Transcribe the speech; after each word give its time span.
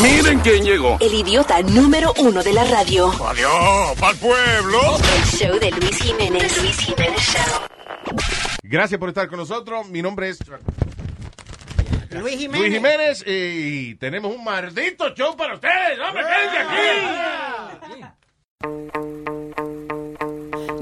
Miren 0.00 0.40
quién 0.40 0.64
llegó. 0.64 0.96
El 1.00 1.14
idiota 1.14 1.60
número 1.62 2.12
uno 2.18 2.42
de 2.42 2.52
la 2.52 2.64
radio. 2.64 3.10
Adiós, 3.26 3.98
pa'l 3.98 4.16
pueblo. 4.16 4.80
El 5.16 5.24
show 5.24 5.58
de 5.58 5.70
Luis 5.70 5.96
Jiménez. 5.98 6.62
Luis 6.62 6.78
Jiménez 6.78 7.20
Show. 7.20 7.60
Gracias 8.62 8.98
por 8.98 9.08
estar 9.08 9.28
con 9.28 9.38
nosotros. 9.38 9.88
Mi 9.88 10.00
nombre 10.02 10.28
es 10.30 10.38
Luis 12.10 12.36
Jiménez. 12.36 12.60
Luis 12.60 12.74
Jiménez 12.74 13.24
y 13.26 13.94
tenemos 13.96 14.34
un 14.34 14.42
maldito 14.42 15.14
show 15.14 15.36
para 15.36 15.54
ustedes. 15.54 15.98
¡Hombre, 15.98 16.22
quédense 16.24 16.58
aquí! 18.98 19.09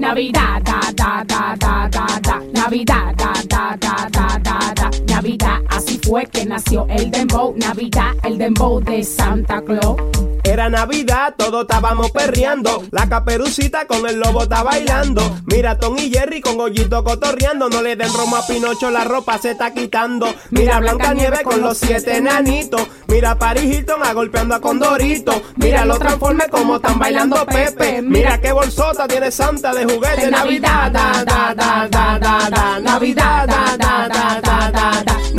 Navidad, 0.09 0.63
da, 0.63 0.79
da, 0.95 1.23
da, 1.23 1.55
da, 1.55 1.87
da, 1.87 2.19
da. 2.19 2.41
Navidad, 2.51 3.15
da, 3.15 3.31
da, 3.47 3.75
da, 3.77 4.09
da, 4.09 4.39
da, 4.39 4.73
da. 4.73 4.89
Navidad, 5.07 5.59
así 5.69 5.99
fue 6.01 6.25
que 6.25 6.47
nació 6.47 6.87
el 6.89 7.11
dembow. 7.11 7.53
Navidad, 7.55 8.15
el 8.23 8.39
dembow 8.39 8.79
de 8.79 9.03
Santa 9.03 9.61
Claus. 9.61 10.01
Era 10.49 10.67
Navidad, 10.67 11.35
todos 11.37 11.61
estábamos 11.61 12.09
perreando. 12.09 12.83
La 12.89 13.07
caperucita 13.07 13.85
con 13.85 14.09
el 14.09 14.19
lobo 14.19 14.41
está 14.41 14.63
bailando. 14.63 15.21
Mira 15.45 15.77
Tom 15.77 15.95
y 15.99 16.09
Jerry 16.09 16.41
con 16.41 16.57
Gollito 16.57 17.03
cotorreando. 17.03 17.69
No 17.69 17.83
le 17.83 17.95
den 17.95 18.11
romo 18.11 18.35
a 18.35 18.47
Pinocho, 18.47 18.89
la 18.89 19.03
ropa 19.03 19.37
se 19.37 19.51
está 19.51 19.71
quitando. 19.75 20.25
Mira 20.49 20.79
Blanca 20.79 21.13
Nieve 21.13 21.43
con 21.43 21.61
los 21.61 21.77
siete 21.77 22.17
enanitos. 22.17 22.81
Mira 23.07 23.37
Paris 23.37 23.75
Hilton 23.75 24.01
a 24.03 24.11
golpeando 24.13 24.55
a 24.55 24.59
Condorito. 24.59 25.39
Mira 25.57 25.85
los 25.85 25.99
transformes 25.99 26.47
como 26.47 26.77
están 26.77 26.97
bailando 26.97 27.45
Pepe. 27.45 28.01
Mira 28.01 28.41
qué 28.41 28.51
bolsota 28.51 29.07
tiene 29.07 29.29
Santa 29.29 29.71
de 29.75 29.85
juguete. 29.85 30.31
Navidad, 30.31 30.91
da, 30.91 31.23
da, 31.23 31.53
da, 31.53 31.87
da, 31.87 32.17
da, 32.17 32.49
da. 32.49 32.79
Navidad, 32.79 33.47
da, 33.47 33.77
da, 33.77 34.07
da, 34.07 34.41
da, 34.41 34.71
da, 34.71 35.03
da. 35.03 35.38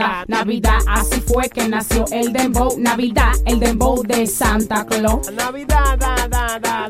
da. 0.00 0.24
Navidad, 0.26 0.78
así 0.88 1.20
fue 1.20 1.48
que 1.48 1.68
nació 1.68 2.04
el 2.10 2.32
dembow. 2.32 2.78
Navidad, 2.78 3.32
el 3.44 3.60
dembow 3.60 4.02
de 4.02 4.26
Santa 4.26 4.86
Claus. 4.86 5.30
Navidad, 5.32 5.98
da, 5.98 6.28
da, 6.28 6.58
da. 6.58 6.88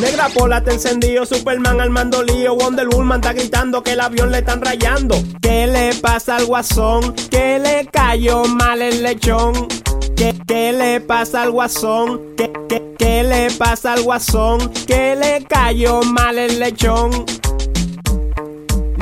Negra 0.00 0.28
Pola 0.28 0.62
te 0.62 0.72
encendido, 0.72 1.24
Superman 1.24 1.80
al 1.80 1.90
mando 1.90 2.22
lío, 2.22 2.56
Wonder 2.56 2.88
Woman 2.88 3.20
está 3.20 3.32
gritando 3.32 3.82
que 3.82 3.92
el 3.92 4.00
avión 4.00 4.30
le 4.30 4.38
están 4.38 4.60
rayando. 4.60 5.16
¿Qué 5.40 5.66
le 5.66 5.94
pasa 5.94 6.36
al 6.36 6.46
guasón? 6.46 7.14
¿Qué 7.30 7.58
le 7.58 7.86
cayó 7.86 8.44
mal 8.44 8.82
el 8.82 9.02
lechón? 9.02 9.68
¿Qué, 10.16 10.34
qué 10.46 10.72
le 10.72 11.00
pasa 11.00 11.42
al 11.42 11.52
guasón? 11.52 12.20
¿Qué, 12.36 12.52
qué, 12.68 12.94
qué 12.98 13.22
le 13.22 13.50
pasa 13.52 13.94
al 13.94 14.02
guasón? 14.02 14.70
¿Qué 14.86 15.16
le 15.16 15.44
cayó 15.44 16.02
mal 16.02 16.38
el 16.38 16.58
lechón? 16.58 17.24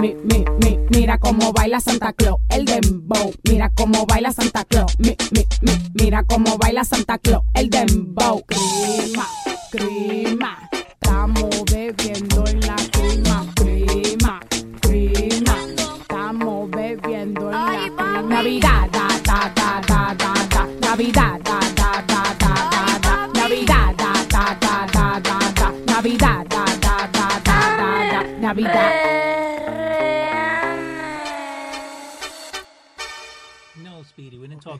Mi, 0.03 0.17
mi, 0.25 0.45
mi, 0.59 0.79
mira 0.91 1.17
cómo 1.17 1.53
baila 1.53 1.79
Santa 1.79 2.13
Claus, 2.13 2.41
el 2.49 2.65
dembow. 2.65 3.33
Mira 3.49 3.71
cómo 3.73 4.05
baila 4.05 4.33
Santa 4.33 4.65
Claus. 4.65 4.99
Mi, 4.99 5.15
mi, 5.31 5.47
mi, 5.61 5.73
mira 5.95 6.25
cómo 6.25 6.59
baila 6.59 6.83
Santa 6.83 7.19
Claus, 7.19 7.45
el 7.55 7.71
dembow. 7.71 8.43
Crema, 8.49 9.29
crema. 9.71 10.69
Estamos 10.73 11.51
bebiendo 11.71 12.45
en 12.49 12.61
la 12.63 12.75
crema, 12.91 13.47
crema, 13.55 14.41
crema. 14.81 15.57
Estamos 16.01 16.71
bebiendo 16.73 17.43
en 17.43 17.53
la 17.53 17.93
crema. 17.97 18.23
Navidad, 18.23 18.91
da, 18.91 19.09
da, 19.23 19.53
da, 19.55 19.83
da, 19.87 20.15
da, 20.19 20.35
da. 20.51 20.69
Navidad, 20.81 21.41
da, 21.45 21.61
da, 21.77 22.05
da, 22.09 22.35
da, 22.41 22.69
da, 22.73 22.99
da. 23.05 23.41
Navidad, 23.41 23.95
da, 23.97 24.13
da, 24.29 24.59
da, 24.61 24.89
da, 24.93 25.21
da, 25.21 25.53
da. 25.55 25.73
Navidad, 25.87 26.49
da, 26.49 26.65
da, 26.81 27.09
da, 27.13 27.41
da, 27.45 27.77
da, 27.77 28.11
da. 28.11 28.41
Navidad. 28.41 29.02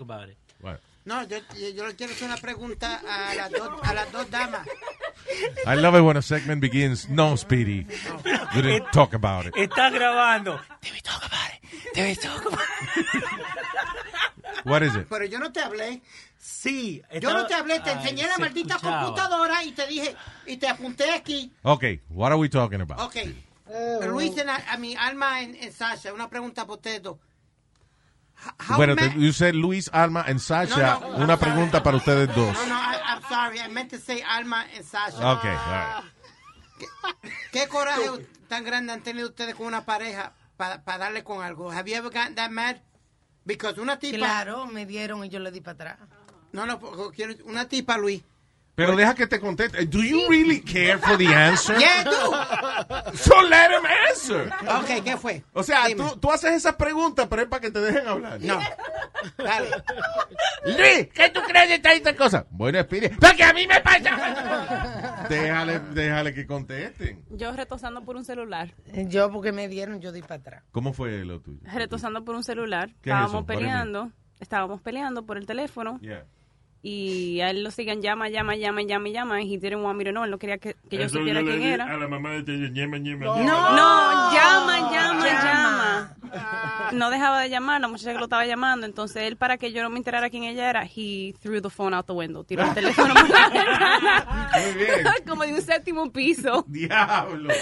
Speedy, 0.05 0.27
we 0.27 0.27
didn't 0.27 0.27
talk 0.27 0.27
about 0.27 0.29
it. 0.29 0.37
What? 0.61 0.81
No, 1.05 1.25
yo, 1.25 1.39
yo 1.75 1.87
le 1.87 1.95
quiero 1.97 2.13
hacer 2.13 2.29
una 2.29 2.37
pregunta 2.37 3.01
a 3.09 3.35
las 3.35 3.51
dos, 3.51 3.71
a 3.83 3.93
las 3.95 4.13
dos 4.13 4.31
damas. 4.31 4.67
I 5.67 5.75
love 5.75 5.97
it 5.97 6.03
when 6.03 6.17
a 6.17 6.23
segment 6.23 6.61
begins. 6.61 7.09
No, 7.09 7.37
Speedy. 7.37 7.87
We 8.55 8.63
didn't 8.63 8.93
talk 8.93 9.13
about 9.15 9.47
it. 9.47 9.55
Está 9.57 9.91
grabando. 9.91 10.61
Debe 10.81 11.01
talk 11.03 11.25
about 11.25 11.51
it. 11.55 11.95
Debe 11.95 12.17
talk 12.17 12.47
about 12.47 12.61
it. 12.97 13.25
What 14.65 14.83
is 14.83 14.95
it? 14.95 15.09
Pero 15.09 15.25
yo 15.25 15.39
no 15.39 15.51
te 15.51 15.61
hablé. 15.61 16.03
Sí. 16.39 17.03
Yo 17.21 17.33
no 17.33 17.47
te 17.47 17.55
hablé, 17.55 17.81
te 17.81 17.91
Ay, 17.91 17.97
enseñé 17.97 18.27
la 18.29 18.39
maldita 18.39 18.75
escuchaba. 18.77 19.03
computadora 19.05 19.65
y 19.65 19.73
te 19.73 19.87
dije, 19.89 20.15
y 20.47 20.57
te 20.57 20.69
apunté 20.69 21.11
aquí. 21.11 21.53
Okay, 21.63 22.01
what 22.11 22.29
are 22.31 22.37
we 22.39 22.49
talking 22.49 22.81
about? 22.81 23.01
Ok. 23.01 23.17
Luis, 24.07 24.37
en 24.39 24.49
a, 24.51 24.57
a 24.73 24.77
mi 24.77 24.95
alma 24.95 25.43
en, 25.43 25.57
en 25.57 25.73
Sasha, 25.73 26.13
una 26.13 26.29
pregunta 26.29 26.63
para 26.65 26.75
ustedes 26.75 27.03
dos. 27.03 27.17
How 28.59 28.77
Bueno, 28.77 28.97
te- 28.97 29.15
you 29.19 29.33
said 29.33 29.55
Luis, 29.55 29.89
Alma 29.93 30.25
and 30.27 30.41
Sasha. 30.41 30.99
No, 31.01 31.11
no. 31.19 31.25
Una 31.25 31.37
pregunta 31.37 31.83
para 31.83 31.97
ustedes 31.97 32.29
dos. 32.35 32.53
No, 32.55 32.67
no, 32.67 32.75
I, 32.75 32.97
I'm 33.07 33.23
sorry, 33.29 33.59
I 33.61 33.69
meant 33.69 33.91
to 33.91 33.99
say 33.99 34.23
Alma 34.23 34.67
and 34.77 34.85
Sasha. 34.85 35.33
Okay, 35.39 35.51
all 35.51 36.03
right. 36.03 37.33
¿Qué 37.53 37.69
coraje 37.69 38.27
tan 38.49 38.65
grande 38.65 38.93
han 38.93 39.03
tenido 39.03 39.29
ustedes 39.29 39.55
con 39.55 39.67
una 39.67 39.85
pareja 39.85 40.33
para 40.57 40.79
darle 40.99 41.23
con 41.23 41.43
algo? 41.43 41.71
Have 41.71 41.89
you 41.91 41.97
ever 41.97 42.11
gotten 42.11 42.35
that 42.35 42.51
mad? 42.51 42.77
Because 43.45 43.81
una 43.81 43.99
tipa... 43.99 44.19
Claro, 44.19 44.67
me 44.67 44.87
dieron 44.87 45.25
y 45.25 45.29
yo 45.29 45.39
le 45.39 45.51
di 45.51 45.61
para 45.61 45.75
atrás. 45.75 45.99
No, 46.53 46.67
no, 46.67 46.79
porque 46.79 47.17
quiero- 47.17 47.45
una 47.45 47.67
tipa, 47.69 47.97
Luis. 47.99 48.23
Pero 48.75 48.97
deja 48.97 49.15
que 49.15 49.27
te 49.27 49.39
conteste. 49.39 49.85
Do 49.87 50.03
you 50.03 50.29
really 50.31 50.61
care 50.63 50.99
for 50.99 51.19
the 51.19 51.27
answer? 51.27 51.79
Yeah, 51.79 52.05
do. 52.05 53.17
So 53.17 53.43
let 53.43 53.71
him 53.71 53.85
answer. 54.09 54.51
Ok, 54.67 55.05
¿qué 55.05 55.17
fue? 55.19 55.45
O 55.53 55.63
sea, 55.63 55.85
tú, 55.95 56.19
tú 56.19 56.31
haces 56.31 56.55
esas 56.55 56.77
preguntas, 56.77 57.27
pero 57.29 57.43
es 57.43 57.49
para 57.49 57.61
que 57.61 57.71
te 57.71 57.81
dejen 57.81 58.09
hablar. 58.09 58.41
No. 58.41 58.59
Dale. 59.37 59.71
Luis, 60.65 61.09
¿qué 61.13 61.31
tú 61.31 61.41
crees 61.47 61.83
de 61.83 61.93
esta, 61.93 62.17
cosa? 62.17 62.47
Bueno, 62.51 62.79
espíritu. 62.79 63.17
Porque 63.21 63.45
a 63.45 63.53
mí 63.53 63.67
me 63.67 63.81
pasa. 63.81 65.27
déjale, 65.29 65.79
déjale 65.93 66.33
que 66.33 66.47
contesten. 66.47 67.25
Yo 67.31 67.53
retosando 67.53 68.03
por 68.03 68.17
un 68.17 68.25
celular. 68.25 68.75
Yo 68.87 69.31
porque 69.31 69.53
me 69.53 69.69
dieron, 69.69 70.01
yo 70.01 70.13
di 70.13 70.23
para 70.23 70.37
atrás. 70.37 70.65
¿Cómo 70.73 70.95
fue 70.95 71.25
lo 71.27 71.41
tuyo? 71.41 71.61
Retosando 71.65 72.25
por 72.25 72.37
un 72.37 72.43
celular. 72.45 72.89
¿Qué 73.03 73.11
es 73.11 73.17
Estábamos 73.17 73.45
peleando. 73.45 74.13
Estábamos 74.41 74.81
peleando 74.81 75.27
por 75.27 75.37
el 75.37 75.47
teléfono. 75.47 75.99
Yeah. 76.01 76.25
Y 76.85 77.41
a 77.41 77.51
él 77.51 77.63
lo 77.63 77.71
siguen 77.71 78.03
llama, 78.03 78.29
llama, 78.29 78.57
llama, 78.57 78.83
llama, 78.83 79.09
llama. 79.09 79.41
Y 79.43 79.57
didn't 79.57 79.85
want 79.85 79.97
me 79.97 80.05
to 80.05 80.11
know. 80.11 80.25
Él 80.25 80.31
no 80.33 80.39
quería 80.39 80.59
que, 80.59 80.75
que 80.91 80.99
yo 80.99 81.09
supiera 81.09 81.41
yo 81.41 81.47
quién 81.47 81.63
era. 81.63 81.85
A 81.85 81.97
la 81.97 82.09
mamá 82.09 82.31
de 82.43 82.71
ñema, 82.71 82.99
ñema, 82.99 83.25
No, 83.27 83.37
ñema. 83.37 83.71
no, 83.71 84.33
llama, 84.33 84.91
llama, 84.93 85.27
llama. 85.27 86.17
No 86.93 87.11
dejaba 87.11 87.41
de 87.43 87.51
llamar, 87.51 87.81
la 87.81 87.87
muchacha 87.89 88.13
que 88.13 88.19
lo 88.19 88.25
estaba 88.25 88.45
llamando. 88.47 88.85
Entonces 88.85 89.23
él, 89.29 89.37
para 89.37 89.59
que 89.59 89.71
yo 89.73 89.83
no 89.83 89.91
me 89.91 89.99
enterara 89.99 90.29
quién 90.29 90.43
ella 90.43 90.69
era, 90.71 90.85
he 90.85 91.35
threw 91.41 91.61
the 91.63 91.71
phone 91.71 91.95
out 91.95 92.07
the 92.07 92.13
window. 92.13 92.43
Tiró 92.43 92.65
el 92.65 92.75
teléfono 92.75 93.15
por 93.15 93.31
la 93.31 93.49
ventana. 93.49 94.51
Muy 94.65 94.75
bien. 94.85 94.91
Como 95.29 95.45
de 95.45 95.55
un 95.55 95.63
séptimo 95.63 96.11
piso. 96.11 96.65
Diablo. 96.67 97.55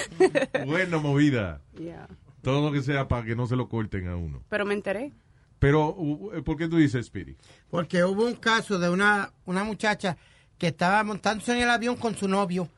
Buena 0.65 0.97
movida. 0.99 1.61
Yeah. 1.79 2.09
Todo 2.43 2.65
lo 2.67 2.73
que 2.73 2.81
sea 2.81 3.07
para 3.07 3.25
que 3.27 3.37
no 3.37 3.47
se 3.47 3.55
lo 3.55 3.69
corten 3.69 4.09
a 4.09 4.17
uno. 4.17 4.43
Pero 4.49 4.65
me 4.65 4.73
enteré. 4.73 5.13
Pero, 5.61 5.95
uh, 5.97 6.43
¿por 6.43 6.57
qué 6.57 6.67
tú 6.67 6.79
dices, 6.79 7.07
Speedy? 7.07 7.37
Porque 7.71 8.03
hubo 8.03 8.27
un 8.27 8.35
caso 8.35 8.79
de 8.79 8.89
una, 8.89 9.31
una 9.45 9.63
muchacha 9.63 10.17
que 10.59 10.69
estaba 10.69 11.05
montándose 11.05 11.53
en 11.53 11.63
el 11.63 11.71
avión 11.71 11.97
con 11.97 12.17
su 12.17 12.27
novio. 12.27 12.69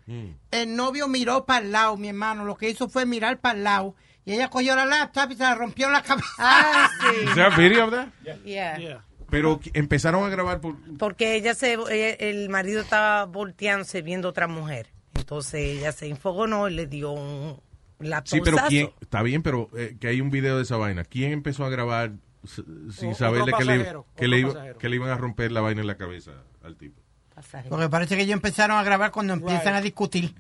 El 0.50 0.76
novio 0.76 1.08
miró 1.08 1.46
para 1.46 1.64
el 1.64 1.72
lado, 1.72 1.96
mi 1.96 2.08
hermano. 2.08 2.44
Lo 2.44 2.56
que 2.56 2.68
hizo 2.68 2.88
fue 2.88 3.06
mirar 3.06 3.40
para 3.40 3.58
el 3.58 3.64
lado. 3.64 3.94
Y 4.24 4.34
ella 4.34 4.50
cogió 4.50 4.76
la 4.76 4.84
laptop 4.84 5.32
y 5.32 5.36
se 5.36 5.42
la 5.42 5.54
rompió 5.54 5.86
en 5.86 5.94
la 5.94 6.02
cabeza. 6.02 6.28
Ah, 6.38 6.90
Is 7.50 7.56
video 7.56 7.86
of 7.86 7.92
that? 7.92 8.08
Yeah. 8.44 9.04
Pero 9.30 9.58
empezaron 9.72 10.24
a 10.24 10.28
grabar 10.28 10.60
por... 10.60 10.76
Porque 10.98 11.34
ella 11.34 11.54
se, 11.54 11.74
eh, 11.90 12.16
el 12.20 12.48
marido 12.50 12.82
estaba 12.82 13.24
volteándose 13.24 14.02
viendo 14.02 14.28
otra 14.28 14.46
mujer. 14.46 14.92
Entonces 15.14 15.78
ella 15.78 15.90
se 15.90 16.06
infogonó 16.06 16.68
y 16.68 16.74
le 16.74 16.86
dio 16.86 17.12
un 17.12 17.60
la 17.98 18.22
Sí, 18.24 18.40
pero 18.42 18.58
¿quién? 18.68 18.90
Está 19.00 19.22
bien, 19.22 19.42
pero 19.42 19.70
eh, 19.76 19.96
que 20.00 20.08
hay 20.08 20.20
un 20.20 20.30
video 20.30 20.56
de 20.56 20.62
esa 20.62 20.76
vaina. 20.76 21.04
¿Quién 21.04 21.32
empezó 21.32 21.64
a 21.64 21.70
grabar 21.70 22.12
sin 22.44 23.14
saberle 23.14 23.52
que, 23.52 23.64
le, 23.64 23.96
que 24.16 24.28
le, 24.28 24.38
iba, 24.40 24.74
que 24.74 24.88
le 24.88 24.96
iban 24.96 25.10
a 25.10 25.16
romper 25.16 25.52
la 25.52 25.60
vaina 25.60 25.80
en 25.80 25.86
la 25.86 25.96
cabeza 25.96 26.32
al 26.62 26.76
tipo. 26.76 27.00
Pasajero. 27.34 27.70
Porque 27.70 27.88
parece 27.88 28.16
que 28.16 28.22
ellos 28.22 28.34
empezaron 28.34 28.76
a 28.76 28.82
grabar 28.82 29.10
cuando 29.10 29.32
empiezan 29.32 29.66
right. 29.66 29.76
a 29.76 29.80
discutir. 29.80 30.34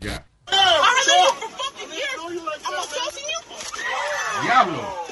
¡Diablo! 4.42 5.02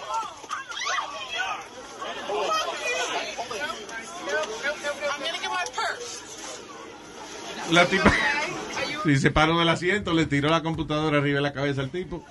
La 7.71 7.87
tipa, 7.87 8.13
si 9.05 9.17
se 9.17 9.31
paró 9.31 9.59
del 9.59 9.69
asiento, 9.69 10.13
le 10.13 10.27
tiró 10.27 10.51
la 10.51 10.63
computadora 10.63 11.19
arriba 11.19 11.37
de 11.37 11.43
la 11.43 11.53
cabeza 11.53 11.83
al 11.83 11.91
tipo 11.91 12.25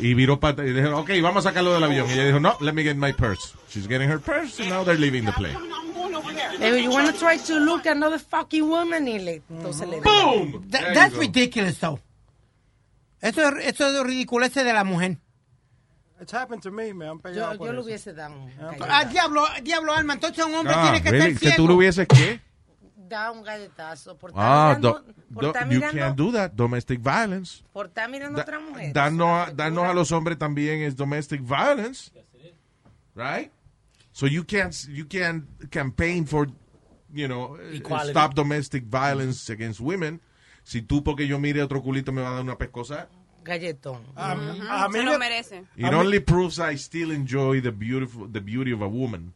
y 0.00 0.14
viró 0.14 0.38
pata 0.40 0.64
y 0.64 0.72
dijo, 0.72 0.96
ok, 0.98 1.10
vamos 1.22 1.44
a 1.46 1.50
sacarlo 1.50 1.72
del 1.74 1.84
avión. 1.84 2.08
Y 2.08 2.12
ella 2.12 2.24
dijo, 2.26 2.40
no, 2.40 2.56
let 2.60 2.72
me 2.72 2.82
get 2.82 2.96
my 2.96 3.12
purse. 3.12 3.54
She's 3.70 3.86
getting 3.88 4.08
her 4.08 4.18
purse 4.20 4.60
and 4.60 4.70
now 4.70 4.84
they're 4.84 4.98
leaving 4.98 5.24
the 5.24 5.32
plane. 5.32 5.56
Digo, 6.60 6.76
you 6.82 6.90
want 6.90 7.06
to 7.12 7.18
try 7.18 7.36
to 7.36 7.54
look 7.60 7.86
at 7.86 7.96
another 7.96 8.18
fucking 8.18 8.68
woman? 8.68 9.06
Y 9.06 9.18
le, 9.18 9.42
entonces 9.50 9.88
le 9.88 10.00
¡Boom! 10.00 10.64
There 10.70 10.92
that's 10.94 11.14
ridiculous, 11.16 11.78
though. 11.78 12.00
Eso 13.20 13.42
es, 13.48 13.66
eso 13.66 13.86
es 13.88 14.02
ridiculece 14.06 14.64
de 14.64 14.72
la 14.72 14.84
mujer. 14.84 15.18
It's 16.20 16.32
happened 16.32 16.62
to 16.62 16.70
me, 16.72 16.92
me 16.92 17.06
han 17.06 17.16
Yo, 17.18 17.22
pegado 17.22 17.64
yo 17.64 17.72
eso. 17.72 17.82
hubiese 17.82 18.12
dado 18.12 18.34
un 18.34 18.50
Ah, 18.88 19.04
diablo, 19.04 19.46
diablo, 19.62 19.92
Alma. 19.94 20.14
Entonces 20.14 20.44
un 20.44 20.54
hombre 20.54 20.74
Ah, 20.76 20.82
tiene 20.82 21.02
que 21.02 21.10
really? 21.10 21.26
estar 21.28 21.40
¿Que 21.40 21.46
ciego. 21.50 21.56
tú 21.62 21.68
lo 21.68 21.74
hubieses 21.76 22.08
qué? 22.08 22.40
Da 23.08 23.30
un 23.30 23.42
galletazo 23.42 24.16
por 24.16 24.30
estar 24.30 24.44
Ah, 24.44 24.68
mirando, 24.76 24.92
do- 24.92 25.14
por 25.34 25.42
do- 25.42 25.46
estar 25.48 25.64
you 25.68 25.74
mirando, 25.76 25.98
can't 25.98 26.16
do 26.16 26.32
that. 26.32 26.52
Domestic 26.52 27.00
violence. 27.00 27.62
por 27.72 27.86
estar 27.86 28.08
mirando 28.10 28.38
a 28.38 28.42
otra 28.42 28.60
mujer. 28.60 28.92
Darnos, 28.92 29.48
a- 29.48 29.52
darnos 29.52 29.84
a 29.84 29.94
los 29.94 30.12
hombres 30.12 30.38
también 30.38 30.82
es 30.82 30.94
domestic 30.96 31.40
violence. 31.42 32.10
Right? 33.14 33.50
So 34.12 34.26
you 34.26 34.44
can't, 34.44 34.72
you 34.88 35.06
can't 35.06 35.44
campaign 35.70 36.26
for, 36.26 36.48
you 37.12 37.26
know, 37.26 37.56
Equality. 37.72 38.10
stop 38.10 38.34
domestic 38.34 38.84
violence 38.84 39.50
against 39.52 39.80
women. 39.80 40.20
Si 40.62 40.82
tú, 40.82 41.02
porque 41.02 41.26
yo 41.26 41.38
mire 41.38 41.62
otro 41.62 41.82
culito, 41.82 42.12
me 42.12 42.22
va 42.22 42.28
a 42.28 42.32
dar 42.34 42.42
una 42.42 42.56
pescosa. 42.58 43.08
Galletón. 43.44 44.02
A, 44.14 44.34
Ujú, 44.34 44.62
a 44.68 44.88
mí 44.88 44.98
se 44.98 45.02
lo 45.04 45.18
merece. 45.18 45.64
It 45.76 45.92
only 45.94 46.20
proves 46.20 46.58
I 46.58 46.76
still 46.76 47.10
enjoy 47.12 47.62
the 47.62 47.70
beautiful, 47.70 48.28
the 48.30 48.40
beauty 48.40 48.72
of 48.72 48.82
a 48.82 48.86
woman. 48.88 49.32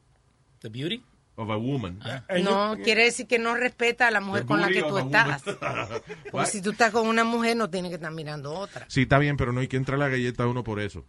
The 0.60 0.68
beauty? 0.68 1.02
Of 1.34 1.48
a 1.50 1.56
woman. 1.56 1.98
No, 2.42 2.76
quiere 2.84 3.04
decir 3.04 3.26
que 3.26 3.38
no 3.38 3.54
respeta 3.54 4.08
a 4.08 4.10
la 4.10 4.20
mujer 4.20 4.44
con 4.44 4.60
la 4.60 4.68
que 4.68 4.82
tú 4.82 4.98
estás. 4.98 5.42
Porque 6.30 6.46
si 6.46 6.60
tú 6.60 6.72
estás 6.72 6.90
con 6.92 7.08
una 7.08 7.24
mujer, 7.24 7.56
no 7.56 7.70
tienes 7.70 7.88
que 7.88 7.94
estar 7.96 8.12
mirando 8.12 8.52
otra. 8.52 8.84
Sí, 8.88 9.02
está 9.02 9.18
bien, 9.18 9.36
pero 9.38 9.52
no 9.52 9.60
hay 9.60 9.68
que 9.68 9.76
entrar 9.78 9.98
la 9.98 10.08
galleta 10.08 10.42
a 10.42 10.46
uno 10.46 10.62
por 10.62 10.78
eso. 10.78 11.06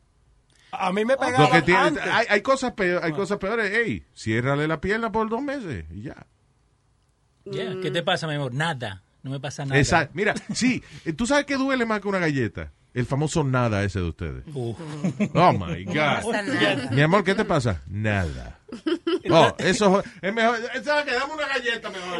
A 0.71 0.91
mí 0.93 1.03
me 1.05 1.13
Lo 1.13 1.19
pegaban 1.19 1.51
que 1.51 1.61
tiene- 1.61 1.79
antes. 1.79 2.03
hay, 2.07 2.25
hay 2.29 2.41
cosas 2.41 2.71
peor- 2.71 3.03
hay 3.03 3.11
cosas 3.11 3.37
peores. 3.37 3.71
Ey, 3.71 4.05
ciérrale 4.15 4.67
la 4.67 4.79
pierna 4.81 5.11
por 5.11 5.29
dos 5.29 5.41
meses 5.41 5.85
y 5.91 6.03
ya. 6.03 6.25
Yeah, 7.45 7.75
¿Qué 7.81 7.91
te 7.91 8.01
pasa, 8.01 8.25
mi 8.25 8.35
amor? 8.35 8.53
Nada. 8.53 9.03
No 9.23 9.31
me 9.31 9.39
pasa 9.39 9.65
nada. 9.65 9.77
Exacto. 9.79 10.13
Mira, 10.15 10.33
sí, 10.53 10.81
eh, 11.05 11.13
¿tú 11.13 11.27
sabes 11.27 11.45
qué 11.45 11.55
duele 11.57 11.85
más 11.85 11.99
que 12.01 12.07
una 12.07 12.19
galleta? 12.19 12.71
El 12.93 13.05
famoso 13.07 13.43
nada 13.43 13.83
ese 13.83 13.99
de 13.99 14.05
ustedes. 14.09 14.43
Uf. 14.53 14.77
Oh 15.33 15.53
my 15.53 15.83
God. 15.83 16.91
Mi 16.91 17.01
amor, 17.01 17.23
¿qué 17.23 17.33
te 17.33 17.43
pasa? 17.43 17.81
Nada. 17.87 18.59
Oh, 19.29 19.53
eso 19.57 20.03
es 20.21 20.33
mejor. 20.33 20.59
¿Sabes 20.83 21.05
qué? 21.05 21.13
Dame 21.13 21.33
una 21.33 21.47
galleta 21.47 21.89
mejor. 21.89 22.19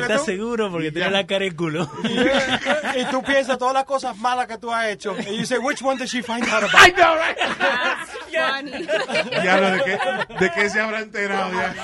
¿Estás 0.00 0.24
seguro? 0.24 0.70
Porque 0.70 0.92
tiene 0.92 1.10
la 1.10 1.26
cara 1.26 1.44
de 1.44 1.56
culo. 1.56 1.90
y 2.04 3.04
tú 3.10 3.22
piensas 3.22 3.58
todas 3.58 3.74
las 3.74 3.84
cosas 3.84 4.16
malas 4.16 4.46
que 4.46 4.58
tú 4.58 4.72
has 4.72 4.86
hecho. 4.88 5.16
Y 5.28 5.38
dices, 5.38 5.58
which 5.62 5.82
one 5.82 5.98
did 5.98 6.06
she 6.08 6.22
find 6.22 6.44
out 6.48 6.64
about? 6.64 6.86
I 6.86 6.92
know, 6.92 7.14
right? 7.16 7.36
Funny. 8.30 8.86
Diablo, 9.42 9.70
¿de 9.72 9.82
qué, 9.84 10.34
¿de 10.38 10.50
qué 10.52 10.70
se 10.70 10.80
habrá 10.80 11.00
enterado 11.00 11.50
ya? 11.52 11.74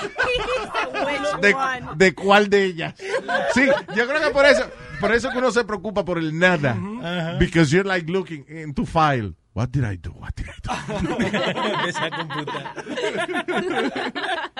¿De, 1.41 1.55
de 1.95 2.15
cuál 2.15 2.49
de 2.49 2.63
ellas? 2.63 2.93
Sí, 3.53 3.67
yo 3.95 4.07
creo 4.07 4.21
que 4.21 4.29
por 4.31 4.45
eso, 4.45 4.69
por 4.99 5.11
eso 5.13 5.29
que 5.29 5.37
uno 5.37 5.51
se 5.51 5.63
preocupa 5.63 6.03
por 6.03 6.17
el 6.17 6.37
nada. 6.37 6.75
Because 7.39 7.71
you're 7.71 7.87
like 7.87 8.11
looking 8.11 8.45
into 8.49 8.85
file. 8.85 9.33
What 9.57 9.71
did 9.71 9.85
I 9.85 9.97
do? 9.97 10.11
What 10.11 10.35
did 10.35 10.45
I 10.49 10.53
do? 10.61 10.69
Empieza 11.73 12.05
a. 12.05 12.09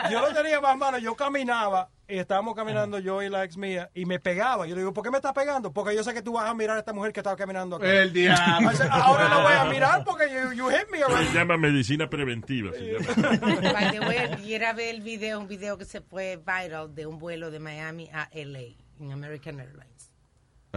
Yo 0.10 0.22
lo 0.22 0.34
tenía 0.34 0.60
más 0.60 0.76
mano, 0.76 0.98
yo 0.98 1.14
caminaba 1.16 1.92
y 2.08 2.18
estábamos 2.18 2.56
caminando 2.56 2.98
yo 2.98 3.22
y 3.22 3.30
la 3.30 3.44
ex 3.44 3.58
mía 3.58 3.92
y 3.94 4.06
me 4.06 4.20
pegaba. 4.20 4.66
Yo 4.66 4.74
le 4.74 4.82
digo, 4.82 4.94
¿por 4.94 5.04
qué 5.04 5.12
me 5.12 5.18
estás 5.18 5.34
pegando? 5.34 5.72
Porque 5.72 5.96
yo 5.96 6.04
sé 6.04 6.16
que 6.16 6.24
tú 6.24 6.34
vas 6.34 6.50
a 6.50 6.56
mirar 6.56 6.78
a 6.78 6.80
esta 6.80 6.94
mujer 6.94 7.14
que 7.14 7.20
estaba 7.20 7.36
caminando 7.36 7.76
acá. 7.76 7.86
El 7.88 8.12
diablo. 8.12 8.72
Ahora 8.90 9.30
no 9.30 9.44
voy 9.44 9.54
a 9.54 9.66
mirar 9.66 10.04
porque 10.04 10.32
you, 10.32 10.54
you 10.54 10.68
hit 10.70 10.90
me 10.92 11.04
already. 11.04 11.28
Se 11.28 11.34
llama 11.34 11.58
medicina 11.58 12.10
preventiva. 12.10 12.72
Se 12.72 12.94
llama. 12.94 13.38
By 13.74 13.92
the 13.92 14.00
way, 14.00 14.30
quiera 14.44 14.74
ver 14.74 14.96
el 14.96 15.02
video, 15.02 15.40
un 15.40 15.48
video 15.48 15.78
que 15.78 15.86
se 15.86 16.02
fue 16.02 16.38
viral 16.38 16.96
de 16.96 17.06
un 17.06 17.20
vuelo 17.20 17.52
de 17.52 17.60
Miami 17.60 18.10
a 18.12 18.30
LA 18.34 18.78
en 19.00 19.12
American 19.12 19.60
Airlines. 19.60 20.12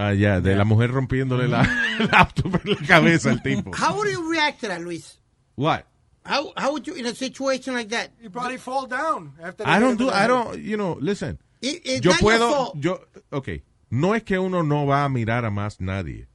Ah, 0.02 0.14
ya, 0.14 0.40
de 0.40 0.54
la 0.56 0.64
mujer 0.64 0.90
rompiéndole 0.90 1.46
la 1.46 1.62
laptop 2.12 2.54
en 2.64 2.70
la 2.72 2.86
cabeza 2.86 3.30
al 3.30 3.42
tipo. 3.42 3.70
How 3.76 3.94
would 3.96 4.10
you 4.10 4.30
react 4.32 4.60
to 4.62 4.68
that, 4.68 4.80
Luis? 4.80 5.20
What? 5.56 5.84
How, 6.24 6.52
how 6.56 6.72
would 6.72 6.86
you, 6.86 6.94
in 6.94 7.04
a 7.06 7.14
situation 7.14 7.74
like 7.74 7.90
that? 7.90 8.10
You 8.22 8.30
probably 8.30 8.56
fall 8.56 8.86
down. 8.86 9.32
after 9.42 9.64
I 9.66 9.78
don't 9.78 9.98
do, 9.98 10.08
I 10.10 10.26
don't, 10.26 10.58
you 10.62 10.76
know, 10.78 10.96
listen. 11.00 11.38
It- 11.60 12.02
Yo 12.02 12.12
puedo, 12.20 12.72
yo, 12.80 12.98
ok, 13.30 13.62
no 13.90 14.14
es 14.14 14.22
que 14.22 14.38
uno 14.38 14.62
no 14.62 14.86
va 14.86 15.04
a 15.04 15.08
mirar 15.10 15.44
a 15.44 15.50
más 15.50 15.80
nadie, 15.80 16.28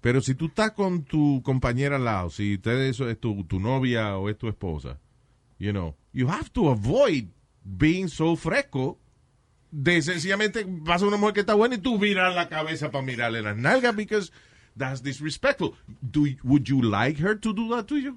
pero 0.00 0.22
si 0.22 0.34
tú 0.34 0.46
estás 0.46 0.70
con 0.72 1.02
tu 1.04 1.42
compañera 1.42 1.96
al 1.96 2.04
lado, 2.06 2.30
si 2.30 2.54
ustedes 2.54 2.98
es 3.00 3.20
tu, 3.20 3.44
tu 3.44 3.60
novia 3.60 4.16
o 4.16 4.30
es 4.30 4.38
tu 4.38 4.48
esposa, 4.48 4.98
you 5.58 5.72
know, 5.72 5.94
you 6.14 6.26
have 6.28 6.50
to 6.52 6.70
avoid 6.70 7.28
being 7.62 8.08
so 8.08 8.36
fresco 8.36 8.98
de 9.76 10.00
sencillamente 10.02 10.64
vas 10.66 11.02
a 11.02 11.06
una 11.06 11.16
mujer 11.16 11.34
que 11.34 11.40
está 11.40 11.54
buena 11.54 11.74
y 11.74 11.78
tú 11.78 11.98
viras 11.98 12.32
la 12.34 12.48
cabeza 12.48 12.90
para 12.92 13.04
mirarle 13.04 13.42
las 13.42 13.56
nalgas 13.56 13.96
because 13.96 14.30
that's 14.78 15.02
disrespectful. 15.02 15.72
Do, 16.00 16.26
would 16.44 16.64
you 16.68 16.80
like 16.80 17.20
her 17.20 17.36
to 17.40 17.52
do 17.52 17.68
that 17.74 17.86
to 17.86 17.96
you? 17.98 18.16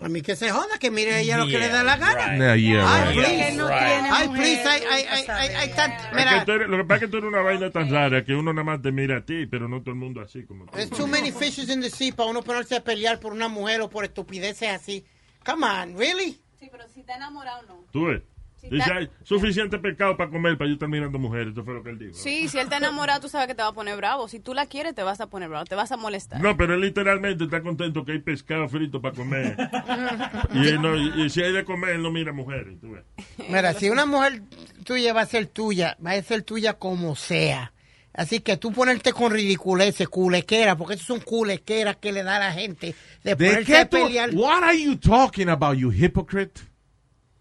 A 0.00 0.08
mí 0.08 0.22
que 0.22 0.34
se 0.34 0.50
joda, 0.50 0.78
que 0.80 0.90
mire 0.90 1.20
ella 1.20 1.38
lo 1.38 1.46
que 1.46 1.52
le 1.58 1.66
Yeah, 1.68 1.72
da 1.76 1.84
la 1.84 1.96
gana. 1.96 2.26
right. 2.26 2.38
Yeah, 2.40 2.54
yeah, 2.56 2.92
Ay, 2.92 3.04
right. 3.04 3.14
please. 3.16 3.56
No 3.56 3.68
tiene 3.68 4.10
Ay, 4.10 4.28
please, 4.28 5.74
tan- 5.76 6.44
tú 6.44 6.52
eres- 6.52 6.68
lo 6.68 6.76
que 6.78 6.84
pasa 6.84 6.94
es 6.96 7.00
que 7.02 7.08
tú 7.08 7.16
eres 7.18 7.28
una 7.28 7.40
vaina 7.42 7.70
tan 7.70 7.90
rara 7.90 8.24
que 8.24 8.34
uno 8.34 8.52
nada 8.52 8.64
más 8.64 8.82
te 8.82 8.90
mira 8.92 9.18
a 9.18 9.24
ti, 9.24 9.46
pero 9.46 9.68
no 9.68 9.80
todo 9.80 9.90
el 9.92 9.96
mundo 9.96 10.20
así 10.20 10.44
como 10.44 10.64
tú. 10.66 10.72
there's 10.72 10.90
too 10.90 11.06
many 11.06 11.30
fishes 11.30 11.68
in 11.68 11.80
the 11.80 11.88
sea 11.90 12.12
para 12.12 12.28
uno 12.30 12.42
ponerse 12.42 12.76
a 12.76 12.82
pelear 12.82 13.20
por 13.20 13.32
una 13.32 13.48
mujer 13.48 13.80
o 13.82 13.88
por 13.88 14.04
estupideces 14.04 14.68
así. 14.70 15.04
Come 15.44 15.64
on, 15.66 15.96
really? 15.96 16.40
Sí, 16.58 16.68
pero 16.72 16.84
si 16.92 17.00
está 17.00 17.14
enamorado, 17.16 17.62
no. 17.68 17.84
Tú 17.92 18.06
ves. 18.06 18.22
Dice, 18.70 18.92
hay 18.92 19.10
suficiente 19.22 19.78
pescado 19.78 20.16
para 20.16 20.30
comer 20.30 20.56
para 20.56 20.68
yo 20.68 20.74
estar 20.74 20.88
mirando 20.88 21.18
mujeres. 21.18 21.52
Eso 21.52 21.64
fue 21.64 21.74
lo 21.74 21.82
que 21.82 21.90
él 21.90 21.98
dijo. 21.98 22.14
Sí, 22.14 22.48
si 22.48 22.58
él 22.58 22.64
está 22.64 22.78
enamorado, 22.78 23.20
tú 23.20 23.28
sabes 23.28 23.46
que 23.46 23.54
te 23.54 23.62
va 23.62 23.68
a 23.68 23.72
poner 23.72 23.96
bravo. 23.96 24.26
Si 24.28 24.40
tú 24.40 24.54
la 24.54 24.66
quieres, 24.66 24.94
te 24.94 25.02
vas 25.02 25.20
a 25.20 25.26
poner 25.28 25.48
bravo, 25.48 25.64
te 25.64 25.74
vas 25.74 25.92
a 25.92 25.96
molestar. 25.96 26.40
No, 26.40 26.56
pero 26.56 26.74
él 26.74 26.80
literalmente 26.80 27.44
está 27.44 27.62
contento 27.62 28.04
que 28.04 28.12
hay 28.12 28.18
pescado 28.20 28.68
frito 28.68 29.00
para 29.02 29.14
comer. 29.14 29.56
y, 30.54 30.66
él 30.68 30.80
no- 30.82 30.96
y- 30.96 31.24
y 31.26 31.30
si 31.30 31.42
hay 31.42 31.52
de 31.52 31.64
comer, 31.64 31.90
él 31.96 32.02
no 32.02 32.10
mira 32.10 32.32
mujeres. 32.32 32.80
Tú 32.80 32.92
ves. 32.92 33.04
Mira, 33.48 33.72
si 33.74 33.90
una 33.90 34.06
mujer 34.06 34.42
tuya 34.84 35.12
va 35.12 35.22
a 35.22 35.26
ser 35.26 35.46
tuya, 35.46 35.96
va 36.04 36.12
a 36.12 36.22
ser 36.22 36.42
tuya 36.42 36.74
como 36.74 37.14
sea. 37.16 37.72
Así 38.16 38.38
que 38.40 38.56
tú 38.56 38.70
ponerte 38.72 39.12
con 39.12 39.32
ridiculeces, 39.32 40.08
culequera, 40.08 40.76
porque 40.76 40.94
eso 40.94 41.04
son 41.04 41.20
culequeras 41.20 41.96
que 41.96 42.12
le 42.12 42.22
da 42.22 42.36
a 42.36 42.38
la 42.38 42.52
gente 42.52 42.94
de 43.24 43.34
¿De 43.34 43.36
ponerse 43.36 43.64
qué 43.64 43.76
a 43.78 43.88
tú? 43.88 43.96
pelear. 44.04 44.30
What 44.32 44.62
are 44.62 44.80
you 44.80 44.96
talking 44.96 45.48
about, 45.48 45.76
you 45.76 45.90
hypocrite? 45.90 46.60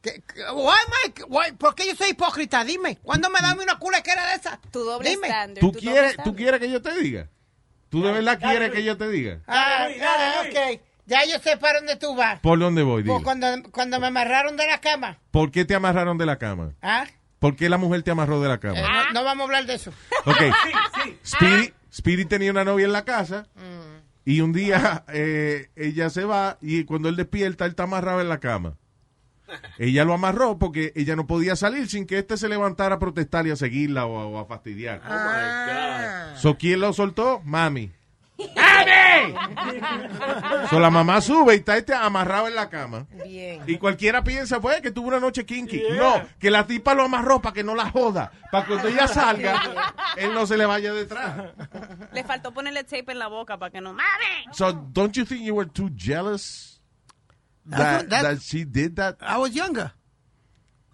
¿Qué- 0.03 0.21
qué- 0.27 0.43
why 0.53 0.75
I- 1.07 1.23
why- 1.29 1.53
¿Por 1.57 1.73
qué 1.75 1.87
yo 1.87 1.95
soy 1.95 2.09
hipócrita? 2.09 2.63
Dime, 2.65 2.97
¿cuándo 3.01 3.29
me 3.29 3.39
da 3.39 3.53
una 3.55 3.79
culequera 3.79 4.27
de 4.27 4.35
esa? 4.35 4.59
Tu 4.69 4.79
doble 4.83 5.09
Dime. 5.09 5.27
estándar. 5.27 5.61
¿Tú 5.61 5.71
tu 5.71 5.77
doble 5.77 5.79
quieres, 5.91 6.11
estándar. 6.11 6.25
¿Tú 6.25 6.35
quieres 6.37 6.59
que 6.59 6.69
yo 6.69 6.81
te 6.81 6.93
diga? 7.01 7.29
¿Tú 7.89 8.03
de 8.03 8.11
verdad 8.11 8.37
quieres 8.39 8.71
que 8.71 8.83
yo 8.83 8.97
te 8.97 9.07
diga? 9.09 9.39
Ah, 9.47 9.87
ok. 10.45 10.81
Ya 11.05 11.25
yo 11.25 11.39
sé 11.39 11.57
para 11.57 11.79
dónde 11.79 11.95
tú 11.95 12.15
vas. 12.15 12.39
¿Por 12.41 12.59
dónde 12.59 12.83
voy? 12.83 13.03
Dile. 13.03 13.21
cuando, 13.23 13.47
cuando 13.71 13.99
me 13.99 14.07
amarraron 14.07 14.55
de 14.57 14.67
la 14.67 14.79
cama. 14.81 15.19
¿Por 15.31 15.51
qué 15.51 15.63
te 15.65 15.75
amarraron 15.75 16.17
de 16.17 16.25
la 16.25 16.37
cama? 16.37 16.73
¿Ah? 16.81 17.05
¿Por 17.39 17.55
qué 17.55 17.69
la 17.69 17.77
mujer 17.77 18.03
te 18.03 18.11
amarró 18.11 18.41
de 18.41 18.47
la 18.49 18.55
Eh, 18.55 18.59
cama? 18.59 18.81
no, 18.81 19.11
no 19.13 19.23
vamos 19.23 19.41
a 19.41 19.45
hablar 19.45 19.65
de 19.65 19.73
eso. 19.75 19.91
Ok. 20.25 20.41
Speedy, 21.25 21.73
Speedy 21.93 22.25
tenía 22.25 22.51
una 22.51 22.63
novia 22.63 22.85
en 22.85 22.91
la 22.93 23.05
casa 23.05 23.47
y 24.25 24.41
un 24.41 24.53
día 24.53 25.03
eh, 25.13 25.69
ella 25.75 26.09
se 26.09 26.23
va 26.25 26.57
y 26.61 26.83
cuando 26.85 27.09
él 27.09 27.15
despierta, 27.15 27.65
él 27.65 27.71
está 27.71 27.83
amarrado 27.83 28.21
en 28.21 28.29
la 28.29 28.39
cama. 28.39 28.75
Ella 29.77 30.05
lo 30.05 30.13
amarró 30.13 30.57
porque 30.57 30.93
ella 30.95 31.15
no 31.15 31.27
podía 31.27 31.55
salir 31.55 31.87
sin 31.87 32.05
que 32.07 32.19
este 32.19 32.37
se 32.37 32.49
levantara 32.49 32.95
a 32.95 32.99
protestar 32.99 33.45
y 33.47 33.51
a 33.51 33.55
seguirla 33.55 34.05
o 34.05 34.19
a, 34.19 34.25
o 34.25 34.37
a 34.39 34.45
fastidiar. 34.45 35.01
Ah, 35.03 36.33
So, 36.37 36.57
¿Quién 36.57 36.79
lo 36.79 36.93
soltó? 36.93 37.41
Mami. 37.43 37.91
¡Mami! 38.37 39.35
So, 40.69 40.79
la 40.79 40.89
mamá 40.89 41.21
sube 41.21 41.53
y 41.53 41.57
está 41.57 41.77
este 41.77 41.93
amarrado 41.93 42.47
en 42.47 42.55
la 42.55 42.69
cama. 42.69 43.05
bien. 43.23 43.61
Y 43.67 43.77
cualquiera 43.77 44.23
piensa, 44.23 44.59
pues, 44.59 44.81
que 44.81 44.91
tuvo 44.91 45.07
una 45.09 45.19
noche 45.19 45.45
kinky. 45.45 45.83
No, 45.97 46.21
que 46.39 46.49
la 46.49 46.65
tipa 46.65 46.93
lo 46.95 47.03
amarró 47.03 47.41
para 47.41 47.53
que 47.53 47.63
no 47.63 47.75
la 47.75 47.91
joda. 47.91 48.31
Para 48.51 48.65
que 48.65 48.71
cuando 48.73 48.89
ella 48.89 49.07
salga, 49.07 49.61
él 50.17 50.33
no 50.33 50.47
se 50.47 50.57
le 50.57 50.65
vaya 50.65 50.93
detrás. 50.93 51.51
Le 52.11 52.23
faltó 52.23 52.51
ponerle 52.51 52.83
tape 52.83 53.11
en 53.11 53.19
la 53.19 53.27
boca 53.27 53.57
para 53.57 53.71
que 53.71 53.81
no. 53.81 53.93
¡Mami! 53.93 54.51
So, 54.53 54.71
don't 54.73 55.15
you 55.15 55.25
think 55.25 55.43
you 55.43 55.53
were 55.55 55.69
too 55.69 55.89
jealous 55.95 56.72
That, 57.65 58.39
she 58.41 58.65
did 58.65 58.95
that? 58.95 59.17
I 59.21 59.37
was 59.37 59.51
younger. 59.53 59.93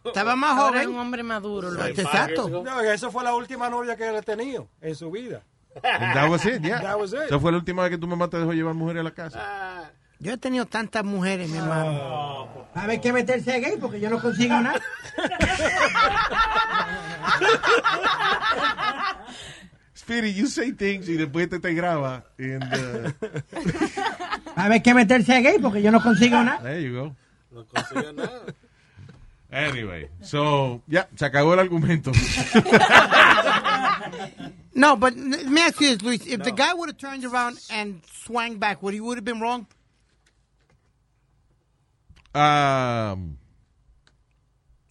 Estaba 0.04 0.36
más 0.36 0.58
Ahora 0.58 0.82
es 0.82 0.88
un 0.88 0.94
joven. 0.94 1.06
hombre 1.06 1.24
maduro. 1.24 1.72
lo 1.72 1.86
Exacto. 1.86 2.50
No, 2.50 2.82
esa 2.82 3.12
fue 3.12 3.24
la 3.24 3.34
última 3.36 3.70
novia 3.70 3.96
que 3.96 4.08
él 4.08 4.16
ha 4.16 4.22
tenido 4.22 4.68
en 4.82 4.96
su 4.96 5.12
vida. 5.12 5.44
And 5.84 6.14
that 6.16 6.30
was 6.30 6.46
it, 6.46 6.62
yeah. 6.62 6.82
That 6.82 6.98
was 7.00 7.14
it. 7.14 7.20
Esa 7.28 7.40
fue 7.40 7.52
la 7.52 7.58
última 7.58 7.84
vez 7.84 7.92
que 7.92 7.98
tu 7.98 8.08
mamá 8.08 8.28
te 8.30 8.38
dejó 8.38 8.54
llevar 8.54 8.74
mujeres 8.74 9.02
a 9.02 9.04
la 9.04 9.12
casa. 9.12 9.92
Yo 10.20 10.34
he 10.34 10.38
tenido 10.38 10.66
tantas 10.66 11.04
mujeres, 11.06 11.50
mi 11.50 11.58
hermano. 11.58 12.68
A 12.74 12.88
ver 12.88 13.00
qué 13.00 13.14
meterse 13.14 13.60
gay 13.60 13.78
porque 13.80 14.00
yo 14.00 14.10
no 14.10 14.20
consigo 14.22 14.60
nada. 14.60 14.82
Speedy, 20.10 20.32
you 20.34 20.48
say 20.48 20.72
things 20.72 21.08
y 21.08 21.18
después 21.18 21.48
te, 21.50 21.60
te 21.60 21.72
graba. 21.76 22.24
And, 22.40 22.64
uh, 22.64 23.12
A 24.56 24.68
ver 24.68 24.82
qué 24.82 24.96
meterse 24.96 25.40
gay 25.44 25.60
porque 25.62 25.84
yo 25.84 25.92
no 25.92 26.02
consigo 26.02 26.44
nada. 26.44 26.64
there 26.64 26.82
you 26.82 26.94
go. 26.96 27.16
No 27.52 27.64
consigue 27.68 28.12
nada. 28.14 28.42
Anyway, 29.52 30.10
so, 30.24 30.82
ya, 30.88 31.08
se 31.16 31.26
acabó 31.26 31.54
el 31.54 31.60
argumento. 31.60 32.12
No, 34.74 34.96
but 34.96 35.14
let 35.18 35.46
me 35.46 35.62
ask 35.62 35.80
you 35.82 35.90
this, 35.90 36.02
Luis. 36.02 36.26
If 36.26 36.42
the 36.44 36.52
guy 36.54 36.74
would 36.74 36.88
have 36.90 36.98
turned 36.98 37.26
around 37.26 37.60
and 37.70 38.02
swung 38.24 38.58
back, 38.58 38.82
would 38.82 38.94
he 38.94 39.02
would 39.02 39.18
have 39.18 39.26
been 39.26 39.42
wrong? 39.42 39.68
Um, 42.34 43.38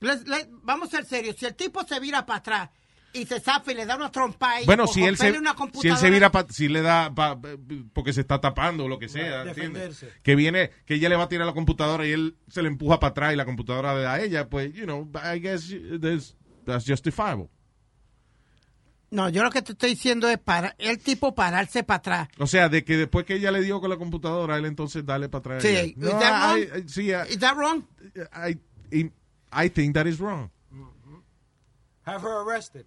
Let's- 0.02 0.26
let- 0.28 0.48
vamos 0.62 0.92
a 0.92 0.98
ser 0.98 1.04
serios. 1.06 1.36
Si 1.38 1.46
el 1.46 1.54
tipo 1.54 1.82
se 1.88 1.98
vira 2.00 2.26
para 2.26 2.38
atrás 2.40 2.68
y 3.12 3.24
se 3.26 3.40
zafa 3.40 3.72
y 3.72 3.74
le 3.74 3.86
da 3.86 3.96
una 3.96 4.10
trompa 4.10 4.60
y 4.60 4.66
bueno, 4.66 4.86
si 4.86 5.02
él, 5.04 5.16
se, 5.16 5.22
si 5.30 5.36
él 5.36 5.42
se 5.44 5.54
computadora- 5.54 6.10
vira, 6.10 6.30
pa- 6.30 6.46
si 6.48 6.68
le 6.68 6.82
da, 6.82 7.12
pa- 7.14 7.38
porque 7.92 8.12
se 8.12 8.20
está 8.20 8.40
tapando 8.40 8.84
o 8.84 8.88
lo 8.88 8.98
que 8.98 9.08
sea, 9.08 9.44
que 10.22 10.36
viene, 10.36 10.70
que 10.84 10.94
ella 10.94 11.08
le 11.08 11.16
va 11.16 11.24
a 11.24 11.28
tirar 11.28 11.46
la 11.46 11.54
computadora 11.54 12.06
y 12.06 12.12
él 12.12 12.36
se 12.48 12.62
le 12.62 12.68
empuja 12.68 13.00
para 13.00 13.10
atrás 13.10 13.32
y 13.32 13.36
la 13.36 13.44
computadora 13.44 13.94
le 13.94 14.02
da 14.02 14.12
a 14.14 14.20
ella, 14.20 14.48
pues, 14.48 14.72
you 14.74 14.84
know, 14.84 15.10
I 15.14 15.38
guess 15.40 15.74
that's 16.64 16.84
justifiable. 16.86 17.48
No, 19.10 19.30
yo 19.30 19.42
lo 19.42 19.50
que 19.50 19.62
te 19.62 19.72
estoy 19.72 19.90
diciendo 19.90 20.28
es 20.28 20.36
para 20.38 20.74
el 20.76 20.98
tipo 20.98 21.34
pararse 21.34 21.82
para 21.82 21.96
atrás. 21.96 22.28
O 22.38 22.46
sea, 22.46 22.68
de 22.68 22.84
que 22.84 22.98
después 22.98 23.24
que 23.24 23.36
ella 23.36 23.50
le 23.50 23.62
dio 23.62 23.80
con 23.80 23.88
la 23.88 23.96
computadora, 23.96 24.58
él 24.58 24.66
entonces 24.66 25.06
dale 25.06 25.30
para 25.30 25.56
atrás. 25.56 25.62
Sí, 25.62 25.94
is 25.96 25.96
No, 25.96 26.10
that 26.18 26.58
I- 26.58 26.64
wrong? 26.66 26.78
I- 26.84 26.88
sí, 26.90 27.02
I- 27.10 27.30
Is 27.32 27.38
that 27.38 27.54
wrong? 27.56 27.84
I, 28.34 28.58
I, 28.94 29.10
I 29.50 29.70
think 29.70 29.94
that 29.94 30.04
is 30.06 30.18
wrong. 30.18 30.50
Have 32.04 32.20
her 32.22 32.42
arrested. 32.46 32.84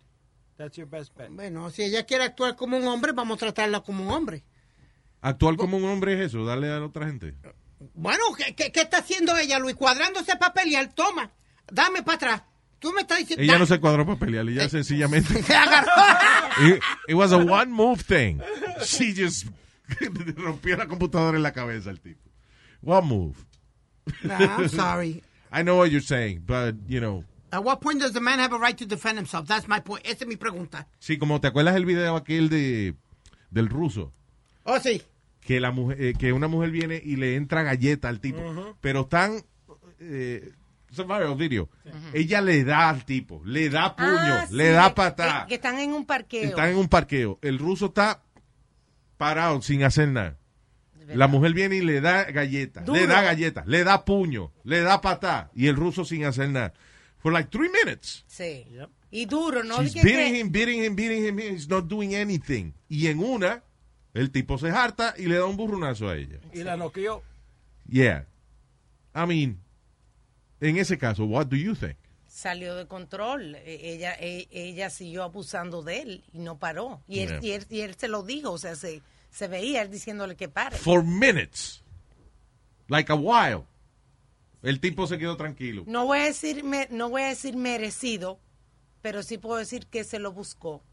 That's 0.61 0.77
your 0.77 0.87
best 0.87 1.17
bet. 1.17 1.31
Bueno, 1.31 1.71
si 1.71 1.81
ella 1.81 2.05
quiere 2.05 2.23
actuar 2.23 2.55
como 2.55 2.77
un 2.77 2.85
hombre, 2.85 3.13
vamos 3.13 3.37
a 3.37 3.39
tratarla 3.39 3.81
como 3.81 4.03
un 4.03 4.11
hombre. 4.11 4.43
Actuar 5.19 5.55
como 5.55 5.77
un 5.77 5.85
hombre 5.85 6.13
es 6.13 6.27
eso, 6.27 6.45
darle 6.45 6.69
a 6.69 6.77
la 6.77 6.85
otra 6.85 7.07
gente. 7.07 7.33
Bueno, 7.95 8.23
¿qué, 8.37 8.53
qué, 8.53 8.71
qué 8.71 8.81
está 8.81 8.99
haciendo 8.99 9.35
ella, 9.37 9.57
Luis? 9.57 9.75
Cuadrándose 9.75 10.35
para 10.35 10.53
pelear. 10.53 10.93
Toma, 10.93 11.31
dame 11.71 12.03
para 12.03 12.15
atrás. 12.15 12.43
Tú 12.77 12.93
me 12.93 13.01
estás 13.01 13.17
diciendo... 13.17 13.43
Ella 13.43 13.57
no 13.57 13.65
se 13.65 13.79
cuadró 13.79 14.05
para 14.05 14.19
pelear, 14.19 14.47
ella 14.47 14.69
sencillamente. 14.69 15.41
Se 15.43 15.55
agarró. 15.55 15.89
It, 16.75 16.83
it 17.07 17.15
was 17.15 17.31
a 17.31 17.37
one 17.37 17.71
move 17.71 18.03
thing. 18.03 18.39
She 18.83 19.15
just 19.15 19.47
rompió 20.37 20.77
la 20.77 20.85
computadora 20.85 21.37
en 21.37 21.43
la 21.43 21.53
cabeza 21.53 21.89
al 21.89 21.99
tipo. 21.99 22.29
One 22.83 23.07
move. 23.07 23.35
Nah, 24.23 24.59
I'm 24.59 24.69
sorry. 24.69 25.23
I 25.51 25.63
know 25.63 25.77
what 25.77 25.89
you're 25.89 26.01
saying, 26.01 26.43
but 26.45 26.75
you 26.87 26.99
know, 26.99 27.23
At 27.51 27.63
what 27.63 27.79
point 27.79 27.99
does 27.99 28.13
the 28.13 28.21
man 28.21 28.39
have 28.39 28.53
a 28.55 28.57
right 28.57 28.77
to 28.77 28.85
defend 28.85 29.17
himself? 29.17 29.45
That's 29.47 29.67
my 29.67 29.81
point. 29.81 30.05
Esa 30.05 30.23
es 30.23 30.27
mi 30.27 30.37
pregunta. 30.37 30.87
sí, 30.99 31.17
como 31.17 31.39
te 31.41 31.47
acuerdas 31.47 31.75
el 31.75 31.85
video 31.85 32.15
aquel 32.15 32.49
de 32.49 32.95
del 33.49 33.67
ruso, 33.67 34.13
Oh, 34.63 34.79
sí. 34.79 35.01
que 35.41 35.59
la 35.59 35.71
mujer, 35.71 36.01
eh, 36.01 36.13
que 36.17 36.31
una 36.33 36.47
mujer 36.47 36.71
viene 36.71 37.01
y 37.03 37.15
le 37.17 37.35
entra 37.35 37.63
galleta 37.63 38.07
al 38.07 38.19
tipo, 38.21 38.39
pero 38.79 39.05
tan 39.07 39.43
eh, 39.99 40.51
es 40.89 40.99
un 40.99 41.07
viral 41.07 41.35
video. 41.35 41.69
Ella 42.13 42.41
le 42.41 42.63
da 42.63 42.89
al 42.89 43.03
tipo, 43.05 43.41
le 43.45 43.69
da 43.69 43.95
puño, 43.95 44.09
Ah, 44.09 44.47
le 44.51 44.67
sí, 44.67 44.71
da 44.73 44.93
patada. 44.95 45.43
Que, 45.43 45.49
que 45.49 45.55
están 45.55 45.79
en 45.79 45.91
un 45.93 46.05
parqueo. 46.05 46.43
Están 46.49 46.69
en 46.69 46.77
un 46.77 46.87
parqueo. 46.87 47.37
El 47.41 47.59
ruso 47.59 47.87
está 47.87 48.21
parado 49.17 49.61
sin 49.61 49.83
hacer 49.83 50.07
nada. 50.09 50.37
La 51.07 51.27
mujer 51.27 51.53
viene 51.53 51.75
y 51.75 51.81
le 51.81 51.99
da 51.99 52.23
galleta, 52.25 52.81
Duro. 52.81 52.97
le 52.99 53.05
da 53.05 53.21
galleta, 53.21 53.63
le 53.67 53.83
da 53.83 54.05
puño, 54.05 54.53
le 54.63 54.79
da 54.81 55.01
patada. 55.01 55.51
Y 55.53 55.67
el 55.67 55.75
ruso 55.75 56.05
sin 56.05 56.23
hacer 56.23 56.49
nada. 56.49 56.73
For 57.21 57.31
like 57.31 57.49
three 57.49 57.69
minutes. 57.69 58.23
Sí. 58.27 58.65
Y 59.11 59.25
duro, 59.25 59.63
¿no? 59.63 59.81
She's 59.83 59.93
beating 59.95 60.33
que- 60.33 60.39
him, 60.39 60.51
beating 60.51 60.83
him, 60.83 60.95
beating 60.95 61.23
him. 61.25 61.39
He's 61.39 61.67
not 61.67 61.87
doing 61.87 62.15
anything. 62.15 62.73
Y 62.89 63.07
en 63.07 63.19
una, 63.19 63.63
el 64.13 64.31
tipo 64.31 64.57
se 64.57 64.69
harta 64.69 65.13
y 65.17 65.25
le 65.27 65.35
da 65.35 65.45
un 65.45 65.57
burrunazo 65.57 66.09
a 66.09 66.15
ella. 66.15 66.39
Y 66.53 66.63
la 66.63 66.77
noqueó. 66.77 67.21
Yeah. 67.87 68.25
I 69.13 69.25
mean, 69.27 69.59
en 70.61 70.77
ese 70.77 70.97
caso, 70.97 71.25
what 71.25 71.47
do 71.47 71.55
you 71.57 71.75
think? 71.75 71.97
salió 72.27 72.75
de 72.75 72.87
control. 72.87 73.55
E- 73.55 73.93
Ella, 73.93 74.15
e- 74.17 74.47
ella 74.51 74.89
siguió 74.89 75.23
abusando 75.23 75.83
de 75.83 75.99
él 75.99 76.23
y 76.33 76.39
no 76.39 76.57
paró. 76.57 77.01
Y 77.07 77.19
él, 77.19 77.27
Yeah. 77.29 77.39
y 77.43 77.51
él, 77.51 77.65
y 77.69 77.81
él 77.81 77.95
se 77.95 78.07
lo 78.07 78.23
dijo, 78.23 78.51
o 78.53 78.57
sea, 78.57 78.75
se, 78.75 79.01
se 79.29 79.47
veía 79.49 79.81
él 79.81 79.91
diciéndole 79.91 80.37
que 80.37 80.47
pare. 80.47 80.77
For 80.77 81.03
minutes. 81.03 81.83
Like 82.87 83.11
a 83.11 83.15
while. 83.15 83.65
El 84.61 84.79
tipo 84.79 85.07
se 85.07 85.17
quedó 85.17 85.37
tranquilo. 85.37 85.83
No 85.87 86.05
voy 86.05 86.19
a 86.19 86.25
decir, 86.25 86.63
me- 86.63 86.87
no 86.91 87.09
voy 87.09 87.23
a 87.23 87.27
decir 87.29 87.55
merecido, 87.55 88.39
pero 89.01 89.23
sí 89.23 89.37
puedo 89.37 89.57
decir 89.57 89.87
que 89.87 90.03
se 90.03 90.19
lo 90.19 90.31
buscó. 90.31 90.83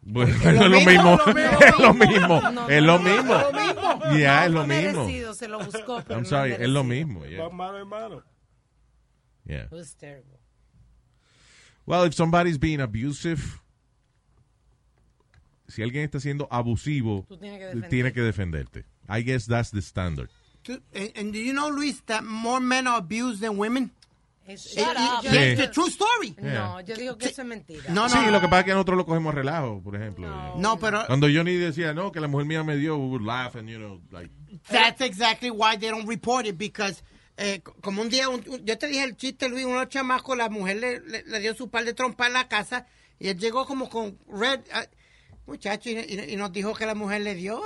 Bueno, 0.00 0.32
Es 0.34 0.46
es 0.46 0.54
lo 0.54 0.68
lo 0.68 0.80
mismo, 0.80 1.16
lo 1.16 1.34
mismo. 1.34 1.58
Es 1.60 1.78
lo 1.78 1.94
mismo. 1.94 2.40
No, 2.52 2.68
Es 2.70 2.82
lo 2.82 2.98
no, 2.98 3.04
mismo. 3.04 3.36
es 3.36 3.42
lo 3.42 3.52
mismo. 3.52 4.16
Yeah, 4.16 4.40
No 4.40 4.44
es 4.46 4.50
lo 4.52 4.66
mismo. 4.66 5.04
merecido, 5.04 5.34
se 5.34 5.48
lo 5.48 5.58
buscó, 5.58 6.02
pero 6.06 6.14
I'm 6.20 6.22
no 6.22 6.28
sorry, 6.28 6.52
es 6.52 6.68
lo 6.68 6.84
mismo. 6.84 7.26
yeah. 7.26 7.42
Va 7.42 7.50
mano 7.50 7.78
en 7.78 7.88
mano. 7.88 8.22
Yeah. 9.44 9.64
It 9.64 9.72
was 9.72 9.94
terrible. 9.96 10.38
Well, 11.84 12.06
if 12.06 12.14
somebody's 12.14 12.58
being 12.58 12.80
abusive, 12.80 13.42
si 15.68 15.82
alguien 15.82 16.04
está 16.04 16.20
siendo 16.20 16.46
abusivo, 16.50 17.24
Tú 17.28 17.36
tienes 17.36 17.58
que 17.58 17.64
defender. 17.66 17.90
tiene 17.90 18.12
que 18.12 18.20
defenderte. 18.22 18.84
I 19.08 19.22
guess 19.22 19.46
that's 19.46 19.70
the 19.70 19.80
standard. 19.82 20.30
Tú- 20.68 20.82
And, 20.94 21.12
and 21.16 21.32
do 21.32 21.38
you 21.38 21.52
know, 21.52 21.70
Luis, 21.70 22.02
that 22.06 22.22
more 22.22 22.60
men 22.60 22.86
are 22.86 22.98
abused 22.98 23.40
than 23.40 23.58
women? 23.58 23.90
Es, 24.46 24.76
Eh, 24.76 24.84
Sí. 25.22 25.36
It's 25.36 25.60
a 25.62 25.70
true 25.70 25.88
story. 25.88 26.34
No, 26.40 26.80
yo 26.82 26.94
digo 26.94 27.16
que 27.16 27.28
eso 27.28 27.40
es 27.42 27.48
mentira. 27.48 27.84
No, 27.88 28.02
no. 28.02 28.08
Sí, 28.10 28.18
lo 28.30 28.38
que 28.40 28.48
pasa 28.48 28.60
es 28.60 28.64
que 28.66 28.72
nosotros 28.72 28.98
lo 28.98 29.06
cogemos 29.06 29.32
a 29.32 29.36
relajo, 29.36 29.80
por 29.82 29.96
ejemplo. 29.96 30.28
No, 30.56 30.78
pero 30.78 31.04
Cuando 31.06 31.26
Johnny 31.26 31.54
decía, 31.56 31.94
no, 31.94 32.12
que 32.12 32.20
la 32.20 32.28
mujer 32.28 32.46
mía 32.46 32.62
me 32.64 32.76
dio, 32.76 32.96
we 32.98 33.06
would 33.08 33.22
laugh 33.22 33.56
and, 33.56 33.68
you 33.68 33.78
know, 33.78 34.00
like, 34.10 34.30
that's 34.70 35.00
exactly 35.00 35.50
why 35.50 35.76
they 35.78 35.88
don't 35.90 36.06
report 36.08 36.46
it 36.46 36.56
because 36.58 37.02
eh, 37.38 37.60
co- 37.62 37.74
como 37.82 38.02
un 38.02 38.08
día, 38.10 38.28
un- 38.28 38.42
un- 38.46 38.64
yo 38.64 38.76
te 38.76 38.88
dije 38.88 39.04
el 39.04 39.16
chiste, 39.16 39.48
Luis, 39.48 39.64
unos 39.64 39.88
chamacos, 39.88 40.36
la 40.36 40.48
mujer 40.50 40.76
le, 40.78 41.00
le- 41.00 41.22
le 41.24 41.40
dio 41.40 41.54
su 41.54 41.68
par 41.70 41.84
de 41.84 41.94
trompa 41.94 42.26
en 42.26 42.32
la 42.32 42.48
casa 42.48 42.86
y 43.18 43.28
él 43.28 43.38
llegó 43.38 43.64
como 43.64 43.88
con 43.88 44.18
red, 44.28 44.60
ah, 44.72 44.86
muchacho, 45.46 45.88
y, 45.90 45.98
y- 45.98 46.32
y 46.32 46.36
nos 46.36 46.52
dijo 46.52 46.74
que 46.74 46.84
la 46.86 46.94
mujer 46.94 47.20
le 47.20 47.34
dio. 47.34 47.62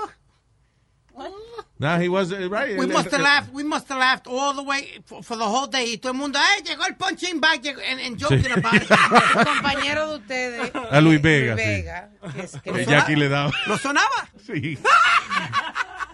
Nah, 1.83 1.99
he 1.99 2.09
was 2.09 2.33
uh, 2.33 2.49
right. 2.49 2.79
We 2.79 2.87
must 2.87 3.11
have 3.11 3.21
él- 3.21 3.25
laughed, 3.25 3.53
we 3.53 3.63
must 3.65 3.89
have 3.91 3.99
laughed 3.99 4.27
all 4.27 4.55
the 4.55 4.63
way 4.63 5.03
for, 5.05 5.23
for 5.23 5.37
the 5.37 5.45
whole 5.45 5.67
day. 5.67 5.93
Y 5.93 5.99
todo 5.99 6.13
el 6.13 6.19
mundo, 6.19 6.39
ay, 6.41 6.63
llegó 6.63 6.85
el 6.89 6.95
punching 6.97 7.41
bag, 7.41 7.61
llegó, 7.61 7.81
and, 7.91 8.01
and 8.01 8.17
joking 8.19 8.43
Sí. 8.45 8.53
about 8.53 8.75
it. 8.75 8.91
El 8.91 9.45
compañero 9.45 10.09
de 10.09 10.17
ustedes. 10.17 10.73
A 10.91 11.01
Luis 11.01 11.19
eh, 11.19 11.23
Vega, 11.23 11.57
sí. 11.57 11.63
Vega, 11.63 12.11
que 12.35 12.41
es- 12.43 12.61
que 12.63 12.73
no- 12.73 12.79
Jackie 12.79 13.17
le 13.17 13.29
daba. 13.29 13.53
¿Lo 13.67 13.77
sonaba? 13.77 14.29
Sí. 14.47 14.79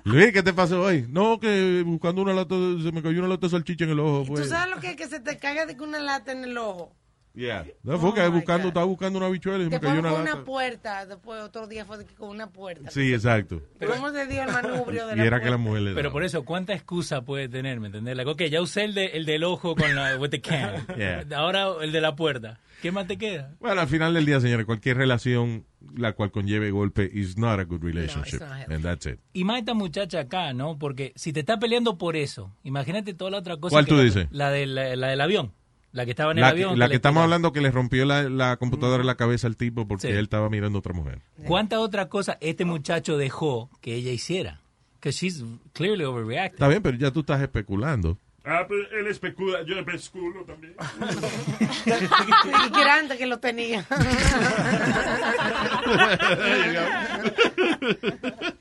Luis, 0.04 0.32
¿qué 0.32 0.42
te 0.42 0.52
pasó 0.54 0.82
hoy? 0.82 1.06
No, 1.08 1.38
que 1.38 1.82
buscando 1.84 2.22
una 2.22 2.32
lata, 2.32 2.54
se 2.82 2.92
me 2.92 3.02
cayó 3.02 3.18
una 3.18 3.28
lata 3.28 3.46
de 3.46 3.50
salchicha 3.50 3.84
en 3.84 3.90
el 3.90 4.00
ojo. 4.00 4.24
¿Tú 4.26 4.32
Pues. 4.34 4.48
sabes 4.48 4.74
lo 4.74 4.80
que 4.80 4.90
es 4.90 4.96
que 4.96 5.06
se 5.06 5.20
te 5.20 5.36
caiga 5.38 5.66
de 5.66 5.74
una 5.82 5.98
lata 5.98 6.32
en 6.32 6.44
el 6.44 6.56
ojo? 6.56 6.94
Yeah. 7.34 7.66
No, 7.84 7.98
fue 7.98 8.14
que 8.14 8.20
Oh, 8.22 8.30
my 8.30 8.36
buscando, 8.36 8.62
God. 8.64 8.68
estaba 8.68 8.86
buscando 8.86 9.18
una 9.18 9.28
bichuela 9.28 9.62
y 9.64 9.68
me 9.68 9.78
cayó 9.78 9.96
con 9.96 9.98
una 10.00 10.12
una 10.14 10.24
lata. 10.30 10.44
puerta, 10.44 11.06
después 11.06 11.40
otro 11.42 11.66
día 11.68 11.84
fue 11.84 11.98
de 11.98 12.04
que 12.06 12.14
con 12.14 12.30
una 12.30 12.48
puerta. 12.50 12.90
Sí, 12.90 13.12
exacto. 13.12 13.62
¿Cómo 13.86 14.10
se 14.10 14.26
dio 14.26 14.42
el 14.42 14.50
manubrio 14.52 15.06
de 15.06 15.14
Y 15.14 15.16
la 15.18 15.24
era 15.24 15.38
que 15.38 15.44
la 15.44 15.50
puerta? 15.56 15.58
mujer 15.58 15.82
le 15.82 15.94
Pero 15.94 16.10
por 16.10 16.24
eso, 16.24 16.44
¿cuánta 16.44 16.72
excusa 16.74 17.22
puede 17.22 17.48
tener? 17.48 17.78
¿Me 17.80 17.86
entendés? 17.86 18.16
Like, 18.16 18.30
ok, 18.30 18.42
ya 18.50 18.60
usé 18.60 18.84
el, 18.84 18.94
de, 18.94 19.06
el 19.06 19.24
del 19.24 19.44
ojo 19.44 19.76
con 19.76 19.94
la 19.94 20.16
with 20.16 20.30
the 20.30 20.40
can. 20.40 20.84
Yeah. 20.98 21.24
Ahora 21.36 21.68
el 21.80 21.92
de 21.92 22.00
la 22.00 22.16
puerta. 22.16 22.58
¿Qué 22.82 22.92
más 22.92 23.06
te 23.08 23.18
queda? 23.18 23.54
Bueno, 23.58 23.80
al 23.80 23.88
final 23.88 24.14
del 24.14 24.24
día, 24.24 24.40
señores, 24.40 24.64
cualquier 24.64 24.96
relación 24.96 25.64
la 25.96 26.12
cual 26.12 26.30
conlleve 26.30 26.70
golpe 26.70 27.08
is 27.12 27.36
not 27.36 27.58
a 27.58 27.64
good 27.64 27.82
relationship. 27.82 28.40
not 28.40 28.50
healthy. 28.52 28.74
and 28.74 28.84
that's 28.84 29.06
it. 29.06 29.18
Y 29.32 29.42
más 29.44 29.58
esta 29.60 29.74
muchacha 29.74 30.20
acá, 30.20 30.52
¿no? 30.52 30.78
Porque 30.78 31.12
si 31.16 31.32
te 31.32 31.40
está 31.40 31.58
peleando 31.58 31.98
por 31.98 32.14
eso, 32.16 32.52
imagínate 32.62 33.14
toda 33.14 33.30
la 33.32 33.38
otra 33.38 33.56
cosa. 33.56 33.72
¿Cuál 33.74 33.84
que 33.84 33.90
tú 33.90 33.96
la- 33.96 34.02
dices? 34.04 34.28
La, 34.30 34.50
del, 34.50 34.74
la 34.76 35.08
del 35.08 35.20
avión. 35.20 35.52
La 35.92 36.04
que 36.04 36.10
estaba 36.12 36.32
en 36.32 36.40
La, 36.40 36.50
el 36.50 36.56
que, 36.56 36.62
avión. 36.64 36.78
la 36.78 36.88
que 36.88 36.96
estamos 36.96 37.22
hablando 37.22 37.52
que 37.52 37.60
le 37.62 37.70
rompió 37.70 38.04
la, 38.04 38.24
la 38.24 38.56
computadora 38.58 39.00
en 39.00 39.06
la 39.06 39.14
cabeza 39.16 39.46
al 39.46 39.56
tipo 39.56 39.88
porque 39.88 40.08
Sí. 40.08 40.12
él 40.12 40.24
estaba 40.24 40.50
mirando 40.50 40.78
a 40.78 40.80
otra 40.80 40.92
mujer. 40.92 41.20
¿Cuánta 41.46 41.80
otra 41.80 42.08
cosa 42.08 42.36
este 42.40 42.64
muchacho 42.66 43.16
dejó 43.16 43.70
que 43.80 43.94
ella 43.94 44.12
hiciera? 44.12 44.60
Que 45.00 45.10
she's 45.12 45.42
clearly 45.72 46.04
overreacting. 46.04 46.54
Está 46.56 46.68
bien, 46.68 46.82
pero 46.82 46.96
ya 46.98 47.10
tú 47.10 47.20
estás 47.20 47.40
especulando. 47.40 48.18
Ah, 48.44 48.64
pero 48.68 48.80
él 49.00 49.06
especula, 49.08 49.58
yo 49.66 49.78
especulo 49.78 50.44
también. 50.44 50.74
Y 52.66 52.70
grande 52.70 53.16
que 53.18 53.26
lo 53.26 53.38
tenía. 53.38 53.84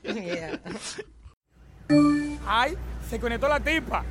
Yeah. 0.04 0.60
Ay, 2.46 2.74
se 3.08 3.18
conectó 3.20 3.48
la 3.48 3.60
tipa. 3.60 4.04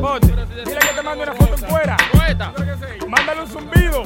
Bote, 0.00 0.26
dile 0.26 0.78
que 0.78 0.94
te 0.94 1.02
mande 1.02 1.22
una 1.24 1.34
foto 1.34 1.54
en 1.54 1.70
fuera. 1.70 1.96
Mándale 3.08 3.42
un 3.42 3.48
zumbido. 3.48 4.02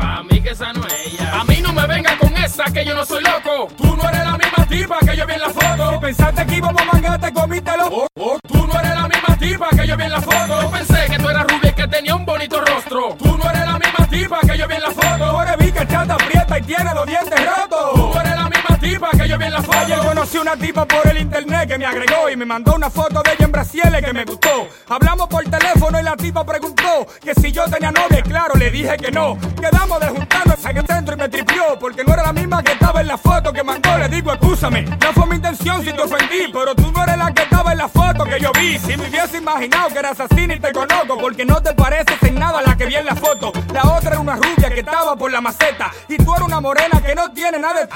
A 0.00 0.22
mí 0.22 0.40
que 0.40 0.50
esa 0.50 0.72
no 0.72 0.86
es 0.86 1.06
ella. 1.06 1.40
A 1.40 1.44
mí 1.44 1.60
no 1.62 1.72
me 1.72 1.86
venga 1.86 2.16
con 2.18 2.36
esa 2.36 2.64
que 2.64 2.84
yo 2.84 2.94
no 2.94 3.04
soy 3.04 3.22
loco. 3.22 3.68
Tú 3.76 3.96
no 3.96 4.08
eres 4.08 4.24
la 4.24 4.36
misma 4.36 4.66
tipa 4.66 4.98
que 5.00 5.16
yo 5.16 5.26
vi 5.26 5.34
en 5.34 5.40
la 5.40 5.50
foto. 5.50 5.92
Si 5.92 5.98
pensaste 5.98 6.46
que 6.46 6.56
íbamos 6.56 6.82
a 6.82 6.84
mangar, 6.84 7.20
te 7.20 7.32
comítelo. 7.32 7.86
Oh, 7.90 8.06
oh, 8.18 8.38
tú 8.48 8.66
no 8.66 8.78
eres 8.80 8.94
la 8.94 9.08
misma 9.08 9.36
tipa 9.38 9.68
que 9.70 9.86
yo 9.86 9.96
vi 9.96 10.04
en 10.04 10.12
la 10.12 10.20
foto. 10.20 10.62
Yo 10.62 10.70
pensé 10.70 11.06
que 11.10 11.18
tú 11.18 11.28
eras 11.28 11.46
rubia 11.46 11.70
y 11.70 11.74
que 11.74 11.88
tenía 11.88 12.14
un 12.14 12.24
bonito 12.24 12.60
rostro. 12.60 13.16
Tú 13.18 13.36
no 13.36 13.50
eres 13.50 13.66
la 13.66 13.78
misma 13.78 14.06
tipa 14.10 14.40
que 14.40 14.58
yo 14.58 14.66
vi 14.66 14.74
en 14.74 14.82
la 14.82 14.90
foto. 14.90 15.30
Tú 15.30 15.40
eres 15.40 15.56
vi 15.58 15.72
que 15.72 15.86
chata 15.86 16.14
aprieta 16.14 16.58
y 16.58 16.62
tiene 16.62 16.94
los 16.94 17.06
dientes 17.06 17.40
rotos. 17.46 17.92
Tú 17.94 18.18
eres 18.18 18.36
la 18.36 18.48
misma 18.48 18.59
yo. 18.80 19.36
Ayer 19.72 19.98
conocí 19.98 20.38
una 20.38 20.56
tipa 20.56 20.86
por 20.86 21.06
el 21.08 21.18
internet 21.18 21.68
que 21.68 21.78
me 21.78 21.86
agregó 21.86 22.28
y 22.30 22.36
me 22.36 22.44
mandó 22.44 22.74
una 22.74 22.90
foto 22.90 23.22
de 23.22 23.32
ella 23.32 23.44
en 23.44 23.52
Brasiles 23.52 24.04
que 24.04 24.12
me 24.12 24.24
gustó. 24.24 24.68
Hablamos 24.88 25.28
por 25.28 25.44
teléfono 25.44 26.00
y 26.00 26.02
la 26.02 26.16
tipa 26.16 26.44
preguntó 26.44 27.06
que 27.22 27.34
si 27.34 27.52
yo 27.52 27.64
tenía 27.68 27.90
novia 27.90 28.20
y 28.20 28.22
claro 28.22 28.54
le 28.56 28.70
dije 28.70 28.96
que 28.96 29.10
no. 29.10 29.38
Quedamos 29.60 30.00
de 30.00 30.08
juntarnos 30.08 30.64
en 30.64 30.76
el 30.76 30.86
centro 30.86 31.14
y 31.14 31.18
me 31.18 31.28
tripió 31.28 31.78
porque 31.78 32.04
no 32.04 32.14
era 32.14 32.24
la 32.24 32.32
misma 32.32 32.62
que 32.62 32.72
estaba 32.72 33.00
en 33.00 33.08
la 33.08 33.18
foto 33.18 33.52
que 33.52 33.62
mandó. 33.62 33.96
Le 33.98 34.08
digo, 34.08 34.32
escúchame, 34.32 34.82
no 34.82 35.12
fue 35.12 35.26
mi 35.26 35.36
intención 35.36 35.84
si 35.84 35.92
te 35.92 36.02
ofendí, 36.02 36.50
pero 36.52 36.74
tú 36.74 36.90
no 36.92 37.02
eres 37.02 37.18
la 37.18 37.32
que 37.32 37.42
estaba 37.42 37.72
en 37.72 37.78
la 37.78 37.88
foto 37.88 38.24
que 38.24 38.40
yo 38.40 38.50
vi. 38.52 38.78
Si 38.78 38.96
me 38.96 39.08
hubiese 39.08 39.38
imaginado 39.38 39.88
que 39.88 39.98
eras 39.98 40.20
así 40.20 40.46
ni 40.46 40.58
te 40.58 40.72
conozco 40.72 41.18
porque 41.18 41.44
no 41.44 41.62
te 41.62 41.74
pareces 41.74 42.22
en 42.22 42.38
nada 42.38 42.62
la 42.62 42.76
que 42.76 42.86
vi 42.86 42.96
en 42.96 43.06
la 43.06 43.14
foto. 43.14 43.52
La 43.72 43.82
otra 43.84 44.10
era 44.10 44.20
una 44.20 44.36
rubia 44.36 44.70
que 44.70 44.80
estaba 44.80 45.16
por 45.16 45.30
la 45.30 45.40
maceta 45.40 45.90
y 46.08 46.16
tú 46.16 46.34
eres 46.34 46.46
una 46.46 46.60
morena 46.60 47.00
que 47.04 47.14
no 47.14 47.30
tiene 47.32 47.58
nada 47.58 47.80
de. 47.80 47.88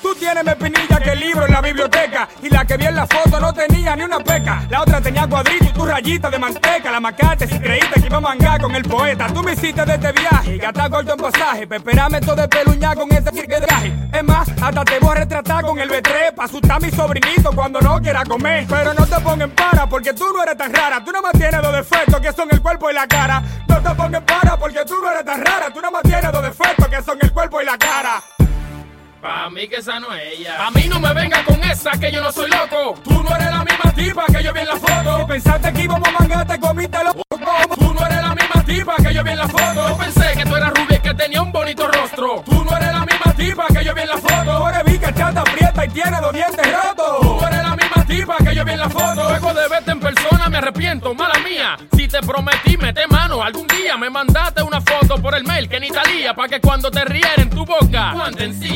Tú 0.00 0.14
más 0.40 0.54
pinilla 0.54 0.98
que 0.98 1.14
libro 1.14 1.44
en 1.46 1.52
la 1.52 1.60
biblioteca 1.60 2.28
y 2.42 2.48
la 2.48 2.64
que 2.64 2.76
vi 2.78 2.86
en 2.86 2.96
la 2.96 3.06
foto 3.06 3.38
no 3.38 3.52
tenía 3.52 3.94
ni 3.94 4.04
una 4.04 4.18
peca. 4.18 4.64
La 4.70 4.82
otra 4.82 5.00
tenía 5.00 5.26
cuadrito 5.26 5.64
y 5.64 5.68
tu 5.68 5.84
rayita 5.84 6.30
de 6.30 6.38
manteca. 6.38 6.90
La 6.90 7.00
macate 7.00 7.46
si 7.46 7.58
creíste 7.58 8.00
que 8.00 8.06
iba 8.06 8.16
a 8.16 8.20
mangar 8.20 8.60
con 8.60 8.74
el 8.74 8.82
poeta. 8.82 9.26
Tú 9.26 9.42
me 9.42 9.52
hiciste 9.52 9.84
de 9.84 9.94
este 9.94 10.12
viaje, 10.12 10.56
gata 10.56 10.88
corto 10.88 11.12
en 11.12 11.18
pasaje. 11.18 11.66
Peperame 11.66 12.20
todo 12.20 12.36
de 12.36 12.48
peluña 12.48 12.94
con 12.94 13.12
ese 13.12 13.30
cirque 13.30 13.60
de. 13.60 13.66
Es 14.12 14.24
más, 14.24 14.48
hasta 14.60 14.84
te 14.84 14.98
voy 14.98 15.10
a 15.10 15.20
retratar 15.20 15.64
con 15.64 15.78
el 15.78 15.90
B3 15.90 16.34
pa' 16.34 16.44
asustar 16.44 16.76
a 16.76 16.80
mi 16.80 16.90
sobrinito 16.90 17.50
cuando 17.54 17.80
no 17.80 18.00
quiera 18.00 18.24
comer. 18.24 18.66
Pero 18.68 18.94
no 18.94 19.06
te 19.06 19.20
pongan 19.20 19.50
para 19.50 19.86
porque 19.86 20.14
tú 20.14 20.24
no 20.34 20.42
eres 20.42 20.56
tan 20.56 20.72
rara. 20.72 21.04
Tú 21.04 21.12
no 21.12 21.20
más 21.20 21.32
tienes 21.32 21.60
dos 21.60 21.72
defectos 21.72 22.20
que 22.20 22.32
son 22.32 22.48
el 22.50 22.62
cuerpo 22.62 22.90
y 22.90 22.94
la 22.94 23.06
cara. 23.06 23.42
No 23.68 23.80
te 23.80 23.94
pongan 23.94 24.24
para 24.24 24.56
porque 24.56 24.84
tú 24.86 24.94
no 25.02 25.10
eres 25.10 25.24
tan 25.24 25.44
rara. 25.44 25.70
Tú 25.72 25.80
no 25.80 25.90
más 25.90 26.02
tienes 26.02 26.32
dos 26.32 26.42
defectos 26.42 26.88
que 26.88 27.02
son 27.02 27.18
el 27.20 27.32
cuerpo 27.32 27.60
y 27.60 27.64
la 27.66 27.76
cara. 27.76 28.22
Pa' 29.22 29.48
mí 29.50 29.68
que 29.68 29.76
esa 29.76 30.00
no 30.00 30.12
es 30.12 30.40
ella. 30.40 30.66
A 30.66 30.72
mí 30.72 30.88
no 30.88 30.98
me 30.98 31.14
venga 31.14 31.44
con 31.44 31.62
esa 31.62 31.92
que 31.92 32.10
yo 32.10 32.20
no 32.20 32.32
soy 32.32 32.50
loco. 32.50 32.96
Tú 33.04 33.22
no 33.22 33.36
eres 33.36 33.52
la 33.52 33.64
misma 33.64 33.94
tipa 33.94 34.24
que 34.26 34.42
yo 34.42 34.52
vi 34.52 34.60
en 34.60 34.66
la 34.66 34.76
foto. 34.76 35.18
Si 35.20 35.24
pensaste 35.26 35.72
que 35.72 35.82
íbamos 35.82 36.08
a 36.08 36.10
mangar, 36.10 36.44
te 36.44 36.58
comítelo. 36.58 37.12
Tú 37.78 37.94
no 37.94 38.04
eres 38.04 38.20
la 38.20 38.34
misma 38.34 38.64
tipa 38.66 38.96
que 38.96 39.14
yo 39.14 39.22
vi 39.22 39.30
en 39.30 39.38
la 39.38 39.46
foto. 39.48 39.88
Yo 39.90 39.96
pensé 39.96 40.32
que 40.36 40.44
tú 40.44 40.56
eras 40.56 40.70
rubia 40.70 40.96
y 40.96 41.00
que 41.00 41.14
tenía 41.14 41.40
un 41.40 41.52
bonito 41.52 41.86
rostro. 41.86 42.42
Tú 42.44 42.64
no 42.64 42.76
eres 42.76 42.92
la 42.92 43.06
misma 43.06 43.32
tipa 43.36 43.66
que 43.68 43.84
yo 43.84 43.94
vi 43.94 44.00
en 44.00 44.08
la 44.08 44.18
foto. 44.18 44.68
Eres 44.68 44.84
vi 44.86 44.98
que 44.98 45.14
chata 45.14 45.40
aprieta 45.40 45.84
y 45.84 45.88
tiene 45.90 46.20
los 46.20 46.32
dientes 46.32 46.72
rotos. 46.72 47.20
Tú 47.20 47.46
eres 47.46 47.62
la 47.62 47.76
misma 47.76 47.81
tipa 48.06 48.36
que 48.38 48.54
yo 48.54 48.64
vi 48.64 48.72
en 48.72 48.78
la 48.78 48.88
foto. 48.88 49.28
Luego 49.28 49.54
de 49.54 49.68
verte 49.68 49.90
en 49.92 50.00
persona 50.00 50.48
me 50.48 50.58
arrepiento, 50.58 51.14
mala 51.14 51.38
mía. 51.40 51.76
Si 51.96 52.08
te 52.08 52.20
prometí 52.20 52.76
mete 52.76 53.06
mano, 53.06 53.42
algún 53.42 53.66
día 53.66 53.96
me 53.96 54.10
mandaste 54.10 54.62
una 54.62 54.80
foto 54.80 55.20
por 55.20 55.34
el 55.34 55.44
mail 55.44 55.68
que 55.68 55.80
ni 55.80 55.90
talía. 55.90 56.34
Pa' 56.34 56.48
que 56.48 56.60
cuando 56.60 56.90
te 56.90 57.04
riera 57.04 57.34
en 57.36 57.50
tu 57.50 57.64
boca, 57.64 58.14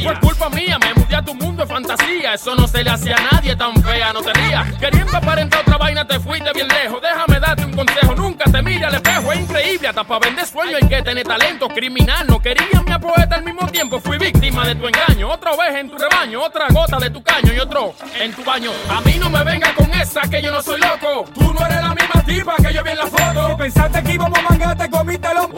Fue 0.02 0.20
culpa 0.20 0.49
mía, 0.50 0.78
me 0.78 0.94
mudé 0.94 1.16
a 1.16 1.23
tu 1.23 1.35
mundo 1.35 1.62
de 1.62 1.68
fantasía. 1.68 2.35
Eso 2.35 2.54
no 2.54 2.66
se 2.68 2.85
le 2.85 2.90
hacía 2.90 3.16
a 3.16 3.35
nadie 3.35 3.56
tan 3.56 3.75
fea, 3.82 4.12
no 4.12 4.23
te 4.23 4.32
rías. 4.32 4.73
Queriendo 4.75 5.16
aparentar 5.16 5.61
otra 5.61 5.78
vaina 5.78 6.06
te 6.06 6.20
fuiste 6.20 6.52
bien 6.52 6.68
lejos. 6.68 7.00
Déjame 7.00 7.40
darte 7.40 7.64
un 7.64 7.73
consejo, 7.73 8.14
nunca 8.14 8.44
te 8.50 8.62
mire 8.62 8.85
al 8.85 8.94
espejo. 8.94 9.32
Es 9.32 9.40
increíble, 9.40 9.88
hasta 9.88 10.04
para 10.04 10.20
vender 10.20 10.46
sueño 10.46 10.76
hay 10.76 10.88
que 10.88 11.02
tener 11.02 11.26
talento. 11.26 11.68
Criminal, 11.68 12.26
no 12.26 12.40
quería 12.40 12.82
mi 12.87 12.99
poeta 12.99 13.37
al 13.37 13.44
mismo 13.44 13.66
tiempo. 13.68 14.00
Fui 14.00 14.18
víctima 14.18 14.66
de 14.66 14.75
tu 14.75 14.87
engaño. 14.87 15.28
Otra 15.30 15.52
vez 15.56 15.75
en 15.76 15.90
tu 15.90 15.99
rebaño, 15.99 16.42
otra 16.42 16.66
gota 16.70 16.99
de 16.99 17.11
tu 17.11 17.23
caño 17.23 17.52
y 17.52 17.58
otro 17.58 17.94
en 18.20 18.32
tu 18.32 18.44
baño. 18.44 18.73
Mí 19.07 19.19
no 19.19 19.31
me 19.31 19.45
venga 19.45 19.75
con 19.75 19.93
esa 19.95 20.23
que 20.23 20.43
yo 20.43 20.51
no 20.51 20.61
soy 20.61 20.81
loco. 20.81 21.25
Tú 21.35 21.53
no 21.55 21.65
eres 21.67 21.81
la 21.81 21.95
misma 21.95 22.23
tipa 22.25 22.57
que 22.57 22.75
yo 22.75 22.83
vi 22.83 22.91
en 22.91 22.99
la 22.99 23.07
foto. 23.07 23.57
Pensaste 23.57 24.03
que 24.03 24.13
íbamos 24.13 24.39
a 24.39 24.43
mangar, 24.43 24.77
te 24.77 24.91
comítelo. 24.91 25.49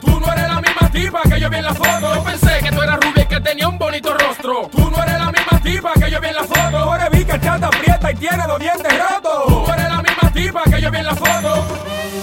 Tú 0.00 0.20
no 0.20 0.32
eres 0.32 0.48
la 0.48 0.60
misma 0.60 0.90
tipa 0.90 1.20
que 1.22 1.40
yo 1.40 1.50
vi 1.50 1.56
en 1.56 1.64
la 1.64 1.74
foto. 1.74 2.14
Yo 2.14 2.24
pensé 2.24 2.58
que 2.62 2.70
tú 2.70 2.82
eras 2.82 2.96
rubia 3.00 3.22
y 3.22 3.26
que 3.26 3.40
tenía 3.40 3.68
un 3.68 3.78
bonito 3.78 4.14
rostro. 4.14 4.68
Tú 4.70 4.90
no 4.90 5.02
eres 5.02 5.18
la 5.18 5.32
misma 5.32 5.60
tipa 5.62 5.92
que 5.94 6.10
yo 6.10 6.20
vi 6.20 6.28
en 6.28 6.34
la 6.34 6.44
foto. 6.44 6.94
Eres 6.94 7.10
vi 7.10 7.24
que 7.24 7.40
chata 7.40 7.66
aprieta 7.66 8.12
y 8.12 8.14
tiene 8.14 8.46
los 8.46 8.58
dientes 8.58 8.92
rotos. 8.98 9.46
Tú 9.46 9.72
eres 9.72 9.88
la 9.88 10.02
misma 10.02 10.32
tipa 10.32 10.62
que 10.64 10.80
yo 10.80 10.90
vi 10.90 10.98
en 10.98 11.06
la 11.06 11.14
foto. 11.16 12.21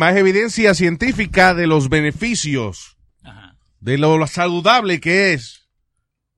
Más 0.00 0.16
evidencia 0.16 0.72
científica 0.74 1.52
de 1.52 1.66
los 1.66 1.90
beneficios, 1.90 2.96
de 3.80 3.98
lo, 3.98 4.16
lo 4.16 4.26
saludable 4.26 4.98
que 4.98 5.34
es 5.34 5.68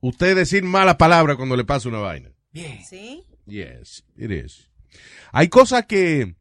usted 0.01 0.35
decir 0.35 0.63
mala 0.63 0.97
palabra 0.97 1.37
cuando 1.37 1.55
le 1.55 1.63
pasa 1.63 1.87
una 1.87 1.99
vaina. 1.99 2.29
¿Sí? 2.51 3.23
Yes, 3.45 4.03
it 4.17 4.31
is. 4.31 4.69
Hay 5.31 5.47
cosas 5.47 5.85
que, 5.85 6.35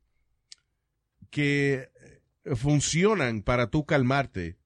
que 1.30 1.90
funcionan 2.56 3.42
para 3.42 3.70
tú 3.70 3.86
calmarte 3.86 4.58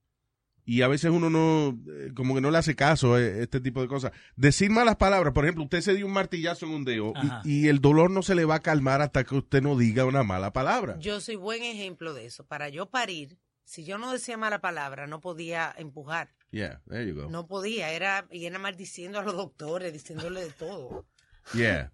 y 0.66 0.83
a 0.83 0.88
veces 0.88 1.12
uno 1.12 1.31
no, 1.31 1.79
eh, 1.88 2.11
como 2.14 2.35
que 2.35 2.40
no 2.40 2.50
le 2.50 2.59
hace 2.59 2.74
caso 2.74 3.14
a 3.14 3.22
este 3.22 3.61
tipo 3.61 3.81
de 3.81 3.87
cosas. 3.87 4.11
Decir 4.35 4.68
malas 4.68 4.96
palabras, 4.96 5.33
por 5.33 5.44
ejemplo, 5.44 5.62
usted 5.62 5.81
se 5.81 5.94
dio 5.94 6.05
un 6.05 6.12
martillazo 6.12 6.66
en 6.66 6.72
un 6.72 6.85
dedo 6.85 7.14
y, 7.44 7.68
el 7.68 7.81
dolor 7.81 8.11
no 8.11 8.22
se 8.22 8.35
le 8.35 8.44
va 8.44 8.57
a 8.57 8.62
calmar 8.62 9.00
hasta 9.00 9.22
que 9.24 9.37
usted 9.37 9.62
no 9.62 9.79
diga 9.79 10.05
una 10.05 10.24
mala 10.24 10.52
palabra. 10.52 10.98
Yo 10.98 11.20
soy 11.20 11.37
buen 11.37 11.62
ejemplo 11.62 12.14
de 12.14 12.26
eso. 12.26 12.44
Para 12.44 12.68
yo 12.68 12.87
parir, 12.87 13.38
si 13.64 13.85
yo 13.85 13.96
no 13.96 14.12
decía 14.12 14.37
mala 14.37 14.61
palabra, 14.61 15.07
no 15.07 15.20
podía 15.20 15.72
empujar. 15.79 16.35
Yeah, 16.50 16.81
there 16.88 17.07
you 17.07 17.14
go. 17.14 17.31
No 17.31 17.46
podía, 17.46 17.92
era, 17.92 18.26
y 18.31 18.46
era 18.46 18.59
maldiciendo 18.59 19.20
a 19.20 19.22
los 19.22 19.37
doctores, 19.37 19.92
diciéndole 19.92 20.40
de 20.40 20.50
todo. 20.50 21.07
Yeah. 21.54 21.90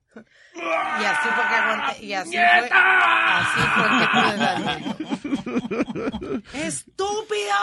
Y 0.55 1.05
así 1.05 1.29
fue 1.35 1.45
que 1.49 1.55
aguanté, 1.55 2.05
y 2.05 2.13
así 2.13 2.33
fue, 2.33 2.69
así 3.33 3.61
fue 3.75 3.87
que 3.99 4.07
pude. 5.33 6.43
¡Estúpido! 6.67 7.55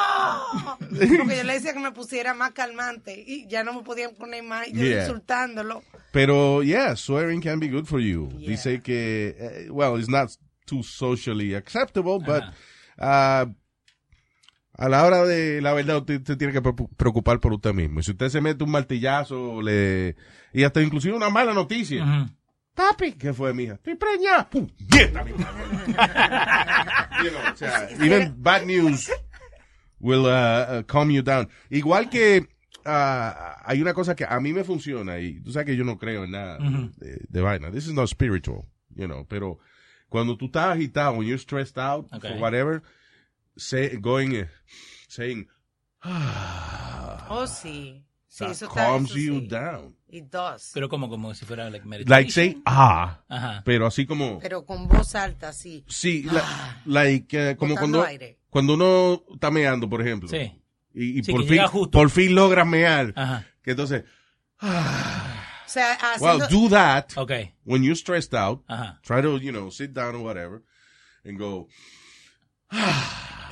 Porque 1.17 1.37
yo 1.37 1.43
le 1.43 1.53
decía 1.53 1.73
que 1.73 1.79
me 1.79 1.91
pusiera 1.91 2.33
más 2.33 2.51
calmante 2.51 3.23
y 3.25 3.47
ya 3.47 3.63
no 3.63 3.73
me 3.73 3.81
podían 3.83 4.13
poner 4.15 4.43
más, 4.43 4.67
yo 4.71 4.83
Yeah. 4.83 5.01
insultándolo. 5.03 5.83
Pero, 6.11 6.63
yeah, 6.63 6.95
swearing 6.95 7.41
can 7.41 7.59
be 7.59 7.67
good 7.67 7.85
for 7.85 7.99
you. 7.99 8.27
Dice 8.39 8.81
que, 8.81 9.35
eh, 9.39 9.67
well, 9.69 9.97
it's 9.99 10.09
not 10.09 10.29
too 10.65 10.81
socially 10.83 11.53
acceptable, 11.53 12.19
but 12.19 12.43
uh, 12.99 13.45
a 14.81 14.87
la 14.89 15.03
hora 15.05 15.25
de 15.25 15.61
la 15.61 15.73
verdad 15.73 15.97
usted, 15.97 16.17
usted 16.19 16.37
tiene 16.37 16.53
que 16.53 16.61
pre- 16.61 16.87
preocupar 16.95 17.39
por 17.39 17.51
usted 17.53 17.73
mismo. 17.73 17.99
Y 17.99 18.03
si 18.03 18.11
usted 18.11 18.29
se 18.29 18.39
mete 18.41 18.63
un 18.63 18.71
martillazo 18.71 19.61
le 19.61 20.15
y 20.53 20.63
hasta 20.63 20.81
inclusive 20.81 21.15
una 21.15 21.29
mala 21.29 21.53
noticia. 21.53 22.29
Papi, 22.73 23.11
¿qué 23.13 23.33
fue, 23.33 23.53
mija? 23.53 23.73
Estoy 23.73 23.95
preñada. 23.95 24.49
¡Pum! 24.49 24.67
¡Dieta, 24.79 25.23
mi 25.25 25.31
You 27.23 27.29
know, 27.31 27.41
o 27.51 27.55
sea, 27.57 27.89
even 28.01 28.33
bad 28.41 28.65
news 28.65 29.11
will 29.99 30.25
uh, 30.25 30.79
uh, 30.79 30.83
calm 30.83 31.09
you 31.11 31.21
down. 31.21 31.49
Igual 31.69 32.09
que 32.09 32.47
ah, 32.85 33.61
hay 33.65 33.81
una 33.81 33.93
cosa 33.93 34.15
que 34.15 34.23
a 34.23 34.39
mí 34.39 34.53
me 34.53 34.63
funciona 34.63 35.19
y 35.19 35.41
tú 35.41 35.51
sabes 35.51 35.65
que 35.65 35.75
yo 35.75 35.83
no 35.83 35.97
creo 35.97 36.23
en 36.23 36.31
nada 36.31 36.57
Ujú. 36.59 36.91
de, 36.97 37.19
de 37.27 37.41
vaina. 37.41 37.69
This 37.71 37.87
is 37.87 37.93
not 37.93 38.07
spiritual, 38.07 38.63
you 38.95 39.07
know, 39.07 39.25
pero 39.27 39.59
cuando 40.07 40.37
tú 40.37 40.45
estás 40.45 40.67
agitado, 40.75 41.17
when 41.17 41.27
you're 41.27 41.37
stressed 41.41 41.77
out 41.77 42.07
Okay. 42.13 42.31
for 42.31 42.39
whatever, 42.41 42.81
say, 43.59 43.97
going, 43.97 44.33
eh, 44.35 44.49
saying, 45.07 45.47
Oh, 47.31 47.45
sí. 47.47 48.03
Sí, 48.27 48.43
that 48.45 48.51
eso 48.51 48.65
está, 48.67 48.85
calms 48.85 49.09
eso 49.09 49.19
you 49.19 49.39
sí. 49.41 49.47
down. 49.47 49.95
It 50.07 50.25
does. 50.31 50.71
Pero 50.73 50.87
como, 50.87 51.09
como 51.09 51.33
si 51.33 51.45
fuera 51.45 51.69
like 51.69 51.85
meditation. 51.85 52.09
Like 52.19 52.31
say, 52.31 52.61
ah, 52.65 53.23
Ajá. 53.27 53.61
pero 53.65 53.85
así 53.87 54.05
como, 54.05 54.39
Pero 54.39 54.65
con 54.65 54.87
voz 54.87 55.13
alta, 55.15 55.51
sí. 55.51 55.83
sí, 55.87 56.23
la- 56.23 56.81
like, 56.85 57.49
eh, 57.51 57.57
como 57.57 57.73
Botando 57.73 57.97
cuando, 57.99 58.07
aire. 58.07 58.39
cuando 58.49 58.73
uno 58.75 59.23
está 59.33 59.51
meando, 59.51 59.89
por 59.89 60.01
ejemplo. 60.01 60.29
Sí. 60.29 60.61
Y, 60.93 61.19
y 61.19 61.23
Sí, 61.23 61.31
por, 61.31 61.43
fin, 61.45 61.61
por 61.91 62.09
fin 62.11 62.33
logras 62.35 62.65
mear. 62.67 63.13
Ajá. 63.15 63.45
Que 63.63 63.71
entonces, 63.71 64.03
O 64.61 64.67
sea, 65.71 65.97
well, 66.21 66.41
haciendo... 66.41 66.47
do 66.47 66.69
that 66.69 67.17
Okay. 67.17 67.53
when 67.65 67.83
you're 67.83 67.95
stressed 67.95 68.33
out. 68.33 68.63
Ajá. 68.67 68.99
Try 69.03 69.21
to, 69.21 69.37
you 69.39 69.51
know, 69.51 69.69
sit 69.71 69.91
down 69.93 70.15
or 70.15 70.21
whatever 70.23 70.63
and 71.25 71.37
go, 71.37 71.67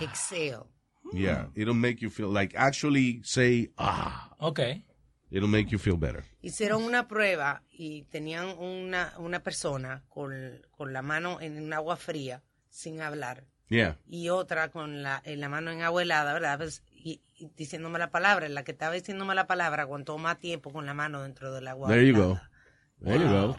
Exhale. 0.02 0.66
yeah, 1.14 1.48
it'll 1.56 1.74
make 1.74 2.02
you 2.02 2.10
feel 2.10 2.30
like 2.32 2.56
actually 2.58 3.22
say, 3.24 3.70
ah. 3.78 4.30
Okay. 4.40 4.84
It'll 5.30 5.50
make 5.50 5.72
you 5.72 5.78
feel 5.80 5.98
better. 5.98 6.24
Hicieron 6.42 6.84
una 6.84 7.08
prueba 7.08 7.64
y 7.70 8.04
tenían 8.04 8.58
una, 8.60 9.14
una 9.18 9.42
persona 9.44 10.04
con, 10.08 10.62
con 10.72 10.94
la 10.94 11.02
mano 11.02 11.42
en 11.42 11.62
un 11.62 11.74
agua 11.74 11.98
fría 11.98 12.44
sin 12.70 13.02
hablar 13.02 13.46
Yeah. 13.70 13.98
y 14.08 14.30
otra 14.30 14.70
con 14.72 15.04
la, 15.04 15.22
en 15.26 15.42
la 15.42 15.50
mano 15.50 15.72
en 15.72 15.82
agua 15.82 16.02
helada, 16.02 16.32
¿verdad? 16.32 16.58
Pues, 16.58 16.84
y, 16.90 17.22
y 17.38 17.50
diciéndome 17.58 18.00
la 18.00 18.12
palabra. 18.12 18.48
La 18.48 18.64
que 18.64 18.72
estaba 18.72 18.94
diciéndome 18.94 19.36
la 19.36 19.46
palabra 19.46 19.84
aguantó 19.84 20.18
más 20.18 20.40
tiempo 20.40 20.72
con 20.72 20.86
la 20.86 20.94
mano 20.94 21.24
dentro 21.24 21.52
del 21.52 21.68
agua. 21.68 21.90
There 21.90 22.08
you 22.08 22.16
go. 22.16 22.40
There 23.04 23.20
you 23.20 23.28
go. 23.28 23.58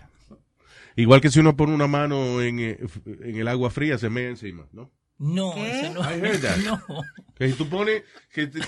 Igual 0.96 1.20
que 1.20 1.28
si 1.30 1.40
uno 1.40 1.56
pone 1.56 1.74
una 1.74 1.86
mano 1.86 2.40
en, 2.40 2.58
eh, 2.58 2.78
en 3.04 3.36
el 3.36 3.48
agua 3.48 3.68
fría, 3.70 3.98
se 3.98 4.08
mea 4.08 4.30
encima, 4.30 4.66
¿no? 4.72 4.90
No, 5.18 5.54
¿Qué? 5.54 5.80
eso 5.80 5.94
no. 5.94 6.00
I 6.02 6.14
heard 6.20 6.40
that. 6.42 6.56
No. 6.58 6.80
Que 7.36 7.48
si 7.48 7.54
tú 7.54 7.68
pones, 7.68 8.02
que, 8.32 8.46
te- 8.46 8.60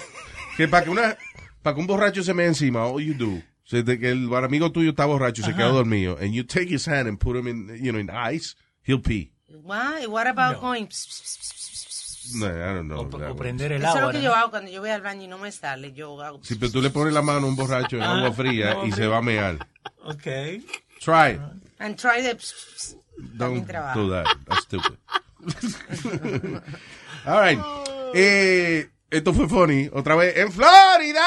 que 0.56 0.68
para 0.68 0.84
que 0.84 0.90
una, 0.90 1.16
para 1.62 1.74
que 1.74 1.80
un 1.80 1.86
borracho 1.86 2.22
se 2.22 2.34
mea 2.34 2.46
encima, 2.46 2.84
all 2.86 3.00
you 3.02 3.14
do, 3.14 3.42
so 3.64 3.82
de 3.82 3.98
que 3.98 4.10
el 4.10 4.32
amigo 4.34 4.70
tuyo 4.72 4.90
está 4.90 5.04
borracho 5.06 5.42
y 5.42 5.44
se 5.44 5.54
quedó 5.54 5.72
dormido, 5.72 6.16
and 6.20 6.32
you 6.32 6.44
take 6.44 6.72
his 6.72 6.86
hand 6.88 7.08
and 7.08 7.18
put 7.18 7.36
him 7.36 7.46
in, 7.48 7.68
you 7.82 7.92
know, 7.92 8.00
in 8.00 8.10
ice, 8.10 8.56
he'll 8.84 9.00
pee. 9.02 9.32
Why? 9.48 10.06
What 10.06 10.26
about 10.26 10.60
going? 10.60 10.88
No, 12.34 12.46
I 12.46 12.74
don't 12.74 12.86
know. 12.88 13.00
O, 13.00 13.04
that 13.18 13.30
o 13.30 13.32
one. 13.32 13.38
prender 13.38 13.72
el 13.72 13.82
Eso 13.82 13.88
es 13.90 13.96
agua. 13.96 14.00
lo 14.06 14.10
que 14.12 14.18
¿no? 14.18 14.24
yo 14.24 14.34
hago 14.36 14.50
cuando 14.50 14.70
yo 14.70 14.80
voy 14.80 14.90
al 14.90 15.00
baño 15.02 15.22
y 15.24 15.26
no 15.28 15.38
me 15.38 15.50
sale. 15.50 15.92
Yo 15.92 16.20
hago. 16.22 16.40
Si 16.44 16.54
pero 16.54 16.70
tú 16.70 16.80
le 16.80 16.90
pones 16.90 17.12
la 17.12 17.22
mano 17.22 17.46
a 17.46 17.48
un 17.50 17.56
borracho 17.56 17.96
en 17.96 18.02
agua 18.02 18.32
fría 18.32 18.74
no, 18.74 18.86
y 18.86 18.92
se 18.92 19.06
va 19.08 19.18
a 19.18 19.22
mear. 19.22 19.58
Ok. 20.04 20.26
Try 21.00 21.32
it. 21.32 21.40
And 21.80 21.96
try 21.96 22.22
the. 22.22 22.36
Don't 23.36 23.66
do 23.66 24.10
that. 24.10 24.26
That's 24.46 24.62
stupid. 24.62 24.96
All 27.26 27.40
right. 27.40 27.58
Eh, 28.14 28.88
esto 29.10 29.32
fue 29.32 29.48
funny. 29.48 29.88
Otra 29.92 30.16
vez 30.16 30.36
en 30.36 30.52
Florida. 30.52 31.22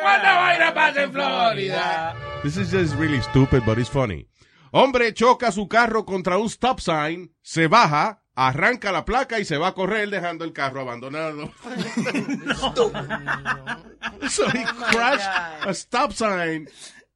¿Cuándo 0.00 0.26
vaina 0.26 0.74
pasa 0.74 1.02
en 1.02 1.12
Florida? 1.12 2.16
This 2.42 2.56
is 2.56 2.70
just 2.70 2.94
really 2.96 3.20
stupid, 3.22 3.64
but 3.64 3.78
it's 3.78 3.90
funny. 3.90 4.28
Hombre 4.72 5.14
choca 5.14 5.52
su 5.52 5.68
carro 5.68 6.04
contra 6.04 6.38
un 6.38 6.50
stop 6.50 6.80
sign, 6.80 7.32
se 7.40 7.66
baja, 7.66 8.22
arranca 8.34 8.92
la 8.92 9.04
placa 9.04 9.38
y 9.40 9.44
se 9.44 9.56
va 9.56 9.68
a 9.68 9.74
correr 9.74 10.10
dejando 10.10 10.44
el 10.44 10.52
carro 10.52 10.82
abandonado. 10.82 11.50
so 14.28 14.48
he 14.50 14.64
crashed 14.90 15.66
a 15.66 15.72
stop 15.72 16.12
sign, 16.12 16.68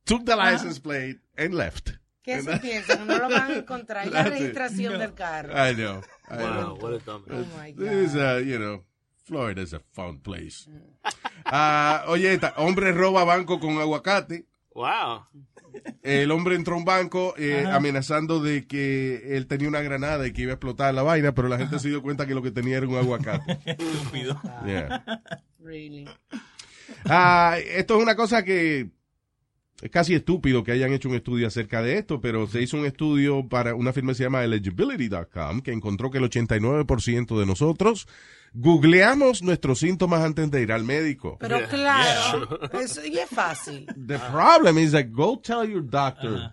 took 0.05 0.25
the 0.25 0.37
license 0.37 0.81
plate, 0.81 1.19
and 1.37 1.55
left. 1.55 2.00
¿Qué 2.37 2.43
se 2.43 2.57
piensan? 2.59 3.07
No 3.07 3.19
lo 3.19 3.29
van 3.29 3.51
a 3.51 3.55
encontrar. 3.57 4.07
La 4.09 4.23
registración 4.25 4.99
del 4.99 5.15
carro. 5.15 5.53
I 5.53 5.75
know. 5.75 6.01
I 6.31 6.37
Wow, 6.37 6.61
know. 6.61 6.75
what 6.81 6.95
a 6.95 6.99
dumb. 6.99 7.25
Oh 7.31 7.45
my 7.59 7.73
God. 7.73 7.85
This 7.89 8.11
is, 8.11 8.15
uh, 8.17 8.39
you 8.45 8.59
know, 8.59 8.85
Florida 9.25 9.63
is 9.63 9.73
a 9.75 9.81
fun 9.93 10.19
place. 10.21 10.69
Ah, 11.53 12.05
oye, 12.09 12.33
esta, 12.35 12.53
hombre 12.59 12.93
roba 12.93 13.25
banco 13.25 13.59
con 13.59 13.79
aguacate. 13.79 14.47
Wow. 14.75 15.27
El 16.03 16.31
hombre 16.31 16.55
entró 16.55 16.75
a 16.75 16.79
un 16.79 16.85
banco 16.85 17.35
eh, 17.39 17.65
amenazando 17.67 18.41
de 18.41 18.67
que 18.69 19.37
él 19.37 19.47
tenía 19.47 19.67
una 19.67 19.81
granada 19.81 20.27
y 20.27 20.33
que 20.33 20.43
iba 20.43 20.53
a 20.53 20.55
explotar 20.55 20.95
la 20.95 21.03
vaina, 21.03 21.33
pero 21.35 21.49
la 21.49 21.59
gente 21.59 21.79
se 21.81 21.89
dio 21.89 22.03
cuenta 22.03 22.27
que 22.27 22.35
lo 22.35 22.43
que 22.43 22.51
tenía 22.53 22.77
era 22.77 22.87
un 22.87 22.97
aguacate. 22.97 23.59
Estúpido. 23.65 24.41
Yeah. 24.65 25.03
Really. 25.59 26.09
Ah, 27.07 27.57
esto 27.65 27.97
es 27.97 28.03
una 28.03 28.15
cosa 28.15 28.45
que 28.45 28.91
es 29.83 29.91
casi 29.91 30.15
estúpido 30.15 30.63
que 30.63 30.73
hayan 30.73 30.93
hecho 30.93 31.09
un 31.09 31.15
estudio 31.15 31.47
acerca 31.47 31.83
de 31.83 31.99
esto, 31.99 32.21
pero 32.21 32.47
se 32.47 32.61
hizo 32.63 32.77
un 32.77 32.87
estudio 32.87 33.49
para 33.49 33.75
una 33.75 33.93
firma 33.93 34.13
que 34.13 34.17
se 34.17 34.25
llama 34.25 34.45
eligibility.com 34.45 35.61
que 35.63 35.73
encontró 35.73 36.11
que 36.11 36.19
el 36.19 36.25
89% 36.25 37.39
de 37.39 37.47
nosotros 37.47 38.07
googleamos 38.53 39.43
nuestros 39.43 39.79
síntomas 39.79 40.23
antes 40.23 40.51
de 40.51 40.63
ir 40.63 40.73
al 40.73 40.85
médico. 40.85 41.37
Pero 41.41 41.67
claro, 41.69 42.61
eso 42.81 43.05
y 43.05 43.19
es 43.19 43.29
fácil. 43.31 43.87
The 43.87 44.19
problem 44.31 44.79
is 44.79 44.93
that 44.93 45.07
go 45.11 45.39
tell 45.39 45.69
your 45.69 45.83
doctor 45.83 46.53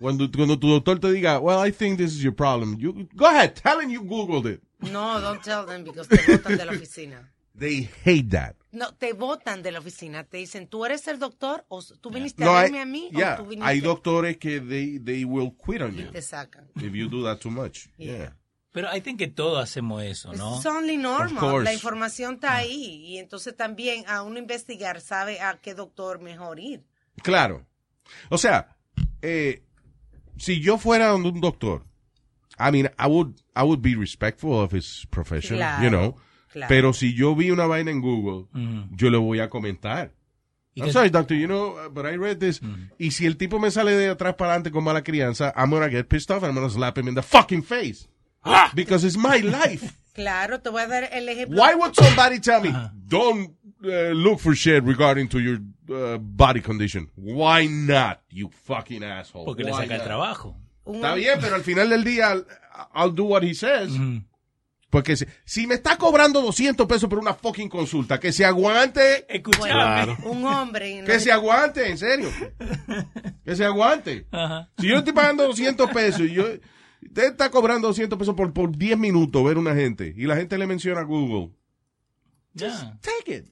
cuando, 0.00 0.30
cuando 0.30 0.58
tu 0.58 0.68
doctor 0.68 0.98
te 1.00 1.08
diga, 1.08 1.40
well, 1.40 1.58
I 1.58 1.72
think 1.72 1.98
this 1.98 2.14
is 2.14 2.22
your 2.22 2.34
problem. 2.34 2.76
You, 2.78 3.08
go 3.14 3.26
ahead, 3.26 3.54
tell 3.54 3.80
him 3.80 3.90
you 3.90 4.02
Googled 4.02 4.46
it. 4.46 4.62
No, 4.80 5.20
don't 5.20 5.42
tell 5.42 5.66
them 5.66 5.82
because 5.82 6.06
te 6.08 6.16
botan 6.16 6.56
de 6.56 6.64
la 6.64 6.72
oficina. 6.72 7.32
They 7.54 7.88
hate 8.04 8.30
that. 8.30 8.54
No, 8.78 8.94
te 8.94 9.12
botan 9.12 9.62
de 9.62 9.72
la 9.72 9.80
oficina. 9.80 10.24
Te 10.24 10.36
dicen, 10.38 10.68
¿tú 10.68 10.84
eres 10.86 11.06
el 11.08 11.18
doctor? 11.18 11.64
¿O 11.68 11.82
tú 11.82 12.10
viniste 12.10 12.44
No, 12.44 12.56
a 12.56 12.62
verme 12.62 12.80
a 12.80 12.86
mí? 12.86 13.10
yeah, 13.12 13.34
¿O 13.34 13.42
tú 13.42 13.48
viniste? 13.48 13.68
hay 13.68 13.80
doctores 13.80 14.36
que 14.38 14.60
they, 14.60 14.98
they 14.98 15.24
will 15.24 15.52
quit 15.64 15.82
on 15.82 15.94
Y 15.94 16.04
you 16.04 16.10
te 16.10 16.22
sacan. 16.22 16.68
if 16.76 16.92
you 16.94 17.08
do 17.08 17.24
that 17.24 17.38
too 17.40 17.50
much. 17.50 17.88
Yeah. 17.98 18.16
Yeah. 18.16 18.34
Pero 18.70 18.94
I 18.94 19.00
think 19.00 19.18
que 19.18 19.28
todos 19.28 19.60
hacemos 19.62 20.02
eso, 20.04 20.32
¿no? 20.34 20.60
Es 20.60 20.66
only 20.66 20.96
normal. 20.98 21.64
La 21.64 21.72
información 21.72 22.34
está 22.34 22.56
ahí. 22.56 23.04
Y 23.06 23.18
entonces 23.18 23.56
también 23.56 24.04
a 24.06 24.22
uno 24.22 24.38
investigar 24.38 25.00
sabe 25.00 25.40
a 25.40 25.58
qué 25.60 25.74
doctor 25.74 26.20
mejor 26.20 26.60
ir. 26.60 26.84
Claro. 27.22 27.66
O 28.28 28.38
sea, 28.38 28.76
eh, 29.22 29.62
si 30.36 30.60
yo 30.60 30.78
fuera 30.78 31.14
un 31.14 31.40
doctor, 31.40 31.84
I 32.58 32.70
mean, 32.70 32.90
I 32.98 33.06
would, 33.08 33.40
I 33.56 33.62
would 33.62 33.80
be 33.80 33.94
respectful 33.96 34.52
of 34.60 34.72
his 34.72 35.06
profession, 35.10 35.56
Claro, 35.58 35.82
you 35.82 35.88
know. 35.90 36.16
Claro. 36.52 36.68
Pero 36.68 36.92
si 36.92 37.14
yo 37.14 37.34
vi 37.34 37.50
una 37.50 37.66
vaina 37.66 37.90
en 37.90 38.00
Google, 38.00 38.46
Ujú. 38.54 38.88
yo 38.96 39.10
le 39.10 39.18
voy 39.18 39.40
a 39.40 39.48
comentar. 39.48 40.12
¿Y 40.74 40.80
I'm 40.82 40.92
sorry, 40.92 41.10
doctor, 41.10 41.36
you 41.36 41.46
know, 41.48 41.74
uh, 41.76 41.88
but 41.90 42.06
I 42.06 42.16
read 42.16 42.38
this. 42.38 42.60
Y 42.98 43.10
si 43.10 43.26
el 43.26 43.36
tipo 43.36 43.58
me 43.58 43.70
sale 43.72 43.96
de 43.96 44.10
atrás 44.10 44.34
para 44.36 44.52
adelante 44.52 44.70
con 44.70 44.84
mala 44.84 45.02
crianza, 45.02 45.52
I'm 45.56 45.70
gonna 45.70 45.88
get 45.90 46.06
pissed 46.08 46.30
off 46.30 46.44
and 46.44 46.50
I'm 46.50 46.54
gonna 46.54 46.70
slap 46.70 46.96
him 46.96 47.08
in 47.08 47.14
the 47.16 47.22
fucking 47.22 47.62
face. 47.64 48.06
Because 48.74 49.04
it's 49.04 49.16
my 49.16 49.38
life. 49.38 49.92
Claro, 50.18 50.58
te 50.60 50.68
voy 50.68 50.82
a 50.82 50.88
dar 50.88 51.04
el 51.12 51.28
ejemplo. 51.28 51.62
Why 51.62 51.76
would 51.76 51.94
somebody 51.94 52.40
tell 52.40 52.60
me, 52.60 52.72
don't 53.06 53.54
uh, 53.84 54.10
look 54.12 54.40
for 54.40 54.52
shit 54.56 54.82
regarding 54.82 55.28
to 55.28 55.38
your 55.38 55.60
uh, 55.90 56.18
body 56.18 56.60
condition? 56.60 57.08
Why 57.14 57.66
not, 57.68 58.20
you 58.28 58.50
fucking 58.64 59.04
asshole? 59.04 59.44
Porque 59.44 59.62
le 59.62 59.70
Why 59.70 59.82
saca 59.82 59.92
el 59.94 59.98
not? 59.98 60.06
trabajo. 60.08 60.56
Un- 60.86 60.96
Está 60.96 61.14
bien, 61.14 61.38
pero 61.40 61.54
al 61.54 61.62
final 61.62 61.88
del 61.88 62.02
día, 62.02 62.32
I'll, 62.32 62.46
I'll 62.92 63.12
do 63.14 63.26
what 63.26 63.44
he 63.44 63.54
says. 63.54 63.92
Porque 64.90 65.16
si, 65.16 65.26
si 65.44 65.66
me 65.66 65.74
está 65.74 65.98
cobrando 65.98 66.40
200 66.40 66.86
pesos 66.86 67.10
por 67.10 67.18
una 67.18 67.34
fucking 67.34 67.68
consulta, 67.68 68.18
que 68.18 68.32
se 68.32 68.44
aguante, 68.46 69.26
Escuchame. 69.28 69.70
Claro. 69.70 70.16
Un 70.24 70.44
hombre. 70.46 71.02
que 71.04 71.20
se 71.20 71.30
aguante, 71.30 71.90
en 71.90 71.98
serio. 71.98 72.30
Que 73.44 73.54
se 73.54 73.64
aguante. 73.66 74.26
Ajá. 74.30 74.70
Si 74.78 74.88
yo 74.88 74.96
estoy 74.96 75.12
pagando 75.12 75.44
200 75.46 75.90
pesos 75.90 76.22
y 76.22 76.32
yo, 76.32 76.44
usted 77.02 77.24
está 77.32 77.50
cobrando 77.50 77.88
200 77.88 78.18
pesos 78.18 78.34
por, 78.34 78.52
por 78.54 78.76
10 78.76 78.96
minutos 78.98 79.44
ver 79.44 79.58
una 79.58 79.74
gente 79.74 80.14
y 80.16 80.22
la 80.24 80.36
gente 80.36 80.56
le 80.56 80.66
menciona 80.66 81.00
a 81.00 81.04
Google, 81.04 81.52
Ya. 82.54 82.98
take 83.02 83.34
it. 83.36 83.46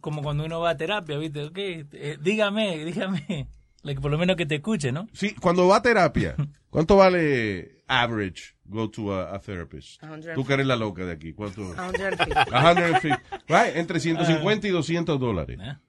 Como 0.00 0.22
cuando 0.22 0.44
uno 0.44 0.60
va 0.60 0.70
a 0.70 0.76
terapia, 0.76 1.16
¿viste? 1.16 1.42
Ok, 1.44 1.56
eh, 1.58 2.18
dígame, 2.20 2.84
dígame. 2.84 3.48
Like, 3.82 4.00
por 4.00 4.10
lo 4.10 4.18
menos 4.18 4.36
que 4.36 4.44
te 4.46 4.56
escuche, 4.56 4.92
¿no? 4.92 5.06
Sí, 5.14 5.34
cuando 5.40 5.68
va 5.68 5.76
a 5.76 5.82
terapia, 5.82 6.34
¿cuánto 6.70 6.96
vale 6.96 7.82
average 7.86 8.55
go 8.68 8.88
to 8.90 9.12
a, 9.12 9.34
a 9.34 9.38
therapist? 9.38 10.00
150. 10.00 10.34
Tú 10.34 10.44
que 10.46 10.54
eres 10.54 10.66
la 10.66 10.76
loca 10.76 11.04
de 11.04 11.12
aquí, 11.12 11.32
¿cuánto? 11.32 11.62
150. 11.74 12.44
150. 12.44 13.22
Right, 13.48 13.76
entre 13.76 14.00
150 14.00 14.66
y 14.66 14.70
200 14.70 15.18
dólares. 15.20 15.58
Ah. 15.60 15.80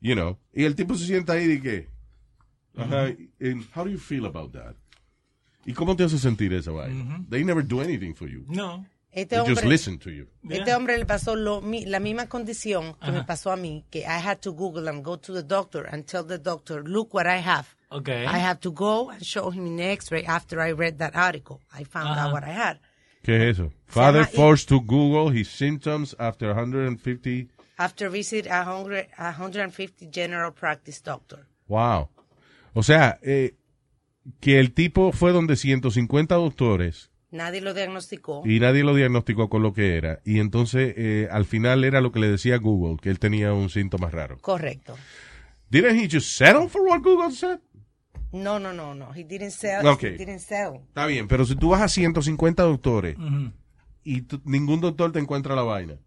You 0.00 0.14
know. 0.14 0.38
Y 0.52 0.64
el 0.64 0.74
tipo 0.74 0.94
se 0.94 1.06
sienta 1.06 1.32
ahí 1.34 1.50
y 1.52 1.60
que, 1.60 1.88
ajá, 2.76 3.06
and 3.40 3.64
how 3.74 3.84
do 3.84 3.90
you 3.90 3.98
feel 3.98 4.26
about 4.26 4.52
that? 4.52 4.74
¿Y 5.64 5.72
cómo 5.72 5.96
te 5.96 6.04
hace 6.04 6.18
sentir 6.18 6.52
esa 6.52 6.70
vaina? 6.70 7.24
They 7.28 7.44
never 7.44 7.66
do 7.66 7.80
anything 7.80 8.14
for 8.14 8.28
you. 8.28 8.44
No. 8.48 8.86
Este 9.10 9.30
They 9.34 9.38
just 9.38 9.62
hombre, 9.62 9.68
listen 9.70 9.98
to 9.98 10.10
you. 10.10 10.26
este 10.50 10.74
hombre 10.74 10.98
le 10.98 11.06
pasó 11.06 11.34
lo, 11.36 11.62
mi- 11.62 11.86
la 11.86 12.00
misma 12.00 12.28
condición 12.28 12.94
que 13.02 13.10
me 13.10 13.24
pasó 13.24 13.50
a 13.50 13.56
mí, 13.56 13.84
que 13.90 14.00
I 14.00 14.20
had 14.22 14.38
to 14.40 14.52
Google 14.52 14.88
and 14.90 15.02
go 15.02 15.18
to 15.18 15.32
the 15.32 15.42
doctor 15.42 15.86
and 15.90 16.04
tell 16.04 16.22
the 16.24 16.38
doctor, 16.38 16.84
look 16.86 17.14
what 17.14 17.26
I 17.26 17.40
have. 17.40 17.66
Okay. 17.90 18.24
I 18.26 18.38
have 18.38 18.60
to 18.60 18.72
go 18.72 19.10
and 19.10 19.24
show 19.24 19.50
him 19.50 19.76
the 19.76 19.82
x-ray 19.84 20.24
after 20.24 20.60
I 20.60 20.72
read 20.72 20.98
that 20.98 21.14
article. 21.14 21.60
I 21.72 21.84
found 21.84 22.18
out 22.18 22.32
what 22.32 22.42
I 22.44 22.50
had. 22.52 22.80
¿Qué 23.22 23.36
es 23.50 23.58
eso? 23.58 23.72
Father 23.86 24.20
llama- 24.24 24.32
forced 24.36 24.68
to 24.68 24.80
Google 24.80 25.30
his 25.36 25.48
symptoms 25.48 26.14
after 26.18 26.48
150. 26.48 27.48
After 27.78 28.08
visit 28.10 28.46
a, 28.46 28.64
hundred, 28.64 29.06
a 29.18 29.32
150 29.32 30.08
general 30.10 30.52
practice 30.52 31.00
doctor. 31.02 31.46
Wow. 31.68 32.08
O 32.74 32.82
sea, 32.82 33.18
eh, 33.22 33.54
que 34.40 34.58
el 34.58 34.72
tipo 34.72 35.12
fue 35.12 35.32
donde 35.32 35.56
150 35.56 36.34
doctores 36.34 37.10
Nadie 37.30 37.60
lo 37.60 37.74
diagnosticó. 37.74 38.42
y 38.46 38.60
nadie 38.60 38.82
lo 38.82 38.94
diagnosticó 38.94 39.48
con 39.48 39.62
lo 39.62 39.72
que 39.74 39.96
era. 39.96 40.20
Y 40.24 40.40
entonces, 40.40 40.94
eh, 40.96 41.28
al 41.30 41.44
final 41.44 41.84
era 41.84 42.00
lo 42.00 42.12
que 42.12 42.20
le 42.20 42.28
decía 42.28 42.56
Google, 42.58 42.96
que 43.00 43.10
él 43.10 43.18
tenía 43.18 43.52
un 43.52 43.68
síntoma 43.68 44.08
raro. 44.10 44.38
Correcto. 44.40 44.96
Didn't 45.68 45.98
he 45.98 46.08
just 46.08 46.28
settle 46.38 46.68
for 46.68 46.82
what 46.82 47.00
Google 47.02 47.32
said? 47.32 47.58
No, 48.42 48.58
no, 48.58 48.72
no, 48.72 48.94
no. 48.94 49.12
He 49.14 49.24
didn't 49.24 49.50
sell. 49.50 49.86
Okay. 49.86 50.14
He 50.14 50.18
didn't 50.18 50.40
sell. 50.40 50.80
Está 50.88 51.06
bien, 51.06 51.26
pero 51.28 51.44
si 51.44 51.56
tú 51.56 51.70
vas 51.70 51.82
a 51.82 51.88
150 51.88 52.62
doctores 52.62 53.16
y 54.04 54.22
tú- 54.22 54.40
ningún 54.44 54.80
doctor 54.80 55.12
te 55.12 55.18
encuentra 55.18 55.54
la 55.54 55.62
vaina, 55.62 55.98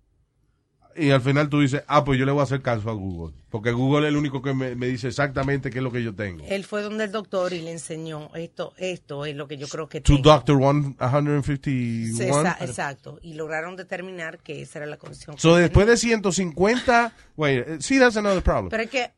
y 0.96 1.12
al 1.12 1.22
final 1.22 1.48
tú 1.48 1.62
dices, 1.62 1.84
ah, 1.88 2.04
pues 2.04 2.20
yo 2.20 2.26
le 2.26 2.32
voy 2.34 2.42
a 2.42 2.44
hacer 2.44 2.62
caso 2.62 2.90
a 2.90 2.94
Google, 2.94 3.34
porque 3.50 3.72
Google 3.72 4.08
es 4.08 4.10
el 4.10 4.18
único 4.18 4.42
que 4.42 4.54
me, 4.54 4.76
me 4.76 4.88
dice 4.88 5.08
exactamente 5.08 5.70
qué 5.70 5.78
es 5.78 5.84
lo 5.84 5.92
que 5.92 6.04
yo 6.04 6.14
tengo. 6.14 6.44
Él 6.50 6.66
fue 6.66 6.82
donde 6.82 7.06
el 7.06 7.12
doctor 7.12 7.54
y 7.54 7.62
le 7.62 7.72
enseñó 7.72 8.32
esto, 8.36 8.74
esto 8.78 9.26
es 9.26 9.36
lo 9.36 9.48
que 9.48 9.58
yo 9.58 9.68
creo 9.70 9.88
que 9.88 10.02
To 10.02 10.16
tengo. 10.16 10.30
Doctor 10.30 10.58
one, 10.62 10.96
Sí, 10.98 12.12
151. 12.16 12.42
exa- 12.44 12.58
exacto. 12.62 13.20
Y 13.22 13.36
lograron 13.36 13.76
determinar 13.78 14.40
que 14.40 14.62
esa 14.62 14.80
era 14.80 14.88
la 14.88 14.98
condición. 14.98 15.36
que 15.36 15.42
So 15.42 15.50
tenía. 15.50 15.62
después 15.64 15.88
de 15.88 15.96
150, 15.98 17.14
wait, 17.38 17.66
eh, 17.68 17.78
see 17.82 17.98
that's 18.00 18.18
another 18.18 18.42
problem. 18.44 18.70
Pero 18.70 18.84
es 18.84 18.90
que 18.90 19.12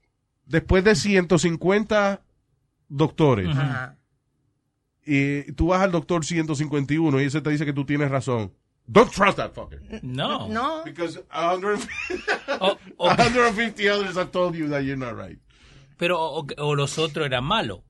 después 0.46 0.84
de 0.84 0.94
150 0.96 2.22
doctores, 2.92 3.48
Ajá. 3.50 3.98
y 5.06 5.52
tú 5.54 5.68
vas 5.68 5.82
al 5.82 5.92
doctor 5.92 6.24
151 6.26 7.22
y 7.22 7.26
ese 7.26 7.42
te 7.42 7.50
dice 7.50 7.66
que 7.66 7.74
tú 7.74 7.86
tienes 7.86 8.10
razón. 8.12 8.54
Don't 8.88 9.12
trust 9.12 9.38
that 9.38 9.54
fucker. 9.54 9.82
No. 10.04 10.48
No. 10.50 10.84
Because 10.84 11.24
150, 11.32 12.58
O- 12.60 12.78
o- 12.98 13.16
150 13.16 13.84
others 13.94 14.18
have 14.18 14.32
told 14.32 14.56
you 14.56 14.68
that 14.70 14.82
you're 14.82 14.98
not 14.98 15.16
right. 15.16 15.40
pero 15.98 16.20
o, 16.20 16.46
o 16.58 16.76
los 16.76 16.98
otros 16.98 17.26
eran 17.28 17.44
malos. 17.44 17.82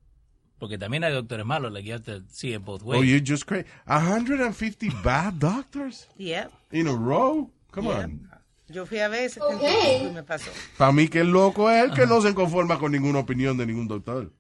Porque 0.59 0.77
también 0.77 1.03
hay 1.03 1.11
doctores 1.13 1.43
malos, 1.45 1.71
like 1.71 1.87
you 1.87 1.93
have 1.95 2.03
to 2.05 2.21
see 2.29 2.53
it 2.53 2.63
both 2.63 2.83
ways. 2.83 2.99
Oh, 3.01 3.03
you're 3.03 3.23
just 3.25 3.45
crazy. 3.47 3.65
150 3.87 4.89
bad 5.03 5.33
doctors 5.39 6.07
Yep. 6.17 6.51
in 6.71 6.87
a 6.87 6.91
row? 6.93 7.49
Come 7.71 7.87
Yep. 7.87 7.97
on. 8.03 8.29
Yo 8.69 8.85
fui 8.85 8.99
a 8.99 9.07
ver 9.09 9.29
75 9.29 10.07
y 10.09 10.13
me 10.13 10.23
pasó. 10.23 10.51
Para 10.77 10.91
mí 10.91 11.07
que 11.07 11.21
el 11.21 11.31
loco 11.31 11.69
es 11.69 11.83
el 11.83 11.91
que 11.93 12.05
no 12.05 12.21
se 12.21 12.33
conforma 12.35 12.77
con 12.77 12.91
ninguna 12.91 13.19
opinión 13.19 13.57
de 13.57 13.65
ningún 13.65 13.87
doctor. 13.87 14.31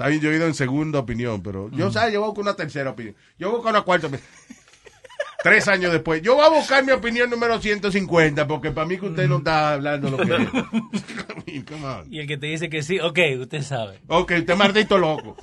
Está 0.00 0.08
bien, 0.08 0.22
yo 0.22 0.32
he 0.32 0.36
ido 0.36 0.46
en 0.46 0.54
segunda 0.54 0.98
opinión, 0.98 1.42
pero 1.42 1.70
yo, 1.72 1.92
¿sabes? 1.92 2.14
Yo 2.14 2.22
voy 2.22 2.32
con 2.32 2.44
una 2.44 2.56
tercera 2.56 2.88
opinión. 2.88 3.14
Yo 3.38 3.50
voy 3.50 3.60
con 3.60 3.68
una 3.68 3.82
cuarta 3.82 4.06
opinión. 4.06 4.26
Tres 5.42 5.68
años 5.68 5.92
después. 5.92 6.22
Yo 6.22 6.36
voy 6.36 6.46
a 6.46 6.48
buscar 6.48 6.82
mi 6.82 6.92
opinión 6.92 7.28
número 7.28 7.60
150, 7.60 8.46
porque 8.46 8.70
para 8.70 8.86
mí 8.86 8.96
que 8.96 9.04
usted 9.04 9.28
no 9.28 9.36
está 9.36 9.74
hablando 9.74 10.08
lo 10.08 10.16
que 10.16 10.36
es. 10.36 11.64
Come 11.68 11.84
on. 11.84 12.10
Y 12.10 12.20
el 12.20 12.26
que 12.26 12.38
te 12.38 12.46
dice 12.46 12.70
que 12.70 12.82
sí, 12.82 12.98
ok, 12.98 13.18
usted 13.40 13.60
sabe. 13.60 14.00
Ok, 14.06 14.32
usted 14.38 14.48
es 14.48 14.56
maldito 14.56 14.96
loco. 14.96 15.36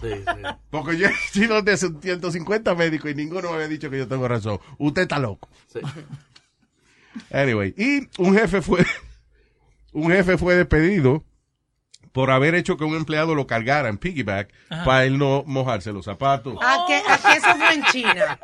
Porque 0.72 0.98
yo 0.98 1.08
he 1.08 1.14
sido 1.32 1.62
de 1.62 1.78
150 1.78 2.74
médicos 2.74 3.12
y 3.12 3.14
ninguno 3.14 3.50
me 3.52 3.58
había 3.58 3.68
dicho 3.68 3.92
que 3.92 4.00
yo 4.00 4.08
tengo 4.08 4.28
razón. 4.28 4.60
Usted 4.80 5.04
está 5.04 5.20
loco. 5.20 5.50
Anyway, 7.32 7.76
y 7.78 8.10
un 8.20 8.36
jefe 8.36 8.64
fue 8.64 8.84
un 9.94 10.10
jefe 10.10 10.36
fue 10.36 10.56
despedido 10.56 11.24
por 12.12 12.32
haber 12.32 12.56
hecho 12.56 12.78
que 12.78 12.84
un 12.84 12.96
empleado 12.96 13.36
lo 13.36 13.48
cargara 13.48 13.90
en 13.90 13.98
piggyback 13.98 14.52
Ajá. 14.70 14.84
para 14.86 15.06
él 15.06 15.18
no 15.18 15.44
mojarse 15.46 15.92
los 15.94 16.06
zapatos. 16.06 16.58
¿A 16.62 16.86
qué, 16.88 16.96
a 17.08 17.18
qué 17.18 17.38
eso 17.38 17.56
fue 17.56 17.74
en 17.74 17.84
China? 17.86 18.40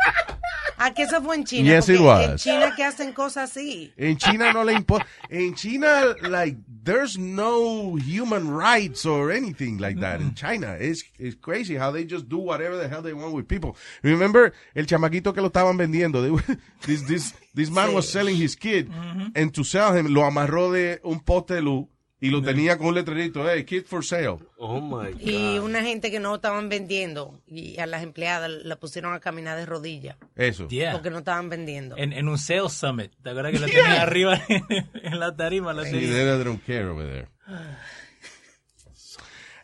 ¿A 0.78 0.94
qué 0.94 1.04
eso 1.04 1.22
fue 1.22 1.36
en 1.36 1.44
China? 1.46 1.70
Yes, 1.76 1.88
it 1.90 1.98
Porque 2.00 2.24
en 2.26 2.32
was. 2.32 2.44
China 2.44 2.74
que 2.76 2.84
hacen 2.84 3.14
cosas 3.14 3.52
así. 3.52 3.94
En 3.96 4.18
China 4.18 4.52
no 4.52 4.64
le 4.64 4.74
importa. 4.74 5.06
En 5.30 5.54
China, 5.56 5.88
like, 6.24 6.58
there's 6.84 7.18
no 7.18 7.96
human 7.98 8.50
rights 8.50 9.06
or 9.06 9.32
anything 9.32 9.78
like 9.78 10.00
that. 10.02 10.20
In 10.20 10.34
China, 10.36 10.76
it's, 10.80 11.04
it's 11.18 11.36
crazy 11.40 11.76
how 11.78 11.92
they 11.92 12.04
just 12.06 12.28
do 12.28 12.38
whatever 12.38 12.76
the 12.78 12.90
hell 12.90 13.02
they 13.02 13.14
want 13.14 13.34
with 13.34 13.48
people. 13.48 13.76
Remember, 14.02 14.52
el 14.76 14.86
chamaquito 14.86 15.34
que 15.34 15.42
lo 15.42 15.50
estaban 15.50 15.78
vendiendo, 15.78 16.22
they 16.22 16.32
were- 16.32 16.44
this, 16.86 17.04
this, 17.08 17.34
this 17.54 17.70
man 17.70 17.94
was 17.94 18.10
selling 18.10 18.36
his 18.36 18.56
kid, 18.58 18.90
and 19.36 19.54
to 19.54 19.64
sell 19.64 19.94
him, 19.96 20.08
lo 20.14 20.24
amarró 20.26 20.72
de 20.72 21.00
un 21.04 21.20
poste 21.22 21.54
de 21.54 21.62
luz 21.62 21.86
y 22.24 22.30
lo 22.30 22.42
tenía 22.42 22.78
con 22.78 22.88
un 22.88 22.96
letrerito, 22.96 23.44
hey, 23.50 23.66
kid 23.66 23.84
for 23.86 24.06
sale. 24.06 24.38
Oh 24.58 24.80
my 24.80 25.10
Y 25.20 25.58
una 25.60 25.82
gente 25.84 26.10
que 26.10 26.22
no 26.22 26.36
estaban 26.36 26.70
vendiendo 26.70 27.42
y 27.46 27.78
a 27.80 27.86
las 27.86 28.02
empleadas 28.02 28.50
la 28.50 28.78
pusieron 28.78 29.14
a 29.14 29.20
caminar 29.20 29.58
de 29.58 29.66
rodillas. 29.66 30.16
Eso. 30.38 30.70
Yeah. 30.70 30.94
Porque 30.94 31.10
no 31.10 31.18
estaban 31.18 31.50
vendiendo. 31.50 31.98
En, 31.98 32.14
en 32.14 32.30
un 32.30 32.38
sales 32.38 32.72
summit. 32.72 33.12
¿Te 33.22 33.32
acuerdas 33.32 33.52
que 33.52 33.60
lo 33.60 33.66
tenía 33.66 34.02
arriba 34.02 34.42
en 35.04 35.20
la 35.20 35.36
tarima? 35.36 35.76
Tenía? 35.84 36.00
they 36.00 36.44
don't 36.46 36.64
care 36.66 36.86
over 36.86 37.06
there. 37.06 37.28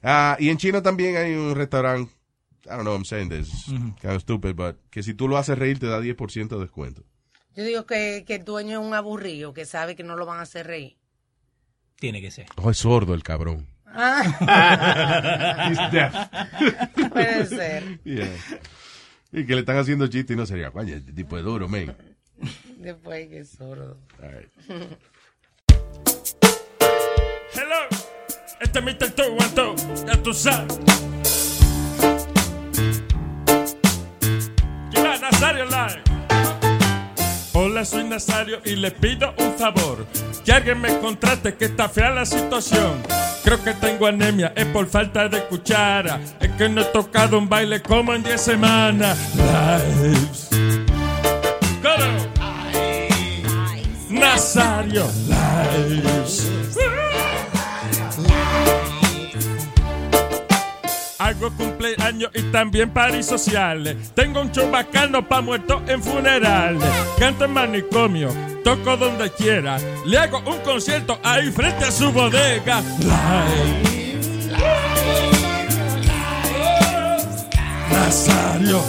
Ah, 0.04 0.36
y 0.38 0.50
en 0.50 0.58
China 0.58 0.82
también 0.82 1.16
hay 1.16 1.36
un 1.36 1.56
restaurante, 1.56 2.12
I 2.66 2.72
don't 2.72 2.82
know, 2.82 2.94
I'm 2.94 3.06
saying 3.06 3.30
this, 3.30 3.70
Ujú. 3.70 3.96
kind 4.02 4.16
of 4.16 4.22
stupid, 4.22 4.56
but 4.56 4.76
que 4.90 5.02
si 5.02 5.14
tú 5.14 5.30
lo 5.30 5.38
haces 5.38 5.58
reír 5.58 5.80
te 5.80 5.88
da 5.88 6.02
10% 6.02 6.50
de 6.50 6.60
descuento. 6.60 7.06
Yo 7.56 7.64
digo 7.64 7.86
que, 7.86 8.26
que 8.28 8.36
el 8.36 8.44
dueño 8.44 8.82
es 8.82 8.86
un 8.86 8.94
aburrido 8.94 9.54
que 9.54 9.66
sabe 9.66 9.96
que 9.96 10.04
no 10.04 10.18
lo 10.18 10.26
van 10.26 10.40
a 10.40 10.42
hacer 10.42 10.68
reír. 10.68 10.98
Tiene 12.00 12.22
que 12.22 12.32
ser. 12.32 12.48
Oh, 12.56 12.72
es 12.72 12.78
sordo 12.78 13.14
el 13.14 13.24
cabrón. 13.24 13.68
Ah. 13.86 15.68
He's 15.70 15.92
deaf. 15.92 16.14
Puede 17.12 17.46
ser. 17.46 18.00
Yeah. 18.04 18.34
Y 19.32 19.46
que 19.46 19.54
le 19.54 19.60
están 19.60 19.78
haciendo 19.78 20.08
chistes 20.08 20.36
y 20.36 20.38
no 20.38 20.46
sería, 20.46 20.72
coño, 20.72 20.96
este 20.96 21.12
tipo 21.12 21.38
es 21.38 21.44
duro, 21.44 21.68
man. 21.68 21.96
Después 22.78 23.28
que 23.28 23.40
es 23.40 23.50
sordo. 23.50 24.00
All 24.22 24.32
right. 24.32 24.50
Hello, 27.54 27.88
este 28.62 28.80
es 28.80 28.86
Mr. 28.86 29.12
Two, 29.12 29.76
ya 30.08 30.24
tú 30.24 30.34
sabes. 30.34 30.80
Nazario 35.22 35.66
Live. 35.66 36.09
Hola, 37.54 37.84
soy 37.84 38.04
Nazario 38.04 38.60
y 38.64 38.76
le 38.76 38.92
pido 38.92 39.34
un 39.38 39.54
favor. 39.54 40.06
Que 40.46 40.52
alguien 40.52 40.80
me 40.80 41.00
contrate 41.00 41.56
que 41.56 41.66
está 41.66 41.90
fea 41.90 42.12
la 42.12 42.26
situación. 42.26 43.02
Creo 43.44 43.64
que 43.64 43.74
tengo 43.74 44.06
anemia, 44.06 44.54
es 44.56 44.66
por 44.68 44.88
falta 44.88 45.28
de 45.28 45.44
cuchara. 45.46 46.20
Es 46.40 46.52
que 46.52 46.70
no 46.70 46.82
he 46.82 46.86
tocado 46.86 47.40
un 47.40 47.50
baile 47.50 47.82
como 47.82 48.14
en 48.14 48.22
10 48.22 48.40
semanas. 48.40 49.18
Lives. 49.36 50.50
Coro. 51.82 52.06
Nazario 54.10 55.08
Lives. 55.28 56.52
Hago 61.30 61.52
cumpleaños 61.52 62.32
y 62.34 62.42
también 62.52 62.90
paris 62.90 63.28
sociales. 63.28 63.96
Tengo 64.16 64.42
un 64.42 64.52
show 64.52 64.68
bacano 64.72 65.28
pa' 65.28 65.42
muertos 65.42 65.80
en 65.88 66.02
funerales. 66.02 66.90
Canto 67.20 67.46
en 67.46 67.54
manicomio, 67.54 68.30
toco 68.64 68.98
donde 68.98 69.30
quiera. 69.34 69.78
Le 70.08 70.18
hago 70.18 70.40
un 70.40 70.58
concierto 70.62 71.20
ahí 71.24 71.52
frente 71.52 71.86
a 71.86 71.92
su 71.92 72.12
bodega. 72.12 72.82
Live. 72.98 74.00
Nazario. 77.92 78.82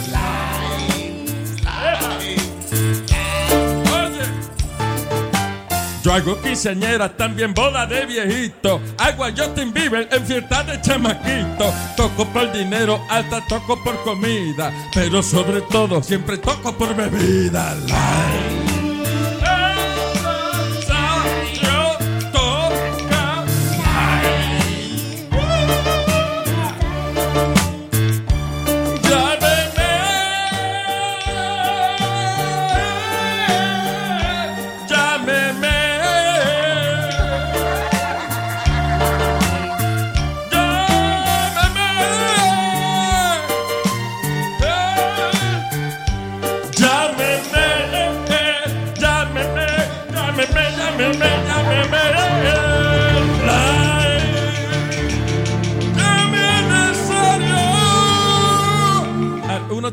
Yo 6.11 6.17
hago 6.17 6.41
quinceañera, 6.41 7.15
también 7.15 7.53
boda 7.53 7.85
de 7.85 8.05
viejito. 8.05 8.81
Hago 8.97 9.23
a 9.23 9.31
Justin 9.31 9.71
Bieber 9.71 10.09
en 10.11 10.25
fiesta 10.25 10.61
de 10.61 10.81
chamaquito. 10.81 11.73
Toco 11.95 12.25
por 12.25 12.51
dinero, 12.51 12.99
hasta 13.09 13.39
toco 13.47 13.81
por 13.81 13.95
comida. 14.03 14.73
Pero 14.93 15.23
sobre 15.23 15.61
todo, 15.61 16.03
siempre 16.03 16.37
toco 16.37 16.77
por 16.77 16.93
bebida. 16.97 17.75
Live. 17.75 18.70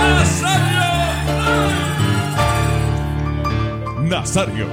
Nazario. 0.02 0.82
Nazario. 4.08 4.66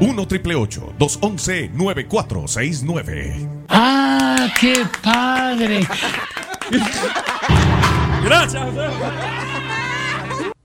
1 0.00 0.26
triple 0.26 0.54
211 0.98 1.70
9469. 1.74 3.48
¡Ah, 3.68 4.48
qué 4.60 4.74
padre! 5.02 5.86
Gracias. 8.24 8.62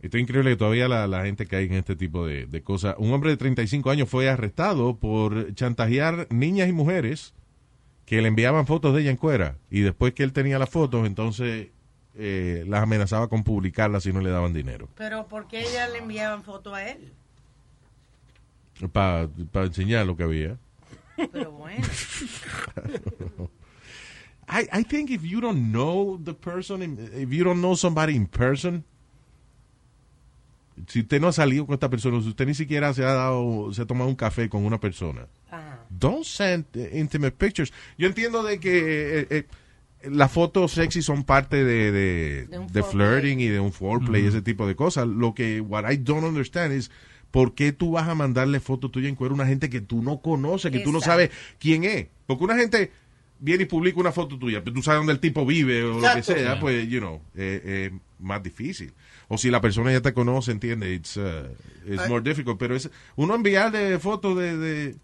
Esto 0.09 0.17
es 0.17 0.23
increíble 0.23 0.49
que 0.49 0.57
todavía 0.57 0.87
la, 0.87 1.05
la 1.05 1.23
gente 1.23 1.45
cae 1.45 1.65
en 1.65 1.73
este 1.73 1.95
tipo 1.95 2.25
de, 2.25 2.47
de 2.47 2.63
cosas. 2.63 2.95
Un 2.97 3.13
hombre 3.13 3.29
de 3.29 3.37
35 3.37 3.91
años 3.91 4.09
fue 4.09 4.27
arrestado 4.27 4.97
por 4.97 5.53
chantajear 5.53 6.25
niñas 6.31 6.67
y 6.67 6.71
mujeres 6.71 7.35
que 8.07 8.19
le 8.19 8.29
enviaban 8.29 8.65
fotos 8.65 8.95
de 8.95 9.01
ella 9.01 9.11
en 9.11 9.17
cuera. 9.17 9.57
Y 9.69 9.81
después 9.81 10.15
que 10.15 10.23
él 10.23 10.33
tenía 10.33 10.57
las 10.57 10.71
fotos, 10.71 11.05
entonces 11.05 11.67
eh, 12.15 12.65
las 12.67 12.81
amenazaba 12.81 13.27
con 13.27 13.43
publicarlas 13.43 14.01
si 14.01 14.11
no 14.11 14.19
le 14.19 14.31
daban 14.31 14.51
dinero. 14.51 14.89
Pero 14.95 15.27
¿por 15.27 15.47
qué 15.47 15.61
ella 15.61 15.87
le 15.87 15.99
enviaban 15.99 16.41
foto 16.41 16.73
a 16.73 16.89
él? 16.89 17.13
Para 18.91 19.29
enseñar 19.53 20.07
lo 20.07 20.17
que 20.17 20.23
había. 20.23 20.57
Pero 21.31 21.51
bueno. 21.51 21.85
I, 24.49 24.67
I 24.73 24.81
think 24.81 25.11
if 25.11 25.21
you 25.21 25.39
don't 25.39 25.71
know 25.71 26.17
the 26.17 26.33
person, 26.33 26.81
if 27.13 27.29
you 27.31 27.43
don't 27.43 27.61
know 27.61 27.75
somebody 27.75 28.15
in 28.15 28.25
person, 28.25 28.83
si 30.87 31.01
usted 31.01 31.19
no 31.19 31.27
ha 31.27 31.33
salido 31.33 31.65
con 31.65 31.73
esta 31.73 31.89
persona, 31.89 32.21
si 32.21 32.29
usted 32.29 32.45
ni 32.45 32.53
siquiera 32.53 32.93
se 32.93 33.03
ha 33.03 33.13
dado, 33.13 33.73
se 33.73 33.81
ha 33.81 33.85
tomado 33.85 34.09
un 34.09 34.15
café 34.15 34.49
con 34.49 34.65
una 34.65 34.79
persona, 34.79 35.27
don't 35.89 36.23
send 36.23 36.65
intimate 36.93 37.31
pictures. 37.31 37.73
Yo 37.97 38.07
entiendo 38.07 38.43
de 38.43 38.59
que 38.59 39.19
eh, 39.19 39.27
eh, 39.29 39.45
las 40.03 40.31
fotos 40.31 40.71
sexy 40.71 41.01
son 41.01 41.23
parte 41.23 41.63
de, 41.63 41.91
de, 41.91 42.83
flirting 42.83 43.39
y 43.39 43.47
de 43.47 43.59
un 43.59 43.73
foreplay, 43.73 44.25
ese 44.25 44.41
tipo 44.41 44.67
de 44.67 44.75
cosas. 44.75 45.07
Lo 45.07 45.33
que, 45.33 45.61
what 45.61 45.89
I 45.91 45.97
don't 45.97 46.23
understand 46.23 46.73
is, 46.73 46.89
¿por 47.31 47.53
qué 47.53 47.73
tú 47.73 47.91
vas 47.91 48.07
a 48.07 48.15
mandarle 48.15 48.59
fotos 48.59 48.91
tuyas 48.91 49.09
en 49.09 49.15
cuero 49.15 49.33
a 49.33 49.35
una 49.35 49.45
gente 49.45 49.69
que 49.69 49.81
tú 49.81 50.01
no 50.01 50.21
conoces, 50.21 50.71
que 50.71 50.79
tú 50.79 50.91
no 50.91 50.99
Exacto. 50.99 51.11
sabes 51.11 51.31
quién 51.59 51.83
es? 51.83 52.07
Porque 52.25 52.43
una 52.43 52.55
gente 52.55 52.91
viene 53.39 53.63
y 53.63 53.65
publica 53.65 53.99
una 53.99 54.11
foto 54.11 54.37
tuya, 54.37 54.63
pero 54.63 54.75
tú 54.75 54.81
sabes 54.81 54.99
dónde 54.99 55.13
el 55.13 55.19
tipo 55.19 55.45
vive 55.45 55.83
o 55.83 55.95
lo 55.95 56.01
que 56.01 56.07
Exacto. 56.07 56.33
sea, 56.33 56.59
pues, 56.59 56.87
you 56.87 56.99
know, 56.99 57.21
eh, 57.35 57.61
eh, 57.63 57.99
más 58.19 58.41
difícil. 58.43 58.93
O 59.31 59.37
si 59.37 59.49
la 59.51 59.61
persona 59.61 59.91
ya 59.91 60.01
te 60.01 60.13
conoce, 60.13 60.51
entiende, 60.51 60.91
it's, 60.93 61.15
uh, 61.15 61.47
it's 61.85 62.07
more 62.09 62.21
difficult. 62.21 62.57
Pero 62.59 62.75
es, 62.75 62.89
uno 63.15 63.35
enviarle 63.35 63.97
fotos 63.99 64.35
de, 64.37 64.57
de- 64.57 64.95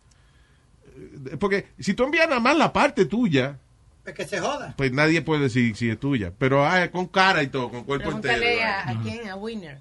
de- 1.19 1.37
Porque 1.37 1.67
si 1.79 1.93
tú 1.93 2.03
envías 2.03 2.27
nada 2.27 2.39
más 2.41 2.57
la 2.57 2.73
parte 2.73 3.05
tuya, 3.05 3.59
Es 4.03 4.13
que 4.13 4.25
se 4.25 4.39
joda. 4.39 4.73
pues 4.77 4.91
nadie 4.91 5.21
puede 5.21 5.43
decir 5.43 5.75
si 5.75 5.89
es 5.89 5.99
tuya. 5.99 6.33
Pero 6.37 6.65
ah, 6.65 6.89
con 6.89 7.05
cara 7.07 7.43
y 7.43 7.47
todo, 7.47 7.69
con 7.69 7.83
cuerpo 7.83 8.09
entero. 8.11 8.33
Pregúntale 8.37 8.63
a, 8.63 8.89
a 8.89 9.01
quién, 9.03 9.29
a 9.29 9.35
Winner. 9.35 9.77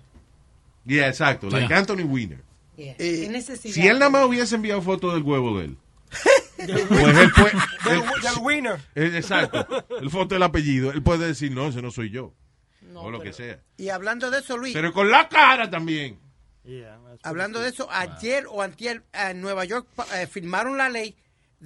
Yeah, 0.87 1.09
exacto, 1.09 1.49
like. 1.49 1.73
Anthony 1.73 2.03
Weiner. 2.05 2.41
Yeah. 2.77 2.97
¿Qué 2.97 3.29
necesidad? 3.31 3.75
Si 3.75 3.87
él 3.89 3.99
nada 3.99 4.11
más 4.11 4.27
hubiese 4.27 4.55
enviado 4.57 4.83
fotos 4.83 5.15
del 5.15 5.23
huevo 5.23 5.59
de 5.59 5.65
él. 5.67 5.77
pues 6.57 7.17
él 7.19 7.31
puede, 7.35 7.53
Del, 7.85 8.03
winner. 8.43 8.79
Eh, 8.95 9.13
Exacto. 9.15 9.67
El 10.01 10.11
foto 10.11 10.35
del 10.35 10.43
apellido. 10.43 10.93
Él 10.93 11.03
puede 11.03 11.27
decir, 11.29 11.51
no, 11.53 11.69
ese 11.69 11.81
no 11.83 11.91
soy 11.91 12.11
yo. 12.11 12.33
O 13.03 13.11
lo 13.11 13.21
que 13.21 13.33
sea. 13.33 13.61
Y 13.77 13.89
hablando 13.89 14.31
de 14.31 14.39
eso, 14.41 14.57
Luis. 14.57 14.73
Pero 14.75 14.93
con 14.93 15.11
la 15.11 15.29
cara 15.29 15.69
también. 15.71 16.19
Hablando 17.23 17.61
de 17.61 17.69
eso, 17.71 17.89
ayer 17.91 18.47
o 18.49 18.63
antier 18.63 19.03
en 19.13 19.41
Nueva 19.41 19.65
York 19.65 19.87
eh, 20.15 20.27
firmaron 20.27 20.77
la 20.77 20.89
ley 20.89 21.15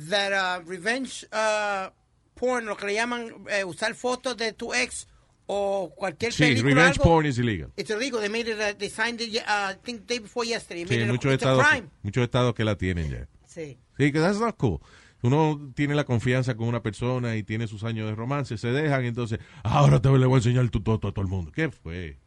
that 0.08 0.32
uh, 0.32 0.68
revenge 0.68 1.26
uh, 1.32 1.90
porn, 2.34 2.66
lo 2.66 2.76
que 2.76 2.86
le 2.86 2.94
llaman 2.94 3.32
eh, 3.50 3.64
usar 3.64 3.94
fotos 3.94 4.36
de 4.36 4.52
tu 4.52 4.72
ex 4.74 5.06
o 5.46 5.92
cualquier 5.96 6.32
Sí, 6.32 6.42
película. 6.44 6.74
revenge 6.74 6.98
algo, 6.98 7.04
porn 7.04 7.26
is 7.26 7.38
illegal. 7.38 7.70
It's 7.76 7.90
illegal. 7.90 8.20
They 8.20 8.28
made 8.28 8.48
it. 8.50 8.58
Uh, 8.58 8.76
they 8.78 8.88
signed 8.90 9.20
it. 9.20 9.34
Uh, 9.36 9.70
I 9.72 9.74
think 9.82 10.06
day 10.06 10.18
before 10.18 10.44
yesterday. 10.46 10.84
Sí, 10.84 10.90
Made 10.90 11.02
it 11.04 11.08
a- 11.08 11.12
muchos 11.12 11.32
estados, 11.32 11.66
crime. 11.66 11.88
muchos 12.02 12.22
estados 12.24 12.54
que 12.54 12.64
la 12.64 12.76
tienen 12.76 13.10
ya. 13.10 13.26
Sí. 13.46 13.78
Sí, 13.96 14.12
que 14.12 14.20
that's 14.20 14.38
not 14.38 14.56
cool. 14.58 14.80
Uno 15.22 15.72
tiene 15.74 15.94
la 15.94 16.04
confianza 16.04 16.56
con 16.56 16.68
una 16.68 16.80
persona 16.82 17.34
y 17.36 17.42
tiene 17.42 17.66
sus 17.66 17.82
años 17.84 18.08
de 18.08 18.14
romance, 18.14 18.56
se 18.56 18.68
dejan, 18.68 19.04
entonces, 19.04 19.40
ahora 19.64 20.00
te 20.00 20.08
le 20.10 20.26
voy 20.26 20.34
a 20.34 20.38
enseñar 20.38 20.68
tu 20.70 20.80
toto 20.80 21.08
a 21.08 21.12
todo 21.12 21.22
el 21.24 21.28
mundo. 21.30 21.50
¿Qué 21.52 21.70
fue? 21.70 22.18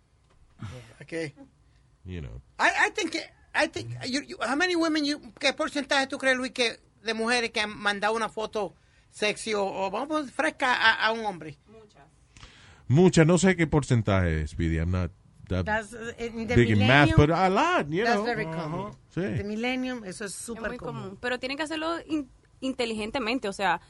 Okay. 1.02 1.34
You 2.04 2.22
know. 2.22 2.42
I, 2.60 2.88
I 2.88 2.92
think, 2.94 3.16
I 3.56 3.68
think, 3.68 3.92
you, 4.06 4.22
you- 4.24 4.38
how 4.42 4.56
many 4.56 4.76
women, 4.76 5.06
you, 5.06 5.20
¿qué 5.40 5.54
porcentaje 5.54 6.08
tú 6.08 6.18
crees, 6.18 6.38
Luis, 6.38 6.52
que 6.52 6.80
de 7.04 7.14
mujeres 7.14 7.52
que 7.52 7.62
han 7.62 7.78
mandado 7.78 8.14
una 8.14 8.28
foto 8.30 8.76
sexy 9.10 9.54
o, 9.54 9.64
o 9.66 9.90
vamos 9.92 10.32
fresca 10.32 10.74
a, 10.74 11.06
a 11.08 11.12
un 11.12 11.26
hombre? 11.26 11.58
Muchas, 12.88 13.26
no 13.26 13.38
sé 13.38 13.56
qué 13.56 13.68
porcentaje 13.68 14.42
es, 14.42 14.52
Speedy. 14.52 14.78
I'm 14.78 14.92
not 14.92 15.12
that 15.48 15.64
That's, 15.66 15.94
uh, 15.94 16.14
in 16.20 16.46
the 16.48 16.56
big 16.56 16.72
in 16.72 16.80
math, 16.80 17.08
millennium, 17.10 17.16
but 17.18 17.30
a 17.32 17.50
lot, 17.50 17.88
you 17.90 18.04
That's 18.04 18.16
know. 18.18 18.26
very 18.26 18.46
common. 18.46 18.92
Sí. 19.14 19.22
The 19.22 19.44
millennium, 19.46 20.04
eso 20.04 20.26
es 20.26 20.34
súper 20.36 20.76
común. 20.78 21.02
común. 21.04 21.18
Pero 21.22 21.40
tienen 21.40 21.58
que 21.58 21.64
hacerlo 21.64 21.98
in- 22.08 22.30
inteligentemente, 22.62 23.48
o 23.48 23.54
sea, 23.54 23.82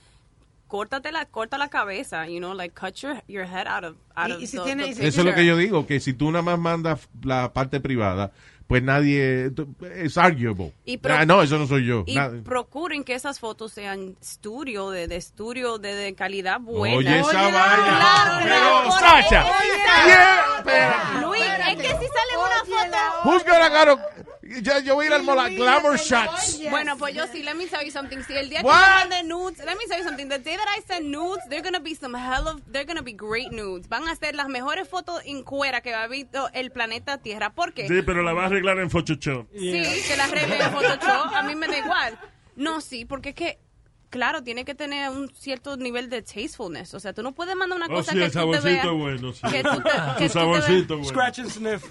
córtate 0.68 1.12
la, 1.12 1.26
corta 1.26 1.58
la 1.58 1.68
cabeza, 1.70 2.28
you 2.28 2.38
know, 2.40 2.54
like 2.54 2.74
cut 2.74 2.96
your, 2.96 3.22
your 3.28 3.46
head 3.46 3.68
out 3.68 3.84
of, 3.84 3.98
out 4.16 4.30
Y- 4.30 4.34
of 4.34 4.42
y 4.42 4.48
si 4.48 4.58
the- 4.58 4.64
tiene- 4.64 4.96
the 4.96 5.08
Eso 5.08 5.20
es 5.22 5.26
lo 5.26 5.34
que 5.36 5.46
yo 5.46 5.58
digo, 5.58 5.86
que 5.86 6.00
si 6.00 6.14
tú 6.14 6.32
nada 6.32 6.42
más 6.42 6.58
mandas 6.60 7.10
la 7.24 7.52
parte 7.54 7.80
privada, 7.82 8.32
pues 8.68 8.82
nadie, 8.82 9.52
es 9.98 10.18
arguable. 10.18 10.74
Y 10.86 10.96
pro- 10.96 11.14
Ah, 11.14 11.26
no, 11.26 11.42
eso 11.42 11.58
no 11.58 11.68
soy 11.68 11.86
yo. 11.86 12.06
Y 12.08 12.18
procuren 12.46 13.04
que 13.04 13.16
esas 13.16 13.38
fotos 13.38 13.74
sean 13.74 14.16
estudio, 14.22 14.92
de, 14.92 15.10
de 15.10 15.18
estudio, 15.18 15.78
de, 15.78 15.94
de 15.94 16.16
calidad 16.16 16.62
buena. 16.62 16.96
Oye, 16.96 17.20
esa 17.20 17.34
vaina. 17.50 18.40
Claro, 18.46 18.46
Pero, 18.46 18.92
Sacha, 18.98 19.46
yeah, 20.66 21.20
Luis, 21.22 21.44
es 21.44 21.76
que 21.76 21.88
si 21.90 22.08
sale 22.08 22.38
una 22.38 22.60
foto... 22.66 23.30
Who's 23.30 23.44
gonna 23.44 23.70
ya, 24.62 24.80
yo 24.80 24.96
voy 24.96 25.06
a 25.06 25.08
ir 25.08 25.14
al 25.14 25.24
mola, 25.24 25.50
glamour 25.50 25.98
shots. 25.98 26.60
Bueno, 26.70 26.98
pues 26.98 27.16
yo 27.16 27.26
sí, 27.28 27.44
let 27.44 27.56
me 27.56 27.68
tell 27.68 27.84
you 27.84 27.92
something. 27.92 28.22
Si 28.24 28.34
el 28.36 28.50
día 28.50 28.60
que 28.60 28.66
What? 28.66 28.76
yo 28.76 29.10
mande 29.10 29.24
nudes, 29.24 29.60
let 29.60 29.76
me 29.76 29.86
tell 29.88 29.98
you 30.00 30.04
something. 30.04 30.28
The 30.28 30.40
day 30.40 30.58
that 30.58 30.68
I 30.78 30.82
send 30.82 31.12
nudes, 31.12 31.42
they're 31.50 31.64
gonna 31.64 31.80
be 31.80 31.96
some 31.96 32.18
hell 32.18 32.48
of, 32.48 32.62
they're 32.72 32.86
gonna 32.86 33.02
be 33.02 33.14
great 33.14 33.52
nudes. 33.52 33.88
Van 33.88 34.08
a 34.08 34.16
ser 34.16 34.36
las 34.36 34.48
mejores 34.48 34.88
fotos 34.88 35.22
en 35.26 35.44
cuera 35.44 35.82
que 35.82 35.94
ha 35.94 36.08
visto 36.08 36.50
el 36.54 36.72
planeta 36.72 37.18
Tierra. 37.20 37.54
¿Por 37.54 37.74
qué? 37.74 37.88
Sí, 37.88 38.02
pero 38.06 38.24
la 38.24 38.34
va 38.34 38.44
a 38.44 38.46
arreglar 38.48 38.80
en 38.80 38.90
Photoshop. 38.90 39.48
Sí, 39.54 39.84
que 40.08 40.18
la 40.18 40.26
arregle 40.26 40.58
en 40.58 40.72
Photoshop, 40.72 41.34
a 41.34 41.44
mí 41.44 41.56
me 41.56 41.68
da 41.68 41.78
igual. 41.78 42.20
No, 42.56 42.82
sí, 42.82 43.06
porque 43.06 43.30
es 43.30 43.36
que, 43.36 43.60
claro, 44.12 44.44
tiene 44.44 44.64
que 44.66 44.76
tener 44.76 45.10
un 45.10 45.28
cierto 45.34 45.76
nivel 45.78 46.08
de 46.12 46.22
tastefulness. 46.22 46.94
O 46.94 47.00
sea, 47.00 47.14
tú 47.14 47.24
no 47.24 47.32
puedes 47.32 47.56
mandar 47.56 47.78
una 47.78 47.88
Oh, 47.88 47.98
cosa 47.98 48.12
sí, 48.12 48.20
que 48.20 48.26
el 48.26 48.32
tú 48.32 48.52
te 48.52 48.60
veas... 48.60 48.86
es 48.86 48.92
bueno, 48.92 49.34
sí. 49.34 49.42
Que 49.52 49.64
tú 49.64 49.82
te, 49.82 49.90
Su 49.90 49.90
que 49.90 50.14
tú 50.14 50.20
te 50.20 50.30
saborcito 50.30 50.72
veas- 50.72 50.88
bueno. 50.88 51.06
Scratch 51.10 51.40
and 51.40 51.50
sniff. 51.50 51.84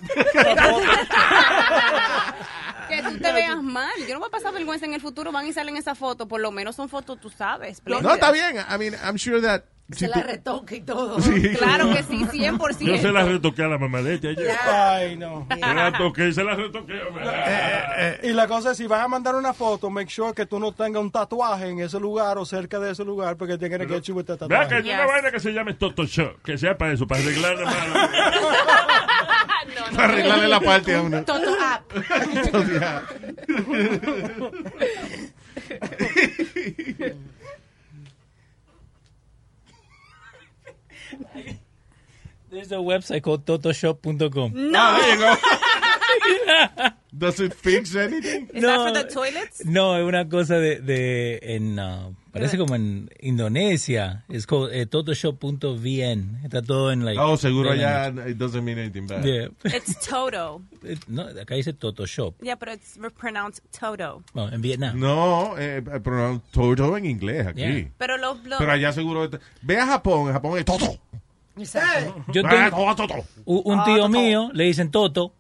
que 2.88 3.02
tú 3.02 3.18
te 3.18 3.32
veas 3.32 3.62
mal. 3.62 3.90
Yo 4.06 4.14
no 4.14 4.20
voy 4.20 4.28
a 4.28 4.30
pasar 4.30 4.52
vergüenza 4.52 4.86
en 4.86 4.94
el 4.94 5.00
futuro. 5.00 5.32
Van 5.32 5.46
y 5.46 5.52
salen 5.52 5.76
esas 5.76 5.96
fotos. 5.98 6.26
Por 6.26 6.40
lo 6.40 6.50
menos 6.50 6.76
son 6.76 6.88
fotos, 6.88 7.20
tú 7.20 7.30
sabes. 7.30 7.82
No, 7.86 8.12
está 8.14 8.30
bien. 8.32 8.56
I 8.56 8.78
mean, 8.78 8.94
I'm 9.04 9.16
sure 9.18 9.40
that. 9.42 9.62
Se 9.92 10.06
si 10.06 10.06
la 10.06 10.22
retoca 10.22 10.74
y 10.74 10.80
todo. 10.82 11.20
Sí. 11.20 11.50
Claro 11.58 11.92
que 11.92 12.02
sí, 12.02 12.24
100%. 12.24 12.78
Yo 12.80 12.98
se 12.98 13.12
la 13.12 13.24
retoqué 13.24 13.64
a 13.64 13.68
la 13.68 13.78
mamá 13.78 14.02
de 14.02 14.14
ella. 14.14 14.30
ayer. 14.30 14.56
Ay, 14.64 15.16
no. 15.16 15.46
Se 15.50 15.56
la 15.58 15.92
toqué 15.92 16.28
y 16.28 16.32
se 16.32 16.44
la 16.44 16.54
retoqué. 16.54 17.00
hombre. 17.02 18.20
Y 18.22 18.32
la 18.32 18.46
cosa 18.46 18.70
es, 18.72 18.76
si 18.76 18.86
vas 18.86 19.04
a 19.04 19.08
mandar 19.08 19.34
una 19.34 19.52
foto, 19.52 19.90
make 19.90 20.10
sure 20.10 20.32
que 20.34 20.46
tú 20.46 20.58
no 20.60 20.72
tengas 20.72 21.02
un 21.02 21.10
tatuaje 21.10 21.68
en 21.68 21.80
ese 21.80 21.98
lugar 21.98 22.38
o 22.38 22.44
cerca 22.44 22.78
de 22.78 22.92
ese 22.92 23.04
lugar, 23.04 23.36
porque 23.36 23.58
they're 23.58 23.76
gonna 23.76 23.88
get 23.88 24.02
you 24.04 24.22
the 24.22 24.36
Vea 24.36 24.36
que 24.36 24.48
tatuaje. 24.48 24.74
hay 24.76 24.90
una 24.94 25.06
vaina 25.06 25.30
que 25.30 25.40
se 25.40 25.52
llame 25.52 25.74
Photoshop, 25.74 26.42
que 26.42 26.56
sea 26.58 26.76
para 26.78 26.92
eso, 26.92 27.06
para 27.06 27.20
arreglar 27.22 27.56
la 27.58 27.64
mano. 27.66 27.94
Para 29.94 30.04
arreglarle 30.12 30.48
la 30.48 30.60
parte 30.60 30.94
a 30.94 31.02
uno. 31.02 31.22
Toto 31.24 31.50
app. 31.60 31.92
There's 42.50 42.72
a 42.72 42.76
website 42.82 43.22
called 43.22 43.44
totoshop.com. 43.46 44.72
Ah, 44.74 44.98
there 45.00 45.14
you 45.14 45.20
go. 45.20 46.88
Does 47.16 47.40
it 47.40 47.54
fix 47.54 47.94
anything? 47.96 48.48
Is 48.54 48.62
that 48.62 48.76
for 48.86 48.92
the 48.92 49.04
toilets? 49.12 49.64
No, 49.64 49.96
es 49.96 50.04
una 50.04 50.28
cosa 50.28 50.54
de, 50.58 50.80
de 50.80 51.38
en, 51.42 51.78
uh, 51.78 52.12
parece 52.32 52.56
como 52.56 52.74
en 52.76 53.08
Indonesia. 53.20 54.24
Es 54.28 54.46
called 54.46 54.72
eh, 54.72 54.86
totoshop.vn. 54.86 56.40
Está 56.44 56.62
todo 56.62 56.92
en 56.92 57.04
like. 57.04 57.20
Oh, 57.20 57.36
seguro 57.36 57.72
allá 57.72 58.08
it 58.28 58.36
doesn't 58.38 58.64
mean 58.64 58.78
anything 58.78 59.06
bad. 59.08 59.24
Yeah. 59.24 59.48
It's 59.64 59.96
Toto. 60.06 60.62
Eh, 60.82 60.96
No, 61.08 61.22
acá 61.24 61.56
dice 61.56 61.72
Totoshop. 61.74 62.34
Yeah, 62.42 62.54
but 62.54 62.68
it's 62.70 62.96
pronounced 63.18 63.60
Toto. 63.70 64.22
Bueno, 64.32 64.52
en 64.54 64.62
Vietnam. 64.62 64.98
No, 64.98 65.56
eh, 65.58 65.82
pronoun- 65.82 66.40
todo 66.52 66.96
en 66.96 67.04
inglés 67.06 67.46
aquí. 67.48 67.60
Yeah. 67.60 67.90
Pero 67.98 68.16
los... 68.16 68.38
Pero 68.58 68.70
allá 68.72 68.92
seguro. 68.92 69.28
Ve 69.62 69.78
a 69.78 69.86
Japón, 69.86 70.28
en 70.28 70.32
Japón 70.32 70.58
es 70.58 70.64
todo. 71.54 72.24
Yo 72.32 72.42
Ah, 72.44 72.50
tengo 72.50 73.24
un 73.46 73.78
un 73.78 73.84
tío 73.84 74.08
mío, 74.08 74.50
le 74.52 74.64
dicen 74.64 74.90
Toto. 74.90 75.34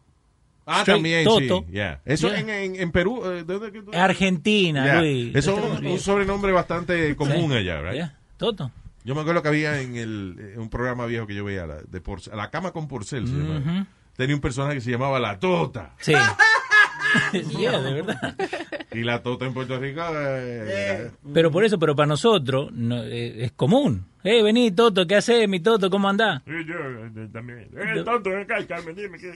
Ah, 0.66 0.80
Straight 0.80 0.98
también, 0.98 1.24
Toto. 1.24 1.64
sí. 1.66 1.72
yeah. 1.72 2.00
Eso 2.04 2.28
Yeah. 2.28 2.38
en, 2.40 2.50
en, 2.50 2.76
en 2.76 2.92
Perú. 2.92 3.22
eh, 3.24 3.44
¿de 3.44 3.54
dónde 3.54 3.72
que 3.72 3.82
tú- 3.82 3.90
Argentina, 3.92 4.84
Yeah. 4.84 5.00
Luis. 5.00 5.34
Eso 5.34 5.56
es 5.58 5.80
un, 5.80 5.98
sobrenombre 5.98 6.52
bastante 6.52 7.16
común 7.16 7.50
Sí. 7.50 7.56
allá, 7.56 7.80
¿right? 7.82 7.94
Yeah. 7.94 8.16
Toto. 8.36 8.70
Yo 9.02 9.14
me 9.14 9.22
acuerdo 9.22 9.42
que 9.42 9.48
había 9.48 9.80
en 9.80 9.96
el, 9.96 10.36
eh, 10.38 10.58
un 10.58 10.68
programa 10.68 11.06
viejo 11.06 11.26
que 11.26 11.34
yo 11.34 11.42
veía, 11.44 11.66
la, 11.66 11.76
de 11.80 12.02
porce- 12.02 12.30
la 12.36 12.50
cama 12.50 12.70
con 12.72 12.86
porcel, 12.86 13.26
se 13.26 13.32
llamaba. 13.32 13.58
Ujú. 13.60 13.86
Tenía 14.16 14.34
un 14.34 14.40
personaje 14.42 14.74
que 14.74 14.80
se 14.82 14.90
llamaba 14.90 15.18
La 15.18 15.38
Tota. 15.38 15.94
Sí. 15.98 16.12
Yeah, 17.58 17.78
de 17.80 17.92
verdad. 17.94 18.34
Y 18.92 19.04
La 19.04 19.22
Tota 19.22 19.46
en 19.46 19.54
Puerto 19.54 19.78
Rico... 19.78 20.02
eh, 20.12 21.10
Pero 21.32 21.50
por 21.52 21.64
eso, 21.64 21.78
pero 21.78 21.94
para 21.94 22.08
nosotros 22.08 22.72
no, 22.72 23.04
eh, 23.04 23.44
es 23.44 23.52
común. 23.52 24.04
Eh, 24.24 24.42
vení, 24.42 24.72
Toto, 24.72 25.06
¿qué 25.06 25.14
haces, 25.16 25.48
mi 25.48 25.60
Toto? 25.60 25.88
¿Cómo 25.88 26.08
andás? 26.08 26.42
Y 26.44 26.66
yo 26.66 26.74
eh, 26.74 27.28
también. 27.32 27.70
Eh, 27.72 28.02
tonto, 28.04 28.30
ven 28.30 28.40
acá, 28.40 28.56
Carmen, 28.66 28.96
dime 28.96 29.16
qué. 29.18 29.32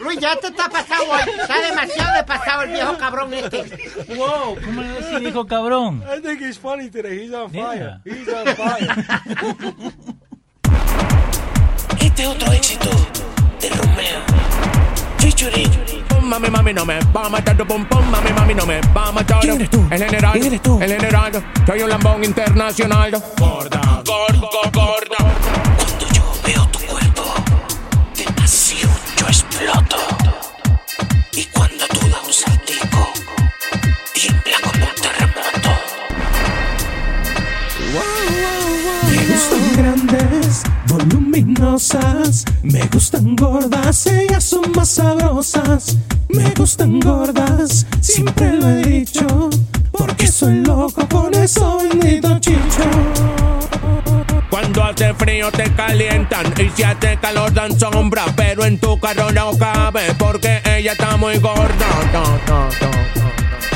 Luis, 0.00 0.18
ya 0.18 0.34
te 0.36 0.46
está 0.46 0.68
pasado 0.70 1.04
hoy. 1.10 1.20
Está 1.38 1.60
demasiado 1.68 2.16
de 2.16 2.24
pasado 2.24 2.62
el 2.62 2.70
viejo 2.70 2.96
cabrón 2.98 3.34
este. 3.34 3.62
Wow, 4.16 4.56
¿cómo 4.64 4.80
le 4.82 4.88
decís, 4.88 5.28
hijo 5.28 5.46
cabrón? 5.46 6.02
I 6.16 6.20
think 6.22 6.40
he's 6.40 6.58
funny 6.58 6.88
today. 6.90 7.24
He's 7.26 7.32
on 7.34 7.50
fire. 7.50 8.00
Yeah. 8.04 8.14
He's 8.14 8.28
on 8.28 8.46
fire. 8.56 8.88
Este 12.00 12.22
es 12.22 12.28
otro 12.28 12.52
éxito 12.52 12.88
de 13.60 13.68
Romeo. 13.68 14.75
Featuring. 15.36 15.70
Mami, 16.22 16.48
mami, 16.48 16.72
no 16.72 16.86
me 16.86 16.98
va 17.14 17.26
a 17.26 17.28
matar 17.28 17.56
tu 17.56 17.66
pum 17.66 17.84
pum, 17.84 18.02
mami, 18.10 18.32
mami, 18.32 18.54
no 18.54 18.64
me 18.64 18.80
va 18.94 19.08
a 19.08 19.12
matar. 19.12 19.40
¿Quién 19.40 19.56
eres 19.56 19.70
tú? 19.70 19.86
El 19.90 20.02
general. 20.02 20.32
¿Quién 20.32 20.46
eres 20.46 20.62
tú? 20.62 20.80
El 20.80 20.92
general. 20.92 21.44
Soy 21.66 21.82
un 21.82 21.90
lambón 21.90 22.24
internacional. 22.24 23.10
Gorda, 23.38 24.02
gorda, 24.06 24.70
gorda. 24.72 25.65
Voluminosas, 40.86 42.44
me 42.62 42.80
gustan 42.86 43.36
gordas, 43.36 44.06
ellas 44.06 44.44
son 44.44 44.72
más 44.74 44.88
sabrosas. 44.88 45.96
Me 46.28 46.50
gustan 46.50 47.00
gordas, 47.00 47.86
siempre 48.00 48.52
lo 48.52 48.68
he 48.68 48.82
dicho, 48.82 49.50
porque 49.92 50.26
soy 50.26 50.64
loco 50.64 51.06
con 51.08 51.32
eso 51.34 51.78
bendito 51.78 52.38
chicho. 52.40 52.84
Cuando 54.50 54.84
hace 54.84 55.14
frío 55.14 55.50
te 55.52 55.70
calientan 55.74 56.52
y 56.58 56.70
si 56.70 56.82
hace 56.82 57.18
calor 57.18 57.52
dan 57.52 57.78
sombra, 57.78 58.24
pero 58.36 58.64
en 58.64 58.78
tu 58.78 58.98
carro 58.98 59.30
no 59.30 59.56
cabe 59.58 60.14
porque 60.18 60.62
ella 60.64 60.92
está 60.92 61.16
muy 61.16 61.38
gorda. 61.38 61.86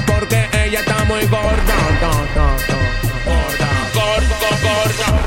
Porque 0.06 0.46
ella 0.64 0.80
está 0.80 1.04
muy 1.04 1.26
gorda. 1.26 2.59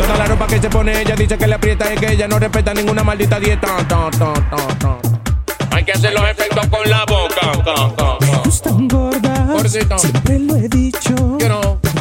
Toda 0.03 0.17
la 0.17 0.25
ropa 0.25 0.47
que 0.47 0.59
se 0.59 0.69
pone 0.69 1.01
ella 1.01 1.15
dice 1.15 1.37
que 1.37 1.47
le 1.47 1.55
aprieta 1.55 1.93
y 1.93 1.97
que 1.97 2.11
ella 2.11 2.27
no 2.27 2.37
respeta 2.37 2.73
ninguna 2.73 3.03
maldita 3.03 3.39
dieta. 3.39 3.77
Ta, 3.87 4.09
ta, 4.11 4.33
ta, 4.33 4.77
ta. 4.79 4.97
Hay 5.71 5.83
que 5.85 5.93
hacer 5.93 6.13
los 6.13 6.23
efectos 6.29 6.67
con 6.67 6.89
la 6.89 7.05
boca. 7.05 7.51
ta, 7.63 7.63
ta, 7.63 7.95
ta. 7.95 8.17
Me 8.19 8.37
gustan 8.43 8.87
gordas, 8.87 9.47
Gordito. 9.47 9.97
siempre 9.97 10.39
lo 10.39 10.55
he 10.57 10.67
dicho, 10.67 11.37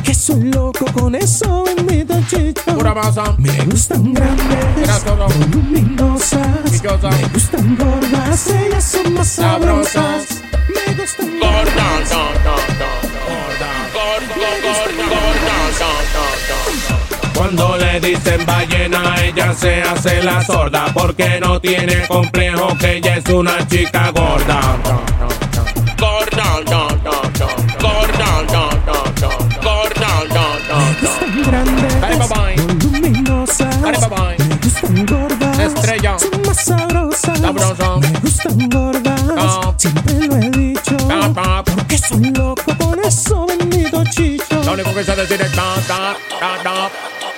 que 0.03 0.15
soy 0.15 0.51
loco 0.51 0.85
con 0.93 1.15
eso 1.15 1.65
bendito 1.65 2.15
chicho. 2.29 2.75
Pura 2.75 2.93
masa. 2.93 3.35
Me 3.39 3.57
gustan 3.65 4.13
grandes, 4.13 5.05
voluminosas, 5.05 6.83
me 6.83 7.29
gustan 7.33 7.77
gordas, 7.77 8.49
ellas 8.49 8.85
son 8.85 9.15
más 9.15 9.29
sabrosas. 9.29 10.43
Me 10.69 10.95
gustan 10.95 11.39
Gorda, 11.41 13.02
Cuando 17.43 17.77
le 17.77 17.99
dicen 17.99 18.47
ballena, 18.47 19.17
ella 19.21 19.53
se 19.53 19.83
hace 19.83 20.23
la 20.23 20.45
sorda 20.45 20.87
porque 20.95 21.41
no 21.41 21.61
tiene 21.61 22.07
complejo 22.07 22.69
que 22.79 22.99
ella 22.99 23.17
es 23.17 23.29
una 23.31 23.67
chica 23.67 24.13
gorda. 24.13 24.61
Gorda, 25.99 26.61
ta, 26.65 26.87
ta, 27.03 27.21
ta. 27.33 27.49
gorda, 27.81 28.47
ta, 28.47 28.69
ta, 28.87 29.03
ta. 29.21 29.29
gorda, 29.61 30.11
ta. 30.31 30.79
gustan 31.01 31.43
grandes, 31.43 32.01
bye-bye. 32.01 32.57
me 34.47 34.57
gustan 34.63 35.07
gordas, 35.07 35.59
Estrella. 35.59 36.19
son 36.21 36.43
más 36.47 36.65
sabrosas, 36.65 37.41
Sabrosa. 37.41 37.97
me 37.97 38.21
gustan 38.21 38.69
gordas, 38.71 39.75
siempre 39.79 40.29
lo 40.29 40.37
he 40.37 40.51
dicho, 40.51 40.97
porque 41.65 41.99
soy 41.99 42.31
loco 42.31 42.73
con 42.79 43.05
eso 43.05 43.47
bendito 43.47 44.05
chicho. 44.13 44.63
Lo 44.65 44.75
único 44.75 44.95
que 44.95 45.03
sé 45.03 45.17
decir 45.17 45.43
es 45.43 45.51
ta, 45.51 45.75
ta, 45.89 46.17
ta, 46.39 46.63
ta. 46.63 47.32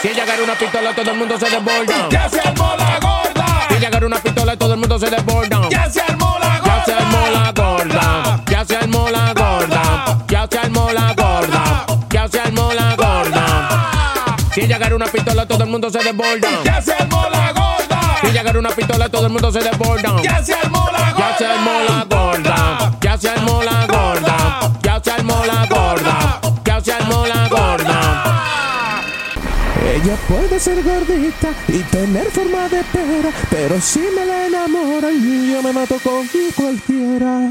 Si 0.00 0.08
ella 0.08 0.22
agarra 0.22 0.42
una 0.44 0.54
pistola, 0.54 0.94
todo 0.94 1.10
el 1.10 1.18
mundo 1.18 1.38
se 1.38 1.50
desborda. 1.50 2.08
Ya 2.08 2.26
se 2.30 2.40
armó 2.40 2.74
la 2.74 2.98
gorda. 3.00 3.66
Si 3.68 3.74
ella 3.76 3.88
agarra 3.88 4.06
una 4.06 4.18
pistola, 4.18 4.56
todo 4.56 4.72
el 4.72 4.80
mundo 4.80 4.98
se 4.98 5.10
desborda. 5.10 5.68
Ya 5.68 5.90
se 5.90 6.00
armó 6.00 6.38
la 6.40 6.58
gorda. 6.58 6.74
Ya 6.76 6.84
se 6.86 6.92
armó 6.94 7.28
la 7.30 7.52
gorda. 7.52 8.44
Ya 8.48 8.64
se 8.64 8.76
armó 8.76 9.10
la 9.10 9.34
gorda. 9.34 10.16
Ya 10.26 10.48
se 10.48 10.58
armó 10.58 10.92
la 10.92 11.14
gorda. 11.14 11.86
Ya 12.08 12.28
se 12.28 12.40
armó 12.40 12.72
la 12.72 12.96
gorda. 12.96 14.36
Si 14.54 14.62
ella 14.62 14.76
agarra 14.76 14.96
una 14.96 15.06
pistola, 15.06 15.46
todo 15.46 15.64
el 15.64 15.70
mundo 15.70 15.90
se 15.90 15.98
desborda. 15.98 16.48
Ya 16.64 16.80
se 16.80 16.92
armó 16.94 17.28
la 17.30 17.52
gorda. 17.52 18.00
Si 18.22 18.26
ella 18.28 18.40
agarra 18.40 18.58
una 18.58 18.70
pistola, 18.70 19.08
todo 19.10 19.26
el 19.26 19.32
mundo 19.32 19.52
se 19.52 19.60
desborda. 19.60 20.22
Ya 20.22 20.42
se 20.42 20.54
armó 20.54 20.88
la 20.90 21.14
Ya 21.18 21.36
se 21.36 21.46
armó 21.46 21.80
la 21.86 22.04
gorda. 22.04 22.92
Ya 23.02 23.18
se 23.18 23.28
armó 23.28 23.62
la 23.62 23.86
gorda. 23.86 24.72
Ella 30.02 30.16
puede 30.28 30.58
ser 30.58 30.82
gordita 30.82 31.50
y 31.68 31.82
tener 31.82 32.30
forma 32.30 32.68
de 32.70 32.82
pera, 32.84 33.30
pero 33.50 33.78
si 33.80 34.00
me 34.00 34.24
la 34.24 34.46
enamoran 34.46 35.14
y 35.14 35.52
yo 35.52 35.62
me 35.62 35.72
mato 35.74 35.98
con 36.02 36.26
cualquiera. 36.56 37.50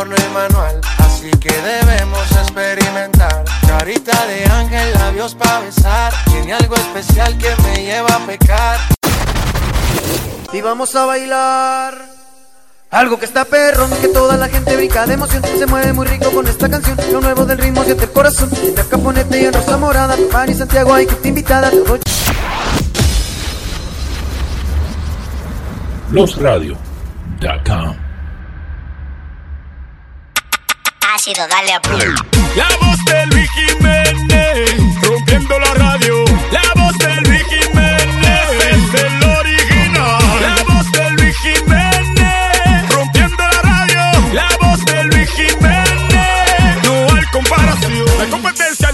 amor 0.00 0.08
no 0.08 0.16
hay 0.16 0.32
manual, 0.32 0.80
así 0.98 1.30
que 1.32 1.52
debemos 1.52 2.30
experimentar. 2.32 3.44
Carita 3.66 4.26
de 4.26 4.44
ángel, 4.46 4.92
labios 4.94 5.34
para 5.34 5.60
besar. 5.60 6.12
Tiene 6.30 6.54
algo 6.54 6.74
especial 6.74 7.36
que 7.38 7.54
me 7.62 7.82
lleva 7.82 8.08
a 8.08 8.26
pecar. 8.26 8.78
Y 10.52 10.60
vamos 10.60 10.94
a 10.96 11.06
bailar. 11.06 11.94
Algo 12.90 13.18
que 13.18 13.24
está 13.24 13.44
perro, 13.44 13.88
que 14.00 14.08
toda 14.08 14.36
la 14.36 14.48
gente 14.48 14.74
brinca 14.76 15.06
de 15.06 15.14
emoción. 15.14 15.42
Se 15.58 15.66
mueve 15.66 15.92
muy 15.92 16.06
rico 16.06 16.30
con 16.30 16.46
esta 16.46 16.68
canción. 16.68 16.96
Lo 17.12 17.20
nuevo 17.20 17.44
del 17.44 17.58
ritmo 17.58 17.84
siente 17.84 18.04
el 18.04 18.10
corazón. 18.10 18.50
De 18.50 18.84
Caponete 18.88 19.42
y 19.42 19.44
en 19.46 19.52
Rosa 19.52 19.76
Morada. 19.76 20.16
Tufán 20.16 20.50
y 20.50 20.54
Santiago 20.54 20.94
hay 20.94 21.06
que 21.06 21.14
te 21.14 21.28
invitada. 21.28 21.70
Te 21.70 21.80
doy 21.80 22.00
Losradio.com 26.10 28.09
Ácido, 31.20 31.46
dale 31.48 31.74
a 31.74 31.80
play. 31.82 32.14
La 32.56 32.66
voz 32.80 32.96
de 33.04 33.26
Luis 33.26 33.50
Jiménez, 33.50 34.70
rompiendo 35.02 35.58
la 35.58 35.74
radio. 35.74 36.29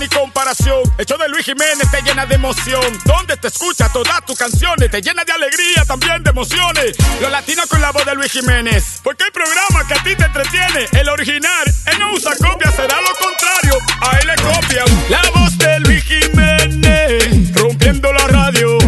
Comparación. 0.08 0.82
Show 1.04 1.18
de 1.18 1.28
Luis 1.28 1.44
Jiménez 1.44 1.90
te 1.90 2.02
llena 2.02 2.26
de 2.26 2.34
emoción. 2.34 2.98
Donde 3.04 3.36
te 3.36 3.48
escucha 3.48 3.88
todas 3.90 4.24
tus 4.24 4.38
canciones, 4.38 4.90
te 4.90 5.00
llena 5.00 5.24
de 5.24 5.32
alegría, 5.32 5.84
también 5.86 6.22
de 6.22 6.30
emociones. 6.30 6.96
Los 7.20 7.30
latinos 7.30 7.66
con 7.66 7.80
la 7.80 7.92
voz 7.92 8.04
de 8.04 8.14
Luis 8.14 8.32
Jiménez. 8.32 9.00
Porque 9.02 9.24
el 9.24 9.32
programa 9.32 9.86
que 9.86 9.94
a 9.94 10.02
ti 10.02 10.16
te 10.16 10.24
entretiene, 10.24 10.86
el 10.92 11.08
original, 11.08 11.64
él 11.86 11.98
no 11.98 12.12
usa 12.12 12.32
copia, 12.36 12.70
será 12.72 13.00
lo 13.00 13.12
contrario. 13.16 13.78
A 14.00 14.18
él 14.18 14.26
le 14.26 14.36
copian. 14.36 15.10
La 15.10 15.22
voz 15.34 15.56
de 15.58 15.80
Luis 15.80 16.04
Jiménez, 16.04 17.54
rompiendo 17.54 18.12
la 18.12 18.26
radio. 18.26 18.78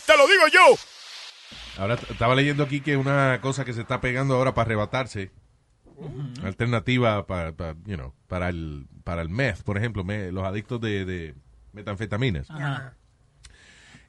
Te 0.00 0.16
lo 0.16 0.26
digo 0.26 0.46
yo. 0.52 0.60
Ahora 1.78 1.94
estaba 1.94 2.34
leyendo 2.34 2.62
aquí 2.62 2.80
que 2.80 2.96
una 2.96 3.40
cosa 3.40 3.64
que 3.64 3.72
se 3.72 3.80
está 3.80 4.00
pegando 4.00 4.34
ahora 4.36 4.54
para 4.54 4.66
arrebatarse, 4.66 5.30
alternativa 6.42 7.26
para, 7.26 7.52
para, 7.52 7.74
you 7.86 7.96
know, 7.96 8.14
para 8.28 8.48
el 8.48 8.86
para 9.04 9.22
el 9.22 9.28
meth, 9.28 9.62
por 9.62 9.76
ejemplo, 9.76 10.02
me- 10.04 10.32
los 10.32 10.44
adictos 10.44 10.80
de, 10.80 11.04
de 11.04 11.34
metanfetaminas. 11.72 12.48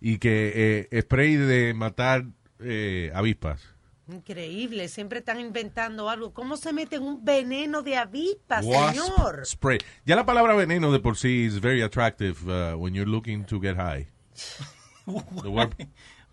Y 0.02 0.18
que 0.20 0.88
eh, 0.92 1.02
spray 1.02 1.36
de 1.36 1.74
matar 1.74 2.26
eh, 2.60 3.12
avispas 3.16 3.62
Increíble, 4.08 4.88
siempre 4.88 5.20
están 5.20 5.40
inventando 5.40 6.10
algo. 6.12 6.32
¿Cómo 6.32 6.58
se 6.58 6.72
meten 6.74 7.02
un 7.02 7.26
veneno 7.26 7.82
de 7.82 7.98
avispa, 7.98 8.60
Wasp 8.62 8.96
señor? 8.96 9.42
spray. 9.48 9.80
Ya 10.06 10.16
la 10.16 10.28
palabra 10.28 10.54
veneno 10.54 10.92
de 10.92 11.00
por 11.00 11.18
sí 11.18 11.46
is 11.46 11.60
very 11.60 11.82
attractive 11.82 12.36
uh, 12.46 12.78
when 12.78 12.94
you're 12.94 13.10
looking 13.10 13.44
to 13.46 13.60
get 13.60 13.76
high. 13.78 14.08
The 15.06 15.52
word, 15.52 15.76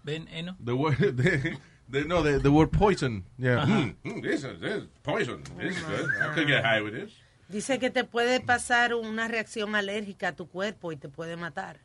Veneno. 0.05 0.57
the 0.59 0.77
word, 0.77 0.97
the, 0.99 1.57
the, 1.89 2.05
no, 2.05 2.23
the, 2.23 2.39
the 2.39 2.51
word 2.51 2.73
poison. 2.73 3.25
Yeah. 3.39 3.64
Ajá. 3.64 3.66
Mm, 3.66 3.97
mm, 4.05 4.23
this, 4.23 4.45
is, 4.45 4.61
this 4.61 4.83
is 4.83 4.89
poison. 5.03 5.43
This 5.59 5.77
is 5.77 5.83
good. 5.83 6.09
I 6.23 6.35
could 6.35 6.47
get 6.47 6.64
high 6.64 6.81
with 6.81 6.95
this. 6.95 7.12
Dice 7.51 7.79
que 7.79 7.91
te 7.91 8.05
puede 8.05 8.41
pasar 8.41 8.95
una 8.95 9.29
reacción 9.29 9.75
alérgica 9.75 10.29
a 10.29 10.33
tu 10.33 10.47
cuerpo 10.47 10.91
y 10.91 10.97
te 10.97 11.09
puede 11.11 11.37
matar, 11.37 11.81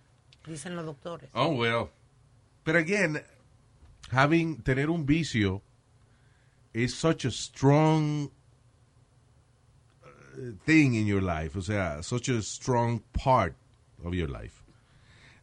dicen 0.48 0.78
los 0.78 0.86
doctores. 0.86 1.30
Oh, 1.34 1.50
well. 1.56 1.90
But 2.64 2.78
again, 2.78 3.22
having, 4.12 4.62
tener 4.62 4.90
un 4.90 5.06
vicio 5.06 5.62
is 6.74 6.96
such 6.96 7.26
a 7.26 7.32
strong 7.32 8.32
uh, 10.06 10.52
thing 10.66 10.96
in 10.96 11.06
your 11.06 11.22
life. 11.22 11.58
O 11.58 11.62
sea, 11.62 12.02
such 12.02 12.30
a 12.30 12.42
strong 12.42 13.02
part 13.12 13.56
of 14.06 14.14
your 14.14 14.30
life. 14.30 14.64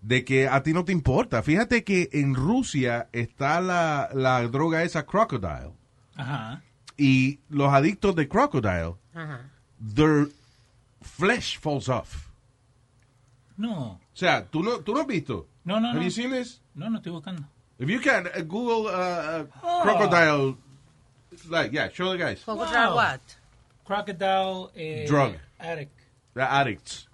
De 0.06 0.22
que 0.22 0.46
a 0.48 0.62
ti 0.62 0.72
no 0.74 0.84
te 0.84 0.92
importa. 0.92 1.42
Fíjate 1.42 1.82
que 1.82 2.10
en 2.12 2.34
Rusia 2.34 3.08
está 3.12 3.60
la, 3.62 4.10
la 4.12 4.42
droga 4.48 4.82
esa 4.82 5.06
crocodile. 5.06 5.72
Ajá. 6.14 6.62
Y 6.98 7.40
los 7.48 7.72
adictos 7.72 8.14
de 8.14 8.28
crocodile, 8.28 8.96
Ajá. 9.14 9.50
their 9.94 10.28
flesh 11.00 11.58
falls 11.58 11.88
off. 11.88 12.28
No. 13.56 13.92
O 13.92 14.00
sea, 14.16 14.44
¿tú 14.46 14.62
no, 14.62 14.80
tú 14.80 14.92
no 14.94 15.00
has 15.00 15.06
visto? 15.06 15.46
No, 15.64 15.80
no, 15.80 15.88
Have 15.88 15.98
no. 16.00 16.04
you 16.04 16.10
seen 16.10 16.30
this? 16.30 16.60
No, 16.74 16.90
no 16.90 16.98
estoy 16.98 17.12
buscando. 17.12 17.42
If 17.78 17.88
you 17.88 18.00
can, 18.00 18.26
uh, 18.26 18.42
Google 18.42 18.86
uh, 18.86 19.42
uh, 19.42 19.46
Oh. 19.62 19.80
crocodile, 19.82 20.56
like, 21.48 21.72
yeah, 21.72 21.88
show 21.88 22.12
the 22.12 22.18
guys. 22.18 22.42
¿Contra 22.44 22.88
Wow. 22.90 22.96
what? 22.96 23.20
Crocodile 23.86 24.70
eh, 24.76 25.06
Drug. 25.06 25.34
addict. 25.58 25.98
The 26.34 26.42
addicts. 26.42 27.08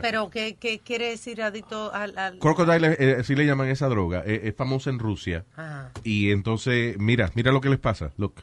Pero, 0.00 0.30
¿qué, 0.30 0.56
qué 0.60 0.78
quiere 0.78 1.10
decir 1.10 1.42
adicto 1.42 1.92
al...? 1.92 2.16
al- 2.18 2.38
Crocodile, 2.38 2.96
eh, 2.98 3.16
así 3.20 3.34
le 3.34 3.46
llaman 3.46 3.68
esa 3.68 3.88
droga. 3.88 4.22
Eh, 4.26 4.40
es 4.44 4.54
famosa 4.56 4.90
en 4.90 4.98
Rusia. 4.98 5.44
Ajá. 5.56 5.90
Y 6.04 6.30
entonces, 6.30 6.96
mira, 6.98 7.30
mira 7.34 7.52
lo 7.52 7.60
que 7.60 7.68
les 7.70 7.78
pasa. 7.78 8.12
Look. 8.16 8.42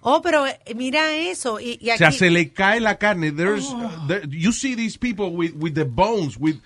Oh, 0.00 0.20
pero 0.22 0.46
eh, 0.46 0.58
mira 0.74 1.14
eso. 1.16 1.60
Y, 1.60 1.78
y 1.80 1.90
O 1.90 1.92
aquí... 1.92 1.98
sea, 1.98 2.12
se 2.12 2.30
le 2.30 2.52
cae 2.52 2.80
la 2.80 2.98
carne. 2.98 3.30
There's, 3.32 3.66
Oh. 3.68 3.76
uh, 3.76 4.06
there- 4.08 4.26
you 4.28 4.52
see 4.52 4.74
these 4.74 4.98
people 4.98 5.26
with, 5.30 5.52
with 5.54 5.74
the 5.74 5.84
bones, 5.84 6.36
with, 6.38 6.56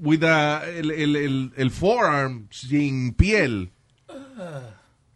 with 0.00 0.22
uh, 0.24 0.60
el, 0.64 0.90
el, 0.90 1.16
el, 1.16 1.52
el 1.56 1.70
forearm 1.70 2.48
sin 2.50 3.12
piel. 3.14 3.70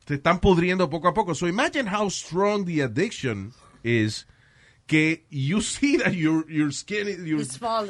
Se 0.06 0.14
están 0.14 0.38
pudriendo 0.40 0.90
poco 0.90 1.08
a 1.08 1.14
poco. 1.14 1.34
So 1.34 1.48
imagine 1.48 1.86
how 1.86 2.08
strong 2.10 2.66
the 2.66 2.82
addiction 2.82 3.52
is. 3.82 4.26
Que 4.86 5.24
you 5.30 5.60
see 5.62 5.96
that 5.98 6.12
your, 6.14 6.44
your 6.50 6.70
skin, 6.72 7.08
is- 7.08 7.24
your, 7.24 7.40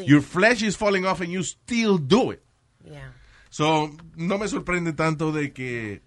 your 0.05 0.23
flesh 0.23 0.63
is 0.63 0.77
falling 0.77 1.05
off 1.05 1.21
and 1.21 1.31
you 1.33 1.43
still 1.43 1.99
do 1.99 2.31
it. 2.31 2.43
Yeah. 2.85 3.11
So, 3.51 3.91
no 4.17 4.39
me 4.39 4.47
sorprende 4.49 4.93
tanto 4.93 5.33
de 5.33 5.53
que 5.53 6.03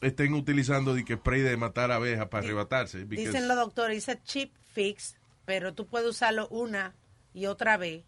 estén 0.00 0.34
utilizando 0.34 0.94
de 0.94 1.04
que 1.04 1.16
spray 1.16 1.42
de 1.42 1.56
matar 1.56 1.90
abejas 1.92 2.28
para 2.28 2.44
arrebatarse. 2.44 3.04
because- 3.04 3.26
Dicen 3.32 3.46
los 3.48 3.56
doctores, 3.56 3.94
dice 4.06 4.20
cheap 4.24 4.50
fix, 4.72 5.16
pero 5.44 5.74
tú 5.74 5.86
puedes 5.86 6.08
usarlo 6.08 6.48
una 6.48 6.94
y 7.34 7.46
otra 7.46 7.76
vez, 7.76 8.04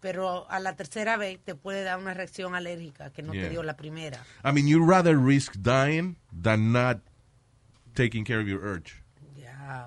pero 0.00 0.50
a 0.50 0.58
la 0.58 0.74
tercera 0.74 1.16
vez 1.16 1.38
te 1.44 1.54
puede 1.54 1.84
dar 1.84 1.98
una 1.98 2.12
reacción 2.12 2.54
alérgica 2.56 3.10
que 3.10 3.22
no 3.22 3.32
Yeah. 3.34 3.44
te 3.44 3.50
dio 3.50 3.62
la 3.62 3.76
primera. 3.76 4.24
I 4.44 4.50
mean, 4.52 4.66
you'd 4.66 4.88
rather 4.88 5.16
risk 5.16 5.54
dying 5.58 6.16
than 6.32 6.72
not 6.72 6.98
taking 7.94 8.24
care 8.24 8.40
of 8.40 8.48
your 8.48 8.60
urge. 8.64 9.00
Yeah, 9.36 9.86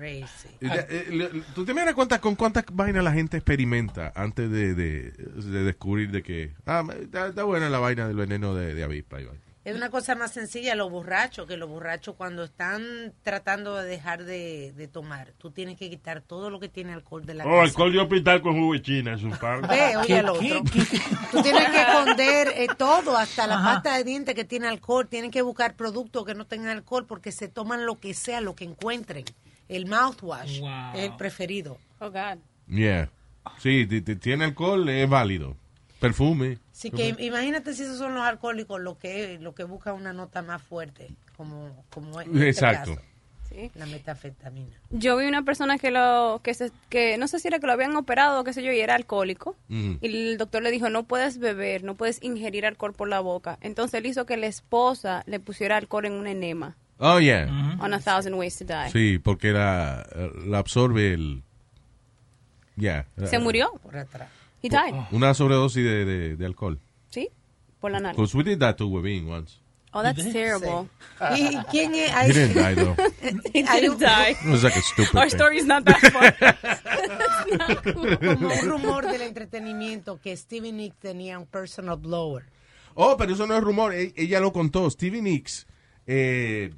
crazy. 0.00 0.48
Eh, 0.60 1.42
¿Tú 1.54 1.64
te 1.64 1.74
das 1.74 1.94
cuenta 1.94 2.20
con 2.20 2.34
cuántas 2.36 2.64
vainas 2.72 3.04
la 3.04 3.12
gente 3.12 3.36
experimenta 3.36 4.12
antes 4.14 4.50
de, 4.50 4.74
de, 4.74 5.10
de 5.12 5.64
descubrir 5.64 6.10
de 6.10 6.22
que 6.22 6.54
ah, 6.66 6.84
está, 7.00 7.28
está 7.28 7.44
buena 7.44 7.68
la 7.68 7.78
vaina 7.78 8.06
del 8.08 8.16
veneno 8.16 8.54
de, 8.54 8.74
de 8.74 8.82
avispa? 8.82 9.16
vaina? 9.16 9.32
Es 9.62 9.76
una 9.76 9.90
cosa 9.90 10.14
más 10.14 10.32
sencilla, 10.32 10.74
los 10.74 10.90
borrachos, 10.90 11.46
que 11.46 11.58
los 11.58 11.68
borrachos 11.68 12.14
cuando 12.16 12.44
están 12.44 13.12
tratando 13.22 13.76
de 13.76 13.86
dejar 13.86 14.24
de, 14.24 14.72
de 14.74 14.88
tomar, 14.88 15.34
tú 15.36 15.50
tienes 15.50 15.76
que 15.78 15.90
quitar 15.90 16.22
todo 16.22 16.48
lo 16.48 16.58
que 16.60 16.70
tiene 16.70 16.94
alcohol 16.94 17.26
de 17.26 17.34
la 17.34 17.44
Oh, 17.44 17.50
casa. 17.50 17.62
alcohol 17.64 17.92
de 17.92 17.98
hospital 17.98 18.40
con 18.40 18.58
jugo 18.58 18.72
de 18.72 18.80
china, 18.80 19.12
es 19.14 19.22
un 19.22 19.32
par. 19.32 19.68
Ve, 19.68 19.98
oye 19.98 20.18
al 20.18 20.30
otro. 20.30 20.62
Tú 21.30 21.42
tienes 21.42 21.68
que 21.68 21.80
esconder 21.82 22.48
eh, 22.56 22.68
todo, 22.78 23.18
hasta 23.18 23.46
la 23.46 23.56
pasta 23.62 23.98
de 23.98 24.04
dientes 24.04 24.34
que 24.34 24.46
tiene 24.46 24.66
alcohol. 24.66 25.06
Tienen 25.08 25.30
que 25.30 25.42
buscar 25.42 25.76
productos 25.76 26.24
que 26.24 26.34
no 26.34 26.46
tengan 26.46 26.70
alcohol 26.70 27.04
porque 27.06 27.30
se 27.30 27.48
toman 27.48 27.84
lo 27.84 28.00
que 28.00 28.14
sea, 28.14 28.40
lo 28.40 28.54
que 28.54 28.64
encuentren. 28.64 29.26
El 29.70 29.86
mouthwash 29.86 30.60
Wow. 30.60 30.70
es 30.94 31.00
el 31.04 31.16
preferido. 31.16 31.78
Oh, 32.00 32.10
God. 32.10 32.38
Yeah. 32.68 33.08
Sí, 33.58 33.86
ti- 33.86 34.02
ti- 34.02 34.16
tiene 34.16 34.44
alcohol, 34.44 34.88
es 34.88 35.08
válido. 35.08 35.56
Perfume. 36.00 36.58
Así 36.72 36.90
que 36.90 37.14
imagínate 37.18 37.74
si 37.74 37.82
esos 37.82 37.98
son 37.98 38.14
los 38.14 38.22
alcohólicos 38.24 38.80
lo 38.80 38.98
que 38.98 39.38
lo 39.38 39.54
que 39.54 39.64
buscan 39.64 39.94
una 39.94 40.12
nota 40.12 40.40
más 40.42 40.62
fuerte, 40.62 41.08
como, 41.36 41.84
como 41.90 42.20
en 42.22 42.30
este 42.36 42.48
Exacto. 42.48 42.94
caso, 42.96 43.70
la 43.74 43.84
metafetamina. 43.86 44.74
Yo 44.90 45.16
vi 45.18 45.26
una 45.26 45.42
persona 45.42 45.76
que 45.78 45.90
lo 45.90 46.40
que 46.42 46.54
se, 46.54 46.70
que 46.88 47.18
no 47.18 47.28
sé 47.28 47.38
si 47.38 47.48
era 47.48 47.58
que 47.58 47.66
lo 47.66 47.72
habían 47.74 47.94
operado 47.96 48.40
o 48.40 48.44
qué 48.44 48.52
sé 48.54 48.62
yo 48.62 48.72
y 48.72 48.80
era 48.80 48.94
alcohólico 48.94 49.56
Mm. 49.68 49.94
y 50.00 50.06
el 50.06 50.38
doctor 50.38 50.62
le 50.62 50.70
dijo 50.70 50.88
no 50.88 51.02
puedes 51.04 51.38
beber, 51.38 51.84
no 51.84 51.96
puedes 51.96 52.22
ingerir 52.22 52.64
alcohol 52.64 52.94
por 52.94 53.08
la 53.08 53.20
boca. 53.20 53.58
Entonces 53.60 53.98
él 53.98 54.06
hizo 54.06 54.24
que 54.24 54.36
la 54.38 54.46
esposa 54.46 55.22
le 55.26 55.38
pusiera 55.40 55.76
alcohol 55.76 56.06
en 56.06 56.12
un 56.14 56.26
enema. 56.26 56.76
Oh, 57.00 57.18
yeah. 57.18 57.48
On 57.80 57.92
a 57.94 57.98
thousand 57.98 58.34
ways 58.36 58.56
to 58.58 58.64
die. 58.64 58.90
Sí, 58.92 59.18
porque 59.18 59.52
la, 59.52 60.06
la 60.46 60.58
absorbe 60.58 61.14
el... 61.14 61.42
Yeah. 62.76 63.06
Se 63.24 63.38
murió. 63.38 63.72
Por 63.82 63.96
atrás. 63.96 64.28
He 64.62 64.68
died. 64.68 64.94
Una 65.12 65.32
sobredosis 65.34 65.82
de, 65.82 66.04
de, 66.04 66.36
de 66.36 66.46
alcohol. 66.46 66.78
Sí, 67.10 67.30
por 67.80 67.90
la 67.90 68.00
nariz. 68.00 68.16
Because 68.16 68.34
we 68.36 68.44
did 68.44 68.58
that 68.60 68.76
to 68.76 68.86
Webin 68.86 69.26
once. 69.28 69.58
Oh, 69.92 70.02
that's 70.02 70.22
terrible. 70.32 70.88
¿Y 71.36 71.56
quién 71.70 71.94
es? 71.96 72.10
He 72.28 72.32
didn't 72.32 72.54
die, 72.54 72.74
though. 72.74 72.94
He 73.52 73.62
didn't 73.64 73.98
die. 73.98 74.36
It 74.44 74.48
was 74.50 74.62
like 74.62 74.76
a 74.76 74.82
stupid 74.82 75.16
Our 75.16 75.28
thing. 75.28 75.36
story's 75.38 75.64
not 75.66 75.84
that 75.84 75.98
fun. 76.12 76.32
Como 77.94 78.02
un 78.48 78.68
rumor 78.68 79.06
del 79.10 79.22
entretenimiento 79.22 80.20
que 80.20 80.36
Stevie 80.36 80.72
Nicks 80.72 80.96
tenía 81.00 81.38
un 81.38 81.46
personal 81.46 81.96
blower. 81.96 82.44
Oh, 82.94 83.16
pero 83.16 83.32
eso 83.32 83.46
no 83.46 83.56
es 83.56 83.62
rumor. 83.64 83.92
E- 83.94 84.12
Ella 84.16 84.38
lo 84.40 84.52
contó. 84.52 84.88
Stevie 84.90 85.22
Nicks, 85.22 85.66
eh, 86.06 86.72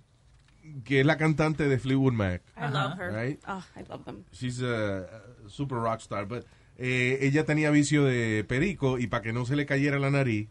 que 0.85 1.01
es 1.01 1.07
la 1.07 1.17
cantante 1.17 1.69
de 1.69 1.79
Fleetwood 1.79 2.13
Mac. 2.13 2.43
I 2.57 2.71
love 2.73 2.99
her. 2.99 3.13
Right? 3.13 3.41
Oh, 3.47 3.63
I 3.77 3.83
love 3.89 4.05
them. 4.05 4.25
She's 4.33 4.61
a, 4.63 5.01
a 5.47 5.49
super 5.49 5.79
rock 5.79 6.01
star. 6.01 6.27
But 6.27 6.45
eh, 6.79 7.19
ella 7.23 7.45
tenía 7.45 7.71
vicio 7.71 8.05
de 8.05 8.45
perico 8.45 8.99
y 8.99 9.07
para 9.07 9.23
que 9.23 9.33
no 9.33 9.45
se 9.45 9.57
le 9.57 9.67
cayera 9.67 9.99
la 9.99 10.11
nariz, 10.11 10.49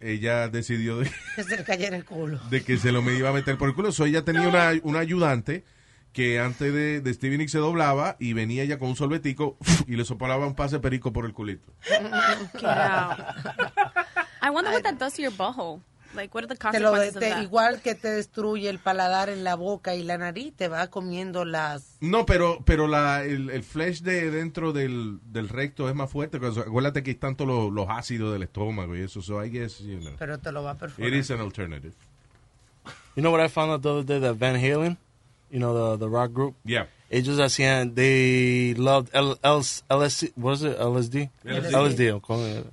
ella 0.00 0.48
decidió 0.48 0.98
de, 0.98 1.10
Que 1.36 1.44
se 1.44 1.56
le 1.56 1.64
cayera 1.64 1.96
el 1.96 2.04
culo. 2.04 2.38
de 2.50 2.62
que 2.64 2.76
se 2.76 2.90
lo 2.92 3.02
me 3.02 3.14
iba 3.14 3.28
a 3.28 3.32
meter 3.32 3.56
por 3.58 3.68
el 3.68 3.74
culo. 3.74 3.92
So 3.92 4.04
ella 4.06 4.24
tenía 4.24 4.48
una, 4.48 4.72
una 4.82 4.98
ayudante 5.00 5.64
que 6.12 6.38
antes 6.40 6.72
de, 6.74 7.00
de 7.00 7.14
Stevie 7.14 7.38
Nicks 7.38 7.52
se 7.52 7.58
doblaba 7.58 8.16
y 8.20 8.34
venía 8.34 8.62
ella 8.64 8.78
con 8.78 8.88
un 8.90 8.96
sorbetico 8.96 9.56
y 9.86 9.96
le 9.96 10.04
soplaba 10.04 10.46
un 10.46 10.54
pase 10.54 10.78
perico 10.78 11.12
por 11.12 11.24
el 11.24 11.32
culito. 11.32 11.72
Get 11.88 12.64
out. 12.64 13.18
I 14.42 14.50
wonder 14.50 14.72
what 14.72 14.82
that 14.82 14.98
does 14.98 15.14
to 15.14 15.22
your 15.22 15.32
butthole. 15.32 15.80
Like, 16.14 16.34
what 16.34 16.44
are 16.44 16.46
the 16.48 16.56
Te 16.56 16.78
lo 16.80 16.90
consequences 16.90 17.12
te- 17.20 17.26
of 17.30 17.32
that? 17.36 17.42
igual 17.42 17.80
que 17.80 17.94
te 17.94 18.08
destruye 18.10 18.68
el 18.68 18.78
paladar 18.78 19.28
en 19.30 19.44
la 19.44 19.54
boca 19.54 19.94
y 19.94 20.02
la 20.02 20.18
nariz, 20.18 20.52
te 20.54 20.68
va 20.68 20.88
comiendo 20.88 21.44
las... 21.44 21.96
No, 22.00 22.26
pero 22.26 22.62
pero 22.66 22.86
la, 22.86 23.24
el, 23.24 23.48
el 23.50 23.62
flesh 23.62 24.02
de 24.02 24.30
dentro 24.30 24.72
del, 24.72 25.20
del 25.24 25.48
recto 25.48 25.88
es 25.88 25.94
más 25.94 26.10
fuerte. 26.10 26.36
Acuérdate 26.38 27.02
que 27.02 27.12
están 27.12 27.34
todos 27.36 27.48
los, 27.48 27.72
los 27.72 27.86
ácidos 27.88 28.32
del 28.32 28.42
estómago 28.42 28.94
y 28.96 29.00
eso. 29.00 29.22
So 29.22 29.42
I 29.42 29.48
guess, 29.50 29.78
you 29.78 29.98
know, 30.00 30.12
Pero 30.18 30.38
te 30.38 30.52
lo 30.52 30.62
va 30.62 30.72
a 30.72 30.76
perforar. 30.76 31.08
it 31.08 31.14
is 31.14 31.30
an 31.30 31.40
alternative. 31.40 31.94
You 33.16 33.22
know 33.22 33.30
what 33.30 33.40
I 33.44 33.48
found 33.48 33.70
out 33.72 33.82
the 33.82 33.90
other 33.90 34.04
day? 34.04 34.18
That 34.20 34.36
Van 34.36 34.56
Halen, 34.56 34.96
you 35.50 35.58
know 35.60 35.72
the 35.74 35.98
the 35.98 36.08
rock 36.10 36.32
group. 36.32 36.54
Yeah. 36.64 36.86
Ellos 37.10 37.38
hacían, 37.38 37.94
they 37.94 38.74
loved 38.74 39.10
L, 39.12 39.38
L, 39.42 39.60
LSD. 39.60 40.32
What 40.36 40.54
is 40.54 40.62
it? 40.64 40.78
LSD. 40.78 41.28
LSD. 41.44 41.70
LSD. 41.70 42.64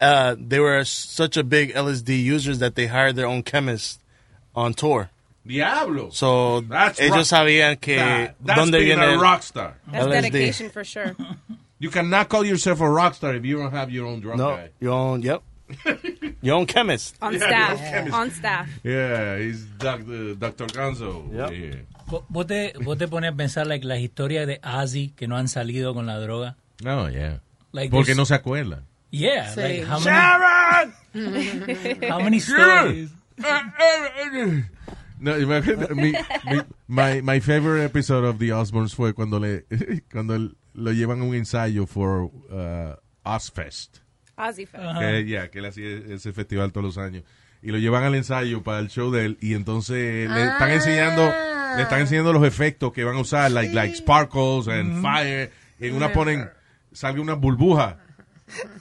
Uh, 0.00 0.34
they 0.38 0.58
were 0.58 0.82
such 0.84 1.36
a 1.36 1.44
big 1.44 1.74
LSD 1.74 2.22
users 2.22 2.58
that 2.60 2.74
they 2.74 2.86
hired 2.86 3.16
their 3.16 3.26
own 3.26 3.42
chemist 3.42 4.00
on 4.54 4.72
tour. 4.74 5.10
Diablo. 5.46 6.10
So 6.10 6.60
That's 6.62 7.00
ellos 7.00 7.30
rock- 7.32 7.46
sabían 7.46 7.80
que 7.80 7.96
That- 7.96 8.34
that's 8.40 8.60
dónde 8.60 8.72
being 8.72 8.98
viene 8.98 9.14
a 9.14 9.18
rock 9.18 9.42
star. 9.42 9.76
That's 9.90 10.06
LSD. 10.06 10.22
dedication 10.22 10.70
for 10.70 10.84
sure. 10.84 11.14
You 11.82 11.88
cannot 11.88 12.28
call 12.28 12.44
yourself 12.44 12.82
a 12.82 12.90
rock 12.90 13.14
star 13.14 13.34
if 13.36 13.42
you 13.46 13.56
don't 13.56 13.70
have 13.72 13.90
your 13.90 14.06
own 14.06 14.20
drum 14.20 14.36
No, 14.36 14.50
guy. 14.50 14.68
your 14.80 14.92
own. 14.92 15.22
Yep. 15.22 15.42
your 16.42 16.56
own 16.56 16.66
chemist. 16.66 17.16
On 17.22 17.32
Yeah, 17.32 17.38
staff. 17.40 17.70
no 17.80 17.90
chemist. 17.90 18.14
On 18.16 18.30
staff. 18.32 18.68
Yeah, 18.84 19.38
he's 19.38 19.64
Dr. 19.78 20.34
Dr. 20.34 20.66
Gonzo. 20.66 21.32
Yep. 21.32 21.50
Yeah. 21.52 22.20
Vos- 22.28 22.46
te, 22.46 22.74
vos 22.84 22.98
te 22.98 23.08
pones 23.08 23.32
a 23.32 23.34
pensar 23.34 23.66
like, 23.66 23.82
las 23.86 23.98
historias 24.00 24.46
de 24.46 24.60
Ozzy 24.62 25.14
que 25.16 25.26
no 25.26 25.36
han 25.38 25.48
salido 25.48 25.94
con 25.94 26.04
la 26.04 26.18
droga. 26.20 26.56
No, 26.82 27.08
yeah. 27.08 27.38
Like, 27.72 27.90
Porque 27.90 28.14
no 28.14 28.26
se 28.26 28.34
acuerdan. 28.34 28.84
Yeah, 29.10 29.52
Sí. 29.54 29.60
like 29.60 29.84
how 29.84 29.98
many, 29.98 30.04
Sharon! 30.04 30.92
how 32.10 32.18
many 32.20 32.38
stories? 32.40 33.10
No, 35.22 35.36
imagínate, 35.38 35.94
mi, 35.94 36.12
mi- 36.12 36.62
my, 36.88 37.20
my 37.20 37.40
favorite 37.40 37.84
episode 37.84 38.24
of 38.24 38.38
The 38.38 38.52
Osbournes 38.54 38.94
fue 38.94 39.12
cuando 39.12 39.38
le 39.38 39.64
cuando 40.10 40.38
lo 40.72 40.92
llevan 40.92 41.20
a 41.20 41.24
un 41.24 41.34
ensayo 41.34 41.86
for 41.86 42.30
uh, 42.50 42.94
Ozfest. 43.22 43.98
Ozzy 44.38 44.64
Fest. 44.64 44.98
Que, 44.98 45.26
ya, 45.26 45.50
que 45.50 45.58
él 45.58 45.66
hacía 45.66 45.88
ese 46.14 46.32
festival 46.32 46.72
todos 46.72 46.84
los 46.96 46.98
años. 46.98 47.24
Y 47.62 47.70
lo 47.70 47.76
llevan 47.76 48.04
al 48.04 48.14
ensayo 48.14 48.62
para 48.62 48.78
el 48.78 48.88
show 48.88 49.10
de 49.10 49.26
él 49.26 49.38
y 49.42 49.52
entonces 49.52 50.30
le 50.30 50.44
están 50.44 50.70
enseñando 50.70 51.30
le 51.76 51.82
están 51.82 52.00
enseñando 52.00 52.32
los 52.32 52.44
efectos 52.44 52.90
que 52.92 53.04
van 53.04 53.16
a 53.16 53.20
usar, 53.20 53.50
like, 53.50 53.74
like 53.74 53.94
sparkles 53.94 54.68
and 54.68 55.02
fire. 55.02 55.52
Y 55.78 55.88
en 55.88 55.96
una 55.96 56.12
ponen, 56.14 56.48
salga 56.92 57.20
una 57.20 57.34
burbuja. 57.34 57.98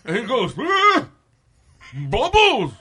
And 0.06 0.18
he 0.18 0.24
goes, 0.26 0.54
"Ah, 0.58 1.08
bubbles! 2.10 2.74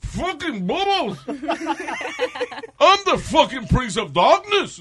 Fucking 0.00 0.66
bubbles! 0.66 1.18
I'm 1.26 2.98
the 3.06 3.18
fucking 3.30 3.66
prince 3.68 3.96
of 3.96 4.12
darkness! 4.12 4.80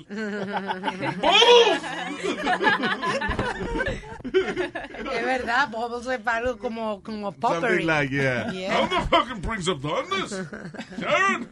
Bubbles! 1.22 1.82
Es 5.12 5.26
verdad, 5.26 5.72
Bubbles 5.72 6.08
es 6.08 6.26
algo 6.26 6.58
como, 6.58 7.02
como 7.02 7.32
potpourri. 7.32 7.62
Something 7.62 7.88
like, 7.88 8.12
yeah. 8.12 8.52
Yeah. 8.52 8.80
I'm 8.80 8.90
the 8.90 9.08
fucking 9.08 9.42
prince 9.42 9.68
of 9.68 9.82
darkness! 9.82 10.32
Sharon! 11.00 11.48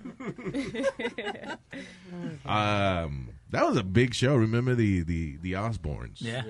um, 2.46 3.30
that 3.50 3.66
was 3.66 3.78
a 3.78 3.84
big 3.84 4.14
show. 4.14 4.36
Remember 4.36 4.76
the, 4.76 5.02
the, 5.02 5.38
the 5.42 5.54
Osbournes? 5.54 6.22
Yeah. 6.22 6.44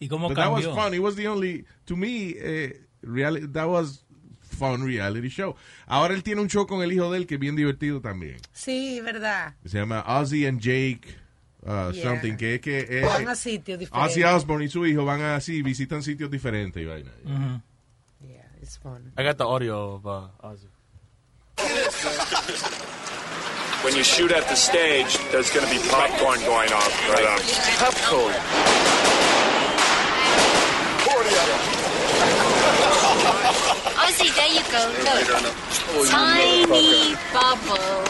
¿Y 0.00 0.08
cómo 0.08 0.28
But 0.28 0.36
that 0.36 0.50
was 0.50 0.64
cambió? 0.66 0.74
fun. 0.82 0.94
It 0.94 1.00
was 1.00 1.16
the 1.16 1.26
only, 1.28 1.64
to 1.86 1.96
me, 1.96 2.34
eh, 2.36 2.80
reali- 3.02 3.50
that 3.52 3.66
was 3.68 4.04
fun 4.40 4.82
reality 4.84 5.28
show. 5.28 5.56
Ahora 5.86 6.14
él 6.14 6.22
tiene 6.22 6.40
un 6.40 6.48
show 6.48 6.66
con 6.66 6.82
el 6.82 6.92
hijo 6.92 7.10
de 7.10 7.18
él 7.18 7.26
que 7.26 7.34
es 7.34 7.40
bien 7.40 7.56
divertido 7.56 8.00
también. 8.00 8.36
Sí, 8.52 9.00
verdad. 9.00 9.54
Se 9.64 9.78
llama 9.78 10.02
Ozzy 10.06 10.46
and 10.46 10.60
Jake 10.60 11.16
uh, 11.66 11.90
Yeah. 11.92 12.02
something, 12.02 12.36
que 12.36 12.54
es 12.56 12.60
que 12.60 12.86
eh, 12.88 13.04
Van 13.04 13.28
a 13.28 13.34
sitios 13.34 13.78
diferentes. 13.78 14.12
Ozzy 14.12 14.22
Osbourne 14.24 14.64
y 14.64 14.68
su 14.68 14.84
hijo 14.86 15.04
van 15.04 15.20
así, 15.22 15.62
visitan 15.62 16.02
sitios 16.02 16.30
diferentes 16.30 16.82
y 16.82 16.86
vaina. 16.86 17.10
Yeah, 18.20 18.46
it's 18.62 18.76
fun. 18.78 19.12
I 19.18 19.22
got 19.24 19.36
the 19.38 19.44
audio 19.44 19.94
of 19.94 20.06
uh, 20.06 20.28
Ozzy. 20.42 20.68
When 23.82 23.94
you 23.96 24.02
shoot 24.04 24.32
at 24.32 24.46
the 24.48 24.56
stage, 24.56 25.16
there's 25.32 25.50
going 25.52 25.66
to 25.66 25.72
be 25.72 25.78
popcorn 25.88 26.40
going 26.40 26.72
off. 26.72 27.08
Right 27.08 27.24
up. 27.24 27.40
Popcorn. 27.78 29.35
Ozzy, 34.06 34.28
there 34.34 34.52
you 34.52 34.62
go. 34.70 34.82
Look. 35.02 35.26
Oh, 35.88 36.04
Tiny 36.08 37.14
bubbles. 37.32 38.08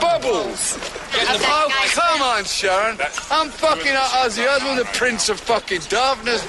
Bubbles. 0.00 0.78
Oh, 1.18 1.68
come 1.94 2.22
on, 2.22 2.44
Sharon. 2.44 2.98
I'm 3.30 3.48
fucking 3.50 3.94
Ozzy 3.94 4.46
Osbourne, 4.48 4.76
the 4.76 4.84
Prince 4.92 5.28
of 5.28 5.40
fucking 5.40 5.80
Darkness. 5.88 6.42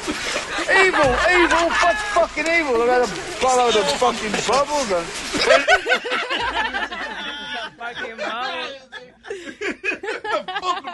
Evil, 0.70 1.16
evil, 1.32 1.70
what's 1.70 2.02
fucking 2.14 2.48
evil? 2.48 2.82
I 2.82 2.86
gotta 2.88 3.08
follow 3.08 3.72
the 3.72 3.84
fucking 3.98 4.32
bubbles. 4.48 4.92
And... 7.80 8.87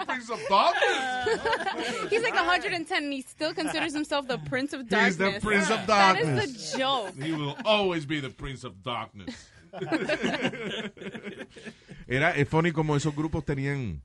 Prince 0.05 0.29
of 0.29 0.39
Darkness. 0.49 2.09
He's 2.09 2.21
like 2.23 2.33
110 2.35 3.03
and 3.03 3.13
he 3.13 3.21
still 3.21 3.53
considers 3.53 3.93
himself 3.93 4.27
the 4.27 4.37
Prince 4.39 4.73
of 4.73 4.87
Darkness. 4.87 5.17
He's 5.17 5.33
the 5.33 5.39
Prince 5.41 5.69
of 5.69 5.85
That 5.87 6.15
Darkness. 6.15 6.45
is 6.45 6.73
a 6.73 6.77
joke. 6.77 7.15
He 7.21 7.31
will 7.33 7.55
always 7.65 8.05
be 8.05 8.19
the 8.19 8.29
Prince 8.29 8.63
of 8.63 8.83
Darkness. 8.83 9.49
Era 12.07 12.31
es 12.35 12.47
funny 12.47 12.71
como 12.71 12.95
esos 12.95 13.15
grupos 13.15 13.43
tenían 13.45 14.01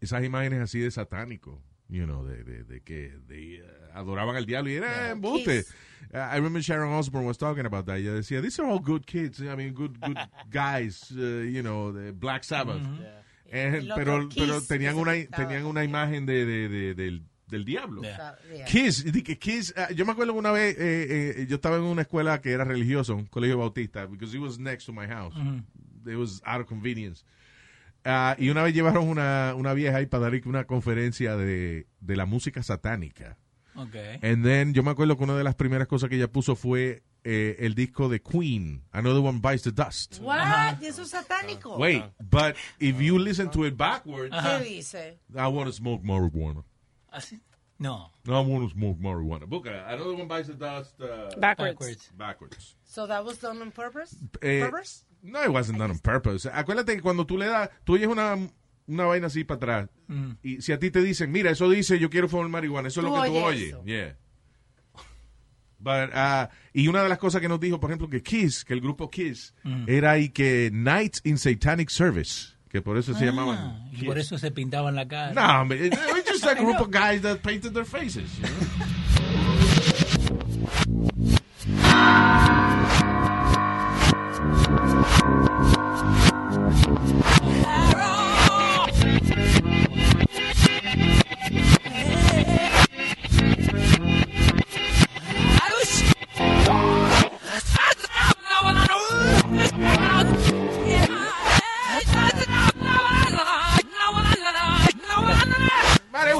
esas 0.00 0.22
imágenes 0.24 0.60
así 0.60 0.80
de 0.80 0.90
satánico, 0.90 1.62
you 1.88 2.04
know, 2.04 2.24
de, 2.26 2.42
de, 2.44 2.64
de 2.64 2.80
que 2.82 3.12
de, 3.26 3.62
uh, 3.62 3.98
adoraban 3.98 4.36
al 4.36 4.44
diablo 4.44 4.70
y 4.70 4.74
era 4.76 5.10
embuste. 5.10 5.64
Uh, 6.12 6.18
I 6.18 6.36
remember 6.36 6.60
Sharon 6.60 6.92
Osbourne 6.92 7.24
was 7.26 7.38
talking 7.38 7.64
about 7.64 7.86
that. 7.86 7.96
Ella 7.98 8.12
decía, 8.12 8.42
these 8.42 8.58
are 8.60 8.66
all 8.68 8.78
good 8.78 9.06
kids, 9.06 9.40
I 9.40 9.54
mean, 9.56 9.72
good 9.72 9.98
good 10.00 10.18
guys, 10.50 11.10
uh, 11.16 11.20
you 11.20 11.62
know, 11.62 11.90
the 11.92 12.12
Black 12.12 12.44
Sabbath. 12.44 12.76
And- 12.76 12.98
Y 13.00 13.04
los 13.52 13.96
pero 13.98 14.28
pero 14.34 14.62
tenían 14.62 14.96
una 14.96 15.12
tenían 15.26 15.64
una 15.66 15.84
imagen 15.84 16.26
de, 16.26 16.44
de, 16.44 16.68
de- 16.68 16.94
del, 16.94 17.22
del 17.48 17.64
diablo. 17.64 18.02
Yeah. 18.02 18.36
Kiss, 18.66 19.04
di 19.12 19.22
que 19.22 19.38
Kiss, 19.38 19.72
ah, 19.76 19.90
yo 19.92 20.04
me 20.04 20.12
acuerdo 20.12 20.34
una 20.34 20.50
vez, 20.50 20.76
eh, 20.78 21.34
eh, 21.42 21.46
yo 21.48 21.56
estaba 21.56 21.76
en 21.76 21.82
una 21.84 22.02
escuela 22.02 22.40
que 22.40 22.50
era 22.50 22.64
religiosa, 22.64 23.12
un 23.12 23.26
colegio 23.26 23.58
bautista, 23.58 24.06
because 24.06 24.36
it 24.36 24.42
was 24.42 24.58
next 24.58 24.86
to 24.86 24.92
my 24.92 25.06
house. 25.06 25.34
It 26.06 26.16
was 26.16 26.42
out 26.44 26.60
of 26.60 26.66
convenience. 26.66 27.24
Ah, 28.04 28.36
y 28.38 28.50
una 28.50 28.62
vez 28.62 28.74
llevaron 28.74 29.08
una, 29.08 29.54
una 29.56 29.74
vieja 29.74 29.96
ahí 29.98 30.06
para 30.06 30.30
dar 30.30 30.40
una 30.44 30.64
conferencia 30.64 31.36
de, 31.36 31.86
de 32.00 32.16
la 32.16 32.26
música 32.26 32.62
satánica. 32.62 33.36
Okay. 33.74 34.18
And 34.22 34.42
then, 34.44 34.72
yo 34.74 34.82
me 34.82 34.90
acuerdo 34.92 35.16
que 35.18 35.24
una 35.24 35.36
de 35.36 35.44
las 35.44 35.54
primeras 35.54 35.86
cosas 35.86 36.08
que 36.08 36.16
ella 36.16 36.28
puso 36.28 36.56
fue 36.56 37.02
eh, 37.28 37.56
el 37.58 37.74
disco 37.74 38.08
de 38.08 38.20
Queen, 38.20 38.82
Another 38.92 39.20
One 39.20 39.40
Bites 39.40 39.62
the 39.64 39.72
Dust. 39.72 40.20
What? 40.20 40.80
¿Y 40.80 40.86
eso 40.86 41.02
es 41.02 41.10
satánico? 41.10 41.76
Wait, 41.76 42.04
but 42.20 42.54
if 42.78 43.00
you 43.00 43.18
listen 43.18 43.50
to 43.50 43.64
it 43.66 43.76
backwards, 43.76 44.32
¿Qué 44.34 44.60
dice? 44.64 45.18
I 45.34 45.48
want 45.48 45.66
to 45.68 45.72
smoke 45.72 46.02
marijuana. 46.04 46.62
¿Así? 47.12 47.40
No. 47.78 48.10
No, 48.24 48.40
I 48.40 48.46
want 48.46 48.68
to 48.68 48.74
smoke 48.74 48.98
marijuana. 49.00 49.44
Busca, 49.46 49.86
Another 49.88 50.14
One 50.14 50.28
Bites 50.28 50.46
the 50.48 50.54
Dust. 50.54 51.00
uh, 51.00 51.38
Backwards. 51.38 52.10
Backwards. 52.16 52.76
So 52.84 53.06
that 53.06 53.24
was 53.24 53.38
done 53.40 53.60
on 53.60 53.70
purpose? 53.72 54.16
Eh, 54.40 54.60
purpose? 54.64 55.04
no, 55.22 55.42
it 55.42 55.50
wasn't 55.52 55.78
done 55.78 55.90
on 55.90 55.98
purpose. 55.98 56.46
Acuérdate 56.48 56.94
que 56.94 57.02
cuando 57.02 57.26
tú 57.26 57.36
le 57.36 57.46
das, 57.46 57.68
tú 57.84 57.94
oyes 57.94 58.06
una, 58.08 58.36
una 58.86 59.04
vaina 59.04 59.26
así 59.26 59.44
para 59.44 59.56
atrás, 59.56 59.88
Mm. 60.08 60.38
y 60.42 60.62
si 60.62 60.70
a 60.72 60.78
ti 60.78 60.92
te 60.92 61.02
dicen, 61.02 61.32
mira, 61.32 61.50
eso 61.50 61.68
dice 61.68 61.98
yo 61.98 62.08
quiero 62.08 62.28
fumar 62.28 62.48
marihuana, 62.48 62.86
eso 62.88 63.00
es 63.00 63.06
lo 63.06 63.12
que 63.20 63.28
tú 63.28 63.36
oyes 63.38 63.74
oyes. 63.74 63.84
Yeah. 63.84 64.16
But, 65.78 66.10
ah, 66.14 66.48
y 66.72 66.88
una 66.88 67.02
de 67.02 67.08
las 67.08 67.18
cosas 67.18 67.40
que 67.40 67.48
nos 67.48 67.60
dijo, 67.60 67.78
por 67.78 67.90
ejemplo, 67.90 68.08
que 68.08 68.22
Kiss, 68.22 68.64
que 68.64 68.72
el 68.74 68.80
grupo 68.80 69.10
Kiss, 69.10 69.54
Mm. 69.62 69.84
era 69.88 70.18
y 70.18 70.30
que 70.30 70.70
Nights 70.72 71.20
in 71.24 71.38
Satanic 71.38 71.90
Service, 71.90 72.54
que 72.70 72.80
por 72.82 72.96
eso 72.96 73.12
se 73.14 73.24
Ah, 73.24 73.26
llamaban. 73.26 73.88
y 73.92 74.04
por 74.04 74.18
eso 74.18 74.38
se 74.38 74.50
pintaban 74.50 74.94
la 74.94 75.06
cara. 75.06 75.32
No, 75.34 75.64
man, 75.64 75.72
it- 75.78 75.92
it 75.92 75.98
was 76.12 76.24
just 76.26 76.44
a 76.46 76.54
group 76.60 76.80
of 76.80 76.90
guys 76.90 77.20
that 77.22 77.38
painted 77.42 77.72
their 77.72 77.84
faces. 77.86 78.30
you 78.38 78.46
know? 78.46 78.56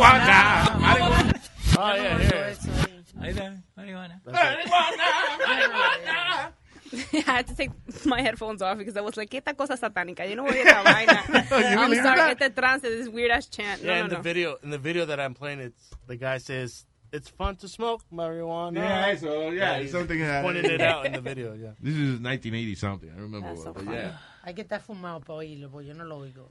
Marijuana, 0.01 0.79
marijuana. 0.81 1.41
Oh, 1.79 1.95
yeah, 1.95 2.19
here. 2.19 2.57
Ahí 3.21 3.31
está, 3.31 3.63
marihuana. 3.77 4.21
I 6.93 7.21
had 7.27 7.47
to 7.49 7.55
take 7.57 7.71
my 8.05 8.21
headphones 8.23 8.63
off 8.63 8.79
because 8.79 8.97
I 8.97 9.01
was 9.01 9.17
like, 9.17 9.31
¿qué 9.31 9.39
esta 9.39 9.55
cosa 9.55 9.77
satánica? 9.77 10.29
Yo 10.29 10.37
no 10.37 10.45
voy 10.45 10.57
a 10.59 10.63
esta 10.63 10.83
vaina. 10.83 11.23
Oh, 11.51 11.57
I'm 11.57 11.91
believe 11.91 12.03
sorry, 12.03 12.17
that? 12.19 12.41
este 12.43 12.55
trance, 12.57 12.83
this 12.83 13.09
weird 13.09 13.31
ass 13.31 13.47
chant. 13.49 13.83
No, 13.83 13.91
Yeah, 13.91 13.99
no, 13.99 14.05
in 14.05 14.11
the 14.11 14.17
no. 14.17 14.23
video, 14.23 14.57
in 14.63 14.71
the 14.71 14.79
video 14.79 15.05
that 15.07 15.19
I'm 15.19 15.35
playing, 15.35 15.61
it's 15.61 15.91
the 16.07 16.17
guy 16.17 16.39
says 16.39 16.87
it's 17.13 17.29
fun 17.29 17.57
to 17.57 17.69
smoke 17.69 18.03
marijuana. 18.13 18.77
Yeah, 18.77 19.17
so 19.17 19.51
yeah, 19.51 19.79
he's 19.81 19.93
something. 19.93 20.19
he's 20.19 20.29
pointing 20.43 20.65
it 20.67 20.81
out 20.81 21.07
in 21.07 21.13
the 21.13 21.21
video. 21.21 21.55
Yeah. 21.55 21.71
This 21.81 21.95
is 21.95 22.21
1980 22.21 22.75
something. 22.77 23.11
I 23.17 23.21
remember. 23.21 23.49
That's 23.49 23.63
so 23.65 23.73
but 23.73 23.85
funny. 23.85 23.97
yeah. 23.97 24.13
Hay 24.47 24.55
que 24.55 24.63
estar 24.63 24.81
fumado 24.81 25.19
para 25.19 25.35
oírlo, 25.41 25.69
porque 25.69 25.89
yo 25.89 25.95
no 25.95 26.05
lo 26.05 26.19
oigo. 26.19 26.49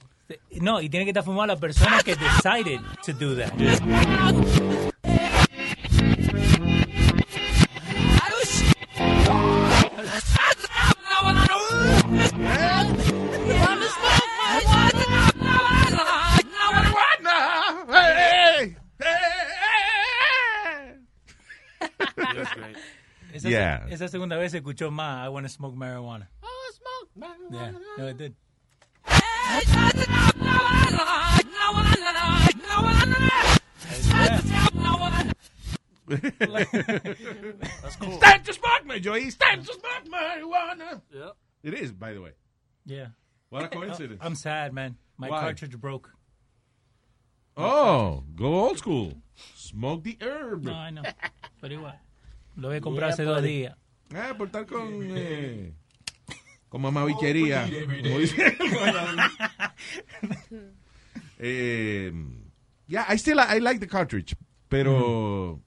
No, 0.60 0.82
y 0.82 0.90
tiene 0.90 1.06
que 1.06 1.12
estar 1.12 1.24
fumada 1.24 1.48
la 1.48 1.56
persona 1.56 2.02
que 2.04 2.14
decided 2.18 2.82
to 3.06 3.14
do 3.14 3.38
that. 3.38 3.54
Hey, 17.88 18.76
Esa, 23.34 23.50
Yeah. 23.50 23.86
esa 23.90 24.08
segunda 24.08 24.38
vez 24.38 24.52
se 24.52 24.58
escuchó 24.60 24.92
más 24.92 25.26
I 25.26 25.30
want 25.30 25.46
to 25.46 25.50
smoke 25.50 25.76
marijuana. 25.76 26.30
Yeah, 27.18 27.72
no, 27.98 28.08
it 28.08 28.18
did. 28.18 28.36
That's 36.08 37.96
cool. 37.96 38.18
Stand 38.18 38.46
to 38.46 38.54
smoke, 38.54 38.86
my 38.86 39.00
Joey. 39.00 39.30
Stand 39.30 39.66
to 39.66 39.74
smoke 39.74 40.06
marijuana. 40.12 41.02
Yeah. 41.14 41.30
It 41.64 41.74
is, 41.74 41.92
by 41.92 42.14
the 42.14 42.22
way. 42.22 42.32
Yeah. 42.86 43.08
What 43.50 43.64
a 43.64 43.68
coincidence. 43.70 44.20
I'm 44.22 44.36
sad, 44.36 44.74
man. 44.74 44.98
My 45.18 45.30
Why? 45.30 45.40
cartridge 45.40 45.78
broke. 45.80 46.12
Oh, 47.58 48.24
go 48.36 48.68
old 48.68 48.78
school. 48.78 49.14
Smoke 49.56 50.04
the 50.04 50.18
herb. 50.22 50.64
No, 50.64 50.74
I 50.74 50.90
know. 50.90 51.04
Pero 51.62 51.74
igual. 51.74 51.96
Lo 52.58 52.70
voy 52.70 52.78
a 52.78 52.82
comprar 52.82 53.12
hace 53.12 53.24
dos 53.24 53.42
días. 53.42 53.76
Ah, 54.14 54.34
por 54.38 54.48
estar 54.48 54.66
con... 54.66 55.02
Eh, 55.18 55.72
con 56.76 56.82
mamabichería. 56.82 57.70
Como 58.04 58.20
dice. 58.20 58.58
eh, 61.40 62.12
yeah, 62.88 63.06
I 63.08 63.16
still 63.18 63.40
I 63.40 63.60
like 63.60 63.80
the 63.80 63.88
cartridge, 63.88 64.36
pero 64.70 65.62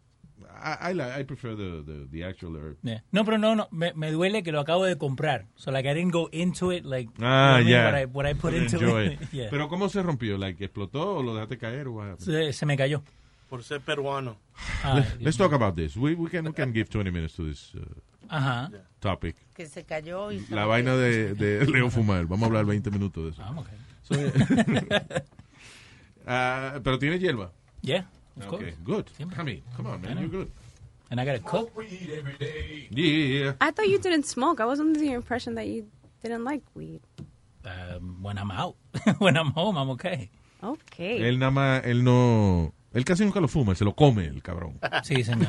I, 0.62 0.90
I, 0.90 0.92
li- 0.92 1.20
I 1.20 1.22
prefer 1.24 1.54
the, 1.54 1.82
the, 1.86 2.08
the 2.10 2.24
actual 2.24 2.56
herb. 2.56 2.76
Yeah. 2.82 2.98
No, 3.12 3.24
pero 3.24 3.38
no, 3.38 3.54
no. 3.54 3.68
Me, 3.70 3.92
me 3.94 4.10
duele 4.10 4.42
que 4.42 4.52
lo 4.52 4.60
acabo 4.60 4.84
de 4.84 4.96
comprar. 4.96 5.46
So, 5.56 5.70
like, 5.70 5.86
I 5.88 5.94
didn't 5.94 6.12
go 6.12 6.28
into 6.32 6.70
it, 6.72 6.84
like, 6.84 7.08
you 7.16 7.24
know 7.24 7.26
Ah, 7.26 7.52
what 7.52 7.54
I 7.54 7.58
mean? 7.60 7.68
yeah. 7.68 7.84
what, 7.84 7.94
I, 7.94 8.04
what 8.06 8.26
I 8.26 8.34
put 8.34 8.50
To 8.50 8.56
into 8.58 8.76
enjoy 8.78 9.02
it. 9.06 9.12
it. 9.22 9.28
Yeah. 9.32 9.50
Pero 9.50 9.68
¿cómo 9.68 9.88
se 9.88 10.02
rompió? 10.02 10.36
Like, 10.38 10.62
¿Explotó 10.62 11.16
o 11.16 11.22
lo 11.22 11.34
dejaste 11.34 11.58
caer? 11.58 11.88
o 11.88 12.16
se, 12.18 12.52
se 12.52 12.66
me 12.66 12.76
cayó. 12.76 13.02
Por 13.48 13.62
ser 13.62 13.80
peruano. 13.80 14.36
Ah, 14.84 14.96
Let- 14.96 15.20
Let's 15.22 15.36
talk 15.38 15.52
about 15.52 15.74
this. 15.76 15.96
We, 15.96 16.14
we, 16.14 16.28
can, 16.28 16.44
we 16.46 16.52
can 16.52 16.72
give 16.72 16.90
20 16.90 17.10
minutes 17.10 17.34
to 17.36 17.44
this 17.46 17.72
uh, 17.74 17.80
Ajá. 18.28 18.70
Topic. 19.00 19.36
Que 19.54 19.66
se 19.66 19.84
cayó 19.84 20.30
y... 20.32 20.44
La 20.50 20.66
vaina 20.66 20.96
de, 20.96 21.34
de 21.34 21.66
Leo 21.70 21.90
Fumar. 21.90 22.26
Vamos 22.26 22.42
a 22.44 22.46
hablar 22.46 22.64
20 22.66 22.90
minutos 22.90 23.24
de 23.24 23.30
eso. 23.30 23.42
Ah, 23.42 23.54
okay. 23.58 23.78
So, 24.02 24.14
ah, 26.26 26.80
pero 26.82 26.98
tiene 26.98 27.18
hierba. 27.18 27.52
Yeah, 27.82 28.06
of 28.38 28.46
Okay, 28.52 28.72
course. 28.72 28.76
good. 28.84 29.04
Siempre. 29.16 29.40
I 29.40 29.44
mean, 29.44 29.62
come 29.76 29.86
on, 29.90 30.00
man, 30.00 30.18
you're 30.18 30.28
good. 30.28 30.48
And 31.10 31.20
I 31.20 31.24
gotta 31.24 31.38
cook. 31.40 31.70
Yeah. 32.90 33.54
I 33.60 33.70
thought 33.70 33.88
you 33.88 33.98
didn't 33.98 34.26
smoke. 34.26 34.60
I 34.60 34.66
was 34.66 34.78
under 34.80 34.98
the 35.00 35.12
impression 35.12 35.54
that 35.54 35.66
you 35.66 35.86
didn't 36.22 36.44
like 36.44 36.62
weed. 36.74 37.00
Um, 37.64 38.18
when 38.22 38.36
I'm 38.38 38.50
out. 38.50 38.76
when 39.18 39.36
I'm 39.36 39.52
home, 39.52 39.76
I'm 39.78 39.90
okay. 39.90 40.30
Okay. 40.62 41.20
Él 41.22 41.38
nada 41.38 41.50
más, 41.52 41.84
él 41.86 42.02
no, 42.02 42.74
él 42.92 43.04
casi 43.04 43.24
nunca 43.24 43.40
lo 43.40 43.48
fuma, 43.48 43.74
se 43.74 43.84
lo 43.84 43.94
come 43.94 44.26
el 44.26 44.42
cabrón. 44.42 44.78
Sí, 45.04 45.22
señor. 45.24 45.48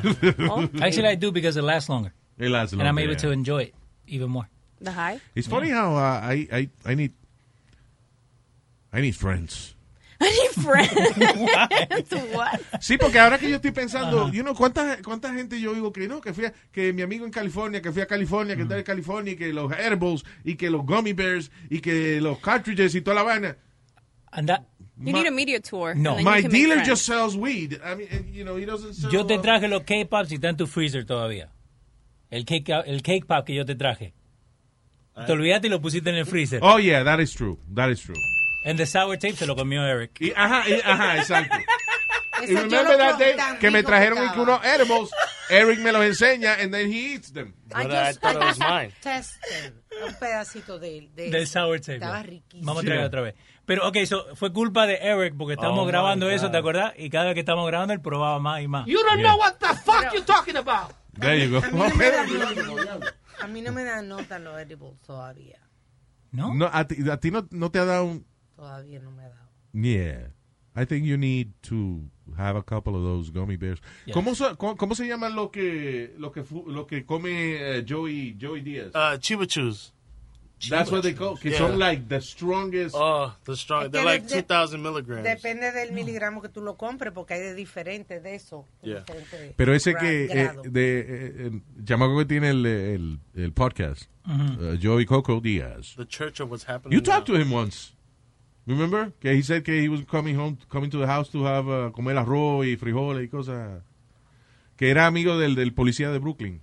Actually, 0.80 1.08
I 1.08 1.16
do 1.16 1.32
because 1.32 1.56
it 1.58 1.62
lasts 1.64 1.88
longer. 1.90 2.12
It 2.40 2.50
lasts 2.50 2.72
And 2.72 2.82
I'm 2.82 2.98
able 2.98 3.12
yeah. 3.12 3.18
to 3.18 3.30
enjoy 3.30 3.62
it 3.64 3.74
even 4.06 4.30
more. 4.30 4.48
The 4.80 4.92
high? 4.92 5.20
It's 5.34 5.46
funny 5.46 5.68
how 5.68 5.94
uh, 5.94 6.20
I, 6.24 6.48
I, 6.50 6.68
I 6.86 6.94
need, 6.94 7.12
I 8.92 9.02
need 9.02 9.14
friends. 9.14 9.74
I 10.22 10.30
need 10.30 10.64
friends. 10.64 12.10
what? 12.34 12.60
Sí, 12.80 12.96
porque 12.96 13.18
ahora 13.18 13.38
que 13.38 13.50
yo 13.50 13.56
estoy 13.56 13.72
pensando, 13.72 14.32
you 14.32 14.42
know, 14.42 14.54
¿cuánta, 14.54 15.02
cuánta 15.02 15.34
gente 15.34 15.60
yo 15.60 15.74
digo 15.74 15.92
que 15.92 16.08
no, 16.08 16.22
que 16.22 16.32
fui 16.32 16.46
a, 16.46 16.54
que 16.72 16.94
mi 16.94 17.02
amigo 17.02 17.26
en 17.26 17.30
California, 17.30 17.82
que 17.82 17.92
fui 17.92 18.00
a 18.00 18.06
California, 18.06 18.56
que 18.56 18.62
está 18.62 18.78
en 18.78 18.84
California, 18.84 19.34
y 19.34 19.36
que 19.36 19.52
los 19.52 19.70
herbals, 19.72 20.24
y 20.42 20.56
que 20.56 20.70
los 20.70 20.86
gummy 20.86 21.12
bears, 21.12 21.50
y 21.68 21.80
que 21.80 22.20
los 22.22 22.38
cartridges 22.38 22.94
y 22.94 23.02
toda 23.02 23.16
la 23.16 23.22
vaina. 23.22 23.56
Anda. 24.32 24.64
You 25.02 25.12
need 25.14 25.26
a 25.26 25.30
media 25.30 25.60
tour. 25.60 25.94
No. 25.94 26.16
and 26.16 26.24
My 26.24 26.42
dealer 26.42 26.82
just 26.84 27.06
sells 27.06 27.34
weed. 27.34 27.80
I 27.82 27.94
mean, 27.94 28.08
eh, 28.10 28.22
you 28.32 28.44
know, 28.44 28.56
he 28.56 28.66
doesn't 28.66 28.94
sell... 28.94 29.10
Yo 29.10 29.24
te 29.24 29.38
traje 29.38 29.66
los 29.68 29.82
cake 29.84 30.08
pops 30.08 30.30
y 30.30 30.34
están 30.34 30.50
en 30.50 30.56
tu 30.56 30.66
freezer 30.66 31.04
todavía. 31.04 31.48
El 32.30 32.44
cake, 32.44 32.70
el 32.86 33.02
cake 33.02 33.26
pop 33.26 33.44
que 33.44 33.54
yo 33.54 33.64
te 33.64 33.74
traje. 33.74 34.14
Te 35.26 35.32
olvidaste 35.32 35.66
y 35.66 35.70
lo 35.70 35.80
pusiste 35.80 36.08
en 36.10 36.16
el 36.16 36.24
freezer. 36.26 36.60
Oh, 36.62 36.78
yeah, 36.78 37.04
that 37.04 37.18
is 37.20 37.34
true. 37.34 37.58
That 37.74 37.90
is 37.90 38.00
true. 38.00 38.16
And 38.64 38.78
the 38.78 38.86
sour 38.86 39.16
tape 39.18 39.34
se 39.36 39.46
lo 39.46 39.54
comió 39.56 39.84
Eric. 39.86 40.18
Y, 40.20 40.32
ajá, 40.34 40.64
y- 40.68 40.80
ajá, 40.84 41.18
exacto. 41.18 41.56
Y 42.42 42.54
remember 42.54 42.96
that 42.96 43.18
day 43.18 43.36
que 43.60 43.70
me 43.70 43.82
trajeron 43.82 44.18
unos 44.38 44.64
edibles, 44.64 45.10
Eric 45.50 45.78
me 45.80 45.92
los 45.92 46.02
enseña 46.04 46.54
and 46.62 46.72
then 46.72 46.90
he 46.90 47.14
eats 47.14 47.32
them. 47.34 47.52
I 47.74 47.82
But 47.84 47.92
I 47.92 48.06
just, 48.08 48.20
thought 48.22 48.36
it 48.36 48.42
I 48.42 48.44
was 48.46 48.56
just 48.58 48.60
mine. 48.60 48.92
tested 49.02 49.74
un 50.06 50.14
pedacito 50.14 50.78
de, 50.78 51.10
de 51.14 51.30
Del 51.30 51.46
sour 51.46 51.78
tape. 51.80 51.94
Estaba 51.96 52.22
yeah. 52.22 52.30
riquísimo. 52.30 52.64
Vamos 52.66 52.82
a 52.82 52.86
traer 52.86 53.04
otra 53.04 53.20
vez. 53.20 53.34
Pero, 53.66 53.86
ok, 53.86 53.96
so, 54.06 54.24
fue 54.36 54.52
culpa 54.54 54.86
de 54.86 54.96
Eric 55.02 55.34
porque 55.36 55.54
estamos 55.54 55.80
Oh, 55.80 55.84
grabando 55.86 56.30
eso. 56.30 56.50
¿te 56.50 56.56
acordás? 56.56 56.94
Y 56.96 57.10
cada 57.10 57.26
vez 57.26 57.34
que 57.34 57.40
estamos 57.40 57.66
grabando 57.66 57.92
él 57.92 58.00
probaba 58.00 58.38
más 58.38 58.62
y 58.62 58.68
más. 58.68 58.86
You 58.86 58.98
don't 59.02 59.20
know 59.20 59.36
what 59.38 59.56
the 59.58 59.74
fuck 59.84 60.10
you're 60.12 60.24
talking 60.24 60.56
about. 60.56 60.94
There 61.20 61.38
you 61.38 61.50
go. 61.50 61.58
A 61.58 61.70
mí 61.70 61.78
no 61.78 61.96
me 61.96 62.10
da 62.10 62.24
nota. 62.66 63.14
A 63.40 63.46
mí 63.46 63.62
no 63.62 63.72
me 63.72 63.84
dan 63.84 64.08
nota 64.08 64.38
los 64.38 64.58
edibles 64.60 64.98
todavía. 65.06 65.58
¿No? 66.32 66.54
No, 66.54 66.68
a 66.72 66.86
ti, 66.86 66.96
a 67.10 67.16
ti 67.18 67.30
no, 67.30 67.46
no 67.50 67.70
te 67.70 67.78
ha 67.78 67.84
dado 67.84 68.04
un... 68.04 68.24
Todavía 68.56 69.00
no 69.00 69.10
me 69.10 69.24
ha 69.24 69.28
dado. 69.28 69.48
Yeah. 69.72 70.32
I 70.76 70.84
think 70.84 71.04
you 71.04 71.16
need 71.16 71.52
to 71.62 72.02
have 72.36 72.56
a 72.56 72.62
couple 72.62 72.94
of 72.94 73.02
those 73.02 73.30
gummy 73.30 73.56
bears. 73.56 73.80
Yes. 74.06 74.14
¿Cómo, 74.14 74.34
se, 74.34 74.44
cómo, 74.56 74.76
cómo 74.76 74.94
se 74.94 75.06
llama 75.06 75.28
lo 75.28 75.50
que, 75.50 76.14
lo 76.18 76.30
que, 76.30 76.44
lo 76.66 76.86
que 76.86 77.04
come 77.04 77.56
eh, 77.78 77.84
Joey, 77.86 78.36
Joey 78.40 78.60
Diaz? 78.62 78.94
Uh, 78.94 79.18
Chiba 79.18 79.46
Chews. 79.46 79.92
That's 80.68 80.90
what 80.92 81.02
they 81.02 81.14
call 81.14 81.36
Que 81.38 81.50
Yeah. 81.50 81.58
son 81.58 81.78
like 81.78 82.06
the 82.08 82.20
strongest... 82.20 82.94
Oh, 82.98 83.32
the 83.44 83.56
strong. 83.56 83.86
Es 83.86 83.92
They're 83.92 84.04
like 84.04 84.26
de- 84.26 84.42
2,000 84.42 84.82
milligrams. 84.82 85.24
Depende 85.24 85.72
del 85.72 85.92
miligramo 85.92 86.42
que 86.42 86.48
tú 86.48 86.60
lo 86.60 86.76
compres, 86.76 87.12
porque 87.12 87.34
hay 87.34 87.40
de 87.40 87.54
diferentes 87.54 88.22
de 88.22 88.34
eso. 88.34 88.66
Yeah. 88.82 89.04
Pero 89.56 89.74
ese 89.74 89.94
que, 89.94 90.24
eh, 90.26 90.50
de, 90.64 91.00
eh, 91.00 91.50
el 91.78 91.84
chamaco 91.84 92.18
que 92.18 92.26
tiene 92.26 92.50
el, 92.50 92.66
el, 92.66 93.18
el 93.34 93.52
podcast, 93.52 94.04
uh, 94.26 94.76
Joey 94.80 95.06
Coco 95.06 95.40
Diaz. 95.40 95.94
The 95.96 96.06
church 96.06 96.40
of 96.40 96.50
what's 96.50 96.68
happening. 96.68 96.92
You 96.92 97.02
talked 97.02 97.28
now. 97.28 97.36
to 97.36 97.40
him 97.40 97.50
once. 97.52 97.94
Remember? 98.66 99.12
Que 99.20 99.32
he 99.32 99.42
said 99.42 99.62
que 99.64 99.80
he 99.82 99.88
was 99.88 100.04
coming 100.04 100.36
home, 100.38 100.58
coming 100.68 100.90
to 100.90 100.98
the 100.98 101.06
house 101.06 101.30
to 101.30 101.44
have, 101.46 101.66
uh, 101.68 101.90
comer 101.92 102.16
arroz 102.18 102.66
y 102.66 102.76
frijoles 102.76 103.24
y 103.24 103.28
cosas. 103.28 103.82
Que 104.76 104.90
era 104.90 105.06
amigo 105.06 105.38
del, 105.38 105.54
del 105.54 105.72
policía 105.72 106.10
de 106.10 106.18
Brooklyn. 106.18 106.60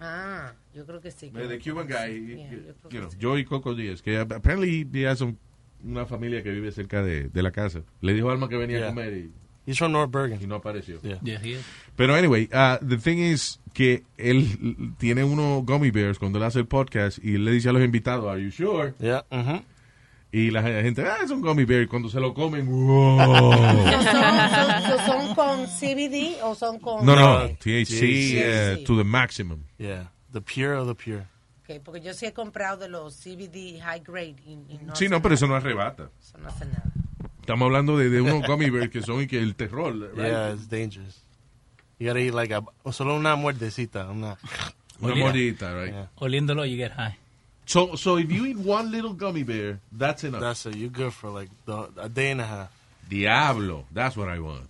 Ah, 0.00 0.52
yo 0.74 0.84
creo 0.86 1.00
que 1.00 1.10
sí. 1.10 1.30
The, 1.30 1.46
the 1.48 1.58
Cuban 1.58 1.86
guy, 1.86 2.36
Yeah, 2.36 2.50
yo 2.50 2.58
creo 2.58 2.74
you 2.82 2.88
que 2.90 2.98
know, 2.98 3.10
sí. 3.10 3.16
Joey 3.20 3.44
Coco 3.44 3.74
Díaz, 3.74 4.02
que 4.02 4.18
apparently 4.18 4.86
he 4.92 5.06
has 5.06 5.22
una 5.84 6.06
familia 6.06 6.42
que 6.42 6.50
vive 6.50 6.72
cerca 6.72 7.02
de, 7.02 7.28
de 7.28 7.42
la 7.42 7.50
casa. 7.50 7.82
Le 8.00 8.14
dijo 8.14 8.28
a 8.30 8.32
Alma 8.32 8.48
que 8.48 8.56
venía 8.56 8.78
Yeah. 8.78 8.86
a 8.86 8.90
comer 8.90 9.12
y, 9.14 9.30
He's 9.66 9.78
from 9.78 9.92
North 9.92 10.10
Bergen. 10.10 10.38
y 10.42 10.46
no 10.46 10.56
apareció. 10.56 11.00
Yeah. 11.02 11.18
Yeah, 11.22 11.38
he 11.42 11.52
is. 11.52 11.64
Pero 11.96 12.14
anyway, 12.14 12.48
uh, 12.52 12.76
the 12.86 12.98
thing 12.98 13.16
is 13.18 13.60
que 13.72 14.02
él 14.18 14.94
tiene 14.98 15.24
unos 15.24 15.64
gummy 15.64 15.90
bears 15.90 16.18
cuando 16.18 16.38
él 16.38 16.44
hace 16.44 16.58
el 16.58 16.66
podcast 16.66 17.18
y 17.24 17.36
él 17.36 17.44
le 17.46 17.52
dice 17.52 17.70
a 17.70 17.72
los 17.72 17.82
invitados, 17.82 18.26
are 18.30 18.42
you 18.42 18.50
sure? 18.50 18.92
Yeah. 19.00 19.24
Mm-hmm. 19.30 19.62
Y 20.32 20.50
la 20.50 20.62
gente, 20.62 21.02
ah, 21.06 21.18
es 21.24 21.30
un 21.30 21.40
gummy 21.40 21.64
bear. 21.64 21.82
Y 21.82 21.86
cuando 21.86 22.08
se 22.10 22.18
lo 22.20 22.34
comen, 22.34 22.66
wow. 22.66 23.52
¿Son, 23.52 24.04
son- 24.04 24.82
son- 24.82 25.06
son 25.06 25.34
con 25.34 25.66
CBD 25.66 26.42
o 26.42 26.54
son 26.56 26.78
con...? 26.80 27.06
No, 27.06 27.14
no, 27.14 27.48
THC 27.56 28.80
uh, 28.80 28.84
to 28.84 28.96
the 28.96 29.04
maximum. 29.04 29.60
Yeah. 29.78 30.10
The 30.34 30.40
pure 30.42 30.74
of 30.76 30.86
the 30.88 30.94
pure. 30.94 31.26
ok, 31.62 31.80
porque 31.82 32.00
yo 32.02 32.12
sí 32.12 32.26
he 32.26 32.32
comprado 32.34 32.76
de 32.76 32.88
los 32.90 33.14
CBD 33.14 33.80
high 33.80 34.00
grade 34.00 34.36
y, 34.44 34.52
y 34.68 34.78
no 34.82 34.94
Sí, 34.94 35.08
no, 35.08 35.22
pero 35.22 35.34
eso 35.34 35.46
no 35.46 35.54
arrebata. 35.54 36.10
Eso 36.20 36.36
no 36.38 36.48
hace 36.48 36.66
nada. 36.66 36.82
Estamos 37.40 37.64
hablando 37.66 37.96
de, 37.96 38.10
de 38.10 38.20
unos 38.20 38.46
gummy 38.46 38.68
bears 38.68 38.90
que 38.90 39.00
son 39.00 39.22
y 39.22 39.26
que 39.26 39.38
el 39.38 39.54
terror. 39.54 39.94
right? 39.94 40.16
Yeah, 40.26 40.52
it's 40.52 40.68
dangerous. 40.68 41.20
You 41.98 42.08
gotta 42.08 42.20
eat 42.20 42.34
like 42.34 42.50
a 42.52 42.62
solo 42.92 43.16
una 43.16 43.36
muerdecita, 43.36 44.10
una. 44.10 44.36
Una 45.00 45.12
Olía. 45.12 45.24
mordidita, 45.24 45.72
right? 45.74 45.92
Yeah. 45.92 46.06
Oliéndolo, 46.20 46.64
you 46.68 46.76
get 46.76 46.92
high. 46.92 47.16
So, 47.66 47.96
so 47.96 48.16
if 48.18 48.30
you 48.30 48.44
eat 48.46 48.56
one 48.58 48.90
little 48.90 49.12
gummy 49.14 49.42
bear, 49.42 49.80
that's 49.92 50.24
enough. 50.24 50.40
That's 50.40 50.66
it. 50.66 50.76
You're 50.76 50.90
good 50.90 51.12
for 51.14 51.30
like 51.30 51.48
the, 51.64 51.88
a 51.98 52.08
day 52.08 52.30
and 52.30 52.40
a 52.40 52.46
half. 52.46 52.70
Diablo, 53.08 53.84
that's 53.92 54.16
what 54.16 54.28
I 54.28 54.38
want. 54.40 54.68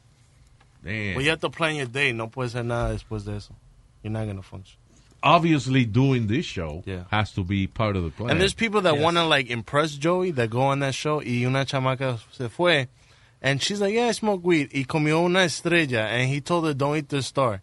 Damn. 0.84 1.14
Well, 1.14 1.24
you 1.24 1.30
have 1.30 1.40
to 1.40 1.50
plan 1.50 1.76
your 1.76 1.86
day. 1.86 2.12
No 2.12 2.28
puedes 2.28 2.52
hacer 2.54 2.64
nada 2.64 2.92
después 2.92 3.24
de 3.24 3.36
eso. 3.36 3.54
You're 4.02 4.12
not 4.12 4.26
gonna 4.26 4.42
function. 4.42 4.76
Obviously, 5.24 5.86
doing 5.86 6.26
this 6.26 6.44
show 6.44 6.82
Yeah. 6.86 7.04
has 7.10 7.32
to 7.32 7.42
be 7.42 7.66
part 7.66 7.96
of 7.96 8.04
the 8.04 8.10
plan. 8.10 8.30
And 8.30 8.38
there's 8.40 8.54
people 8.54 8.82
that 8.82 8.98
wanna 8.98 9.24
like 9.26 9.48
impress 9.50 9.92
Joey 9.96 10.30
that 10.32 10.50
go 10.50 10.60
on 10.60 10.80
that 10.80 10.94
show. 10.94 11.22
Y 11.24 11.44
una 11.46 11.64
chamaca 11.64 12.18
se 12.30 12.48
fue, 12.48 12.88
and 13.42 13.60
she's 13.62 13.80
like, 13.80 13.94
"Yeah, 13.94 14.08
I 14.08 14.12
smoke 14.12 14.42
weed." 14.44 14.68
Y 14.74 14.84
comió 14.84 15.24
una 15.24 15.44
estrella, 15.44 16.06
and 16.10 16.28
he 16.28 16.40
told 16.42 16.66
her, 16.66 16.74
"Don't 16.74 16.96
eat 16.98 17.08
the 17.08 17.22
star." 17.22 17.62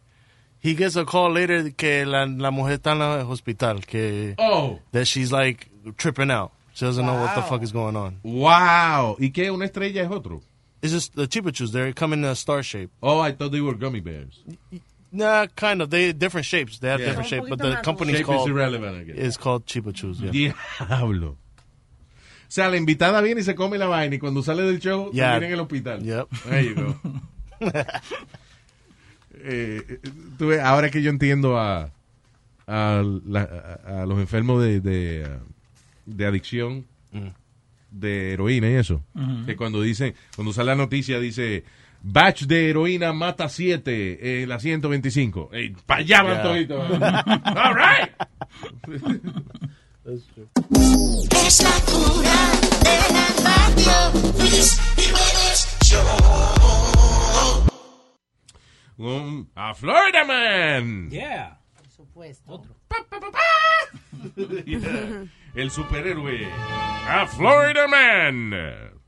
He 0.60 0.74
gets 0.76 0.96
a 0.96 1.06
call 1.06 1.32
later 1.34 1.72
que 1.72 2.06
la, 2.06 2.26
la 2.26 2.52
mujer 2.52 2.78
está 2.80 2.92
en 2.94 3.02
el 3.02 3.26
hospital, 3.28 3.80
que 3.86 4.36
Oh. 4.38 4.80
that 4.92 5.06
she's 5.06 5.32
like 5.32 5.70
tripping 5.98 6.30
out. 6.32 6.52
She 6.74 6.86
doesn't 6.86 7.06
know 7.06 7.20
what 7.22 7.36
the 7.36 7.42
fuck 7.44 7.62
is 7.64 7.72
going 7.72 7.96
on. 7.96 8.18
Wow. 8.24 9.18
¿Y 9.20 9.30
qué? 9.32 9.52
¿Una 9.52 9.66
estrella 9.66 10.04
es 10.04 10.10
otro? 10.12 10.42
It's 10.82 10.94
just 10.94 11.16
the 11.16 11.28
chipachus. 11.28 11.72
They 11.74 11.94
come 11.94 12.14
in 12.14 12.24
a 12.26 12.34
star 12.36 12.64
shape. 12.64 12.90
Oh, 13.04 13.20
I 13.20 13.32
thought 13.34 13.52
they 13.52 13.62
were 13.62 13.76
gummy 13.76 14.00
bears. 14.00 14.44
Nah, 15.12 15.46
kind 15.56 15.82
of. 15.82 15.90
They 15.90 16.14
different 16.14 16.46
shapes. 16.46 16.80
They 16.80 16.90
have 16.90 17.00
Yeah. 17.02 17.08
different 17.10 17.30
shapes, 17.30 17.50
but 17.50 17.60
the 17.60 17.72
Shape 17.84 18.20
is 18.20 18.26
called 18.26 18.48
irrelevant, 18.50 19.66
chipachus. 19.66 20.20
Yeah. 20.22 20.32
Diablo. 20.88 21.32
O 21.32 22.54
sea, 22.54 22.70
la 22.70 22.78
invitada 22.78 23.22
viene 23.22 23.42
y 23.42 23.44
se 23.44 23.54
come 23.56 23.78
la 23.78 23.88
vaina 23.88 24.16
y 24.16 24.20
cuando 24.20 24.42
sale 24.44 24.64
del 24.64 24.80
show, 24.80 25.12
Yeah. 25.14 25.32
termina 25.34 25.48
en 25.48 25.54
el 25.54 25.60
hospital. 25.62 26.04
Yep. 26.04 26.28
There 26.50 26.66
you 26.66 26.76
go. 26.76 26.96
Eh, 29.44 29.82
eh, 29.88 30.00
tú 30.38 30.48
ves, 30.48 30.60
ahora 30.60 30.90
que 30.92 31.02
yo 31.02 31.10
entiendo 31.10 31.58
a, 31.58 31.90
a, 32.68 33.04
la- 33.26 33.80
a- 33.86 34.02
a 34.04 34.06
los 34.06 34.20
enfermos 34.20 34.62
de, 34.62 34.80
de, 34.82 35.28
de 36.06 36.26
adicción 36.26 36.86
Mm. 37.14 37.28
de 37.92 38.34
heroína 38.34 38.70
y 38.70 38.74
eso, 38.76 39.04
que 39.46 39.56
cuando 39.58 39.82
dicen, 39.82 40.14
cuando 40.36 40.54
sale 40.54 40.68
la 40.68 40.76
noticia 40.76 41.20
dice 41.20 41.64
Batch 42.04 42.44
de 42.44 42.70
heroína 42.70 43.14
mata 43.14 43.48
7 43.48 44.38
en 44.38 44.44
eh, 44.44 44.48
la 44.48 44.60
125. 44.60 45.50
Hey, 45.52 45.76
para 45.86 46.02
allá 46.02 46.24
van 46.24 46.48
All 47.58 47.76
right. 47.76 48.12
A 59.56 59.74
Florida 59.76 60.26
Man. 60.26 61.10
Yeah. 61.10 61.60
Por 61.76 61.88
supuesto. 61.90 62.52
Otro. 62.52 62.76
Pa. 62.88 62.98
El 65.56 65.72
superhéroe. 65.72 66.48
A 67.08 67.28
Florida 67.28 67.88
Man. 67.88 69.01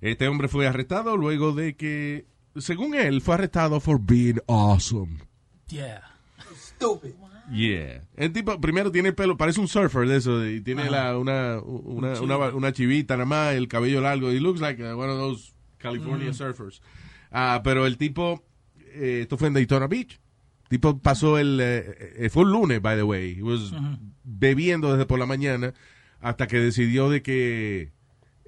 Este 0.00 0.28
hombre 0.28 0.48
fue 0.48 0.66
arrestado 0.66 1.16
luego 1.16 1.52
de 1.52 1.74
que, 1.76 2.26
según 2.56 2.94
él, 2.94 3.20
fue 3.20 3.34
arrestado 3.34 3.80
for 3.80 3.98
being 4.00 4.38
awesome. 4.46 5.18
Yeah. 5.68 6.02
Stupid. 6.56 7.10
Yeah. 7.50 8.04
El 8.16 8.32
tipo 8.32 8.60
primero 8.60 8.92
tiene 8.92 9.08
el 9.08 9.14
pelo, 9.14 9.36
parece 9.36 9.58
un 9.60 9.68
surfer 9.68 10.06
de 10.06 10.16
eso, 10.16 10.46
y 10.46 10.60
tiene 10.60 10.90
la, 10.90 11.16
una, 11.18 11.58
una, 11.62 12.20
una, 12.20 12.36
una 12.50 12.72
chivita 12.72 13.14
nada 13.16 13.24
más, 13.26 13.54
el 13.54 13.68
cabello 13.68 14.00
largo. 14.02 14.30
He 14.30 14.38
looks 14.38 14.60
like 14.60 14.82
uh, 14.82 14.96
one 14.96 15.10
of 15.10 15.18
those 15.18 15.52
California 15.78 16.30
Mm. 16.30 16.34
surfers. 16.34 16.82
Ah, 17.30 17.60
pero 17.64 17.86
el 17.86 17.96
tipo, 17.96 18.44
eh, 18.78 19.20
esto 19.22 19.36
fue 19.38 19.48
en 19.48 19.54
Daytona 19.54 19.86
Beach. 19.86 20.20
El 20.64 20.68
tipo 20.68 20.98
pasó 20.98 21.38
el, 21.38 21.58
eh, 21.60 22.14
eh, 22.26 22.28
fue 22.30 22.42
un 22.44 22.52
lunes, 22.52 22.82
by 22.82 22.96
the 22.96 23.02
way. 23.02 23.34
He 23.38 23.42
was 23.42 23.72
bebiendo 24.24 24.92
desde 24.92 25.06
por 25.06 25.18
la 25.18 25.26
mañana 25.26 25.72
hasta 26.20 26.46
que 26.46 26.58
decidió 26.58 27.08
de 27.08 27.22
que 27.22 27.92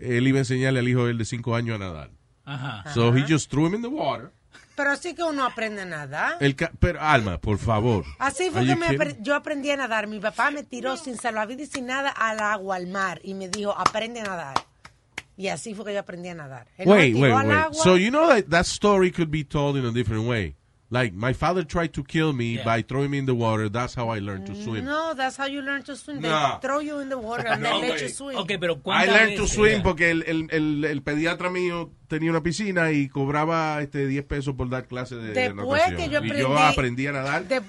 él 0.01 0.27
iba 0.29 0.37
a 0.39 0.41
enseñarle 0.41 0.81
al 0.81 0.89
hijo 0.89 1.05
de 1.05 1.13
él 1.13 1.19
de 1.19 1.25
5 1.25 1.55
años 1.55 1.77
a 1.77 1.79
nadar. 1.79 2.11
Ajá. 2.45 2.85
So 2.95 3.15
he 3.17 3.23
just 3.29 3.51
threw 3.51 3.67
him 3.67 3.75
in 3.75 3.83
the 3.83 3.89
water. 3.89 4.31
Pero 4.77 4.91
así 4.93 5.15
que 5.15 5.23
uno 5.23 5.45
aprende 5.45 5.83
a 5.83 5.85
nadar. 5.85 6.37
El 6.41 6.57
pero, 6.57 7.01
Alma, 7.03 7.39
por 7.39 7.59
favor. 7.59 8.05
Así 8.19 8.49
fue 8.51 8.65
que 8.65 8.77
me 8.77 8.87
apre- 8.89 9.17
yo 9.21 9.35
aprendí 9.35 9.71
a 9.71 9.77
nadar. 9.77 10.07
Mi 10.07 10.19
papá 10.21 10.51
me 10.51 10.63
tiró 10.63 10.97
sin 10.97 11.17
salvavidas 11.19 11.69
y 11.69 11.71
sin 11.71 11.87
nada 11.87 12.09
al 12.11 12.41
agua, 12.41 12.77
al 12.77 12.87
mar, 12.87 13.21
y 13.23 13.35
me 13.35 13.49
dijo, 13.49 13.73
aprende 13.77 14.21
a 14.21 14.25
nadar. 14.25 14.55
Y 15.37 15.49
así 15.49 15.75
fue 15.75 15.85
que 15.85 15.93
yo 15.95 16.01
aprendí 16.01 16.29
a 16.31 16.35
nadar. 16.35 16.67
Él 16.79 16.87
me 16.87 16.93
Wait, 16.95 17.15
tiró 17.15 17.21
wait, 17.27 17.33
al 17.35 17.47
wait. 17.49 17.59
agua. 17.59 17.85
So 17.85 17.97
you 17.97 18.09
know 18.11 18.29
that 18.29 18.47
that 18.49 18.67
story 18.67 19.11
could 19.13 19.31
be 19.31 19.45
told 19.45 19.77
in 19.77 19.85
a 19.85 19.91
different 19.93 20.27
way. 20.27 20.55
Like 20.93 21.14
my 21.14 21.32
father 21.32 21.62
tried 21.64 21.93
to 21.95 22.03
kill 22.03 22.32
me 22.32 22.57
Yeah. 22.57 22.64
by 22.64 22.82
throwing 22.82 23.11
me 23.12 23.18
in 23.18 23.26
the 23.26 23.32
water. 23.32 23.68
That's 23.70 23.95
how 23.97 24.11
I 24.12 24.18
learned 24.20 24.47
to 24.47 24.55
swim. 24.57 24.84
No, 24.84 25.14
that's 25.14 25.36
how 25.38 25.47
you 25.47 25.62
learn 25.62 25.84
to 25.84 25.95
swim. 25.95 26.20
They 26.20 26.28
No. 26.28 26.59
throw 26.61 26.80
you 26.80 26.99
in 27.01 27.09
the 27.09 27.16
water 27.16 27.47
and 27.47 27.62
No, 27.62 27.78
then 27.80 27.91
let 27.91 28.01
you 28.03 28.09
swim. 28.09 28.36
Ok, 28.36 28.55
pero 28.59 28.74
I 28.74 28.78
¿cuántas 28.82 29.14
learned 29.14 29.36
to 29.36 29.47
swim 29.47 29.82
porque 29.84 30.11
el, 30.11 30.24
el, 30.26 30.49
el, 30.51 30.84
el 30.84 31.03
pediatra 31.03 31.49
mío 31.49 31.93
tenía 32.09 32.30
una 32.30 32.43
piscina 32.43 32.91
y 32.91 33.09
cobraba 33.09 33.80
este 33.82 34.09
10 34.09 34.24
pesos 34.24 34.57
por 34.57 34.68
dar 34.68 34.88
clases 34.88 35.22
de, 35.22 35.28
de 35.32 35.53
Después 35.53 35.80
natación. 35.80 35.97
que 35.97 36.09
yo 36.09 36.24
y 36.24 36.28
yo 36.41 36.49
aprendí- 36.49 36.72
aprendí 36.72 37.07
a 37.07 37.12
nadar 37.12 37.45
De- 37.47 37.62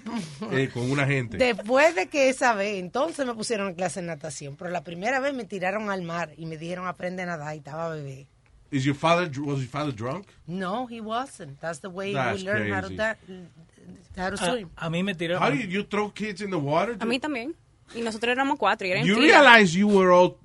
eh, 0.53 0.69
con 0.73 0.89
una 0.89 1.05
gente. 1.05 1.37
Después 1.37 1.93
de 1.93 2.07
que 2.07 2.29
esa 2.29 2.55
vez, 2.55 2.79
entonces 2.79 3.23
me 3.27 3.35
pusieron 3.35 3.67
en 3.67 3.75
clase 3.75 4.01
de 4.01 4.07
natación. 4.07 4.55
Pero 4.57 4.71
la 4.71 4.83
primera 4.83 5.19
vez 5.19 5.35
me 5.35 5.45
tiraron 5.45 5.91
al 5.91 6.01
mar 6.01 6.31
y 6.37 6.47
me 6.47 6.57
dijeron 6.57 6.87
aprende 6.87 7.21
a 7.21 7.27
nadar 7.27 7.53
y 7.53 7.59
estaba 7.59 7.89
bebé. 7.89 8.27
Is 8.71 8.85
your 8.85 8.95
father 8.95 9.25
was 9.41 9.59
your 9.59 9.67
father 9.67 9.91
drunk? 9.91 10.27
No, 10.47 10.85
he 10.85 11.01
wasn't. 11.01 11.59
That's 11.59 11.79
the 11.79 11.89
way 11.89 12.13
That's 12.13 12.39
we 12.39 12.45
learn 12.47 12.71
how 12.71 12.81
to, 12.81 12.87
crazy. 12.87 12.95
da- 12.95 13.15
how 14.23 14.29
to 14.29 14.35
A, 14.35 14.37
swim. 14.37 14.69
a 14.77 14.89
mí 14.89 15.03
me 15.03 15.13
tiraron. 15.13 15.39
How 15.39 15.49
do 15.49 15.57
you, 15.57 15.67
you 15.67 15.83
throw 15.83 16.09
kids 16.09 16.41
in 16.41 16.49
the 16.51 16.57
water? 16.59 16.93
A 16.93 17.05
mí 17.05 17.19
también. 17.19 17.53
Y 17.93 17.99
nosotros 18.01 18.31
éramos 18.33 18.57
cuatro 18.57 18.87
y 18.87 18.91
era 18.91 19.03
You 19.03 19.17
realize 19.19 19.75
you 19.75 19.87
were 19.89 20.11
all 20.13 20.37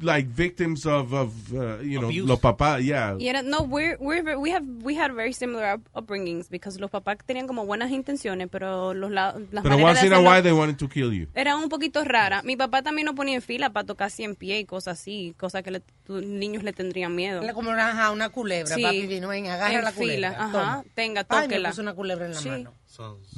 like 0.00 0.28
victims 0.28 0.86
of, 0.86 1.12
of 1.12 1.32
uh, 1.52 1.80
you 1.82 1.98
know, 1.98 2.08
Abuse. 2.08 2.26
los 2.26 2.40
papás, 2.40 2.82
yeah. 2.82 3.16
Y 3.18 3.28
era, 3.28 3.42
no, 3.42 3.62
we're, 3.62 3.96
we're, 4.00 4.36
we 4.36 4.50
have 4.50 4.64
we 4.82 4.94
had 4.98 5.12
very 5.12 5.32
similar 5.32 5.74
up- 5.74 5.88
upbringings 5.94 6.48
because 6.48 6.78
los 6.80 6.90
papás 6.90 7.18
tenían 7.26 7.46
como 7.46 7.64
buenas 7.66 7.90
intenciones, 7.90 8.48
pero 8.50 8.94
los 8.94 9.10
la- 9.10 9.32
las 9.52 9.62
Pero 9.62 9.76
maneras 9.78 9.90
once 9.90 10.00
de 10.02 10.06
in 10.06 10.12
a 10.12 10.16
hacerlo 10.16 10.30
while 10.30 10.42
they 10.42 10.52
wanted 10.52 10.76
to 10.76 10.88
kill 10.88 11.12
you. 11.12 11.26
eran 11.34 11.58
un 11.58 11.68
poquito 11.68 12.04
raras. 12.04 12.44
Mi 12.44 12.56
papá 12.56 12.82
también 12.82 13.06
nos 13.06 13.14
ponía 13.14 13.34
en 13.36 13.42
fila 13.42 13.70
para 13.70 13.84
tocar 13.86 14.10
100 14.10 14.34
pies 14.34 14.60
y 14.62 14.64
cosas 14.64 14.98
así, 15.00 15.34
cosas 15.38 15.62
que 15.62 15.80
tu- 16.04 16.20
niños 16.20 16.62
le 16.62 16.72
tendrían 16.72 17.14
miedo. 17.14 17.42
Era 17.42 17.54
Como 17.54 17.70
una, 17.70 17.90
ajá, 17.90 18.10
una 18.10 18.28
culebra, 18.30 18.74
Sí. 18.74 18.82
papi 18.82 19.06
vino, 19.06 19.28
ven, 19.28 19.46
agarra 19.46 19.78
En 19.78 19.84
la 19.84 19.92
culebra. 19.92 20.14
fila, 20.14 20.28
ajá, 20.44 20.52
toma. 20.52 20.84
tenga, 20.94 21.26
Ay, 21.28 21.38
me 21.38 21.44
tóquela. 21.46 21.68
puso 21.70 21.82
una 21.82 21.94
culebra 21.94 22.26
en 22.26 22.32
la 22.34 22.40
Sí. 22.40 22.48
mano. 22.48 22.72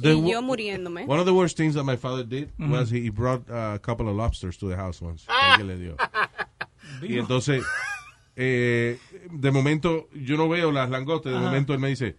The 0.01 0.15
y 0.15 0.31
yo 0.33 0.43
muriéndome. 0.43 1.07
One 1.07 1.19
of 1.21 1.27
the 1.27 1.33
worst 1.33 1.57
things 1.57 1.75
that 1.75 1.85
my 1.85 1.97
father 1.97 2.25
did 2.25 2.49
Mm-hmm. 2.59 2.71
was 2.73 2.91
he, 2.91 3.01
he 3.03 3.11
brought 3.11 3.49
uh, 3.51 3.75
a 3.75 3.79
couple 3.79 4.09
of 4.09 4.17
lobsters 4.17 4.57
to 4.59 4.69
the 4.69 4.77
house 4.77 5.01
once. 5.03 5.25
alguien 5.29 5.67
le 5.67 5.77
dio. 5.79 5.97
Y 7.03 7.19
entonces, 7.19 7.63
eh, 8.37 8.99
de 9.31 9.51
momento, 9.51 10.09
yo 10.15 10.37
no 10.37 10.49
veo 10.49 10.71
las 10.73 10.89
langostas. 10.91 11.33
De 11.33 11.39
Ajá. 11.39 11.47
momento 11.47 11.73
él 11.75 11.79
me 11.81 11.89
dice, 11.89 12.17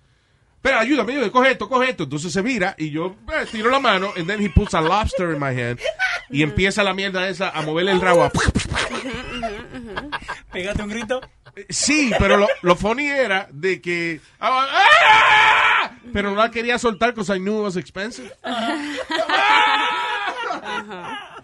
pero 0.62 0.80
ayúdame, 0.80 1.14
ayúdame, 1.14 1.32
coge 1.32 1.52
esto, 1.52 1.70
coge 1.70 1.90
esto. 1.92 2.04
Entonces 2.04 2.34
se 2.34 2.42
vira 2.42 2.76
y 2.78 2.90
yo 2.90 3.16
eh, 3.32 3.46
tiro 3.52 3.70
la 3.70 3.80
mano. 3.80 4.12
And 4.18 4.28
then 4.28 4.42
he 4.42 4.50
puts 4.50 4.74
a 4.74 4.82
lobster 4.82 5.32
in 5.34 5.40
my 5.40 5.54
hand. 5.54 5.80
Y 6.30 6.42
empieza 6.44 6.84
la 6.84 6.94
mierda 6.94 7.30
esa 7.30 7.50
a 7.50 7.62
moverle 7.62 7.92
el 7.92 8.02
rabo. 8.02 8.30
Pégate 10.52 10.82
un 10.84 10.90
grito. 10.90 11.22
Sí, 11.70 12.12
pero 12.20 12.38
lo, 12.38 12.48
lo 12.62 12.76
funny 12.76 13.08
era 13.08 13.48
de 13.52 13.82
que... 13.82 14.20
¡Ah! 14.40 15.92
Pero 16.14 16.30
no 16.32 16.36
la 16.38 16.52
quería 16.52 16.78
soltar 16.80 17.12
because 17.14 17.36
I 17.36 17.40
knew 17.40 17.60
it 17.60 17.64
was 17.64 17.76
expensive. 17.78 18.32
Ajá. 20.64 21.36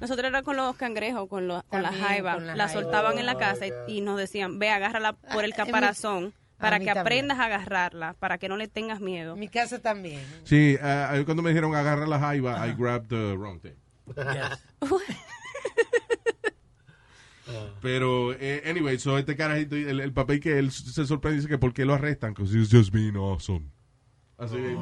Nosotros 0.00 0.26
era 0.28 0.42
con 0.42 0.56
los 0.56 0.76
cangrejos, 0.76 1.28
con, 1.28 1.48
los, 1.48 1.62
con 1.64 1.82
la 1.82 1.92
jaiba. 1.92 2.34
con 2.34 2.46
la 2.46 2.54
La 2.56 2.68
jaiba. 2.68 2.82
soltaban 2.82 3.18
en 3.18 3.26
la 3.26 3.36
casa 3.38 3.66
y, 3.66 3.72
y 3.88 4.00
nos 4.02 4.18
decían, 4.18 4.58
ve, 4.58 4.70
agárrala 4.70 5.12
por 5.14 5.44
el 5.44 5.52
Ah, 5.54 5.56
caparazón 5.56 6.32
para 6.58 6.78
que 6.78 6.86
también. 6.86 6.98
aprendas 7.02 7.38
a 7.38 7.44
agarrarla, 7.46 8.14
para 8.18 8.38
que 8.38 8.48
no 8.48 8.56
le 8.56 8.68
tengas 8.68 9.00
miedo. 9.00 9.36
Mi 9.36 9.48
casa 9.48 9.78
también. 9.78 10.20
Sí, 10.44 10.76
uh, 10.80 11.16
mí 11.18 11.24
cuando 11.24 11.42
me 11.42 11.50
dijeron 11.50 11.74
agarra 11.74 12.06
la 12.06 12.18
jaiba, 12.18 12.66
I 12.66 12.72
grabbed 12.76 13.08
the 13.08 13.34
wrong 13.36 13.58
thing. 13.60 13.74
Pero, 17.80 18.32
eh, 18.32 18.62
anyway, 18.66 18.98
so 18.98 19.18
este 19.18 19.36
carajito, 19.36 19.76
el, 19.76 20.00
el 20.00 20.12
papel 20.12 20.40
que 20.40 20.58
él 20.58 20.70
se 20.72 21.06
sorprende 21.06 21.36
dice 21.36 21.48
que 21.48 21.58
por 21.58 21.72
qué 21.72 21.84
lo 21.84 21.94
arrestan, 21.94 22.34
because 22.34 22.56
he's 22.56 22.70
just 22.70 22.92
being 22.92 23.16
awesome. 23.16 23.70
Así 24.38 24.56
que, 24.56 24.74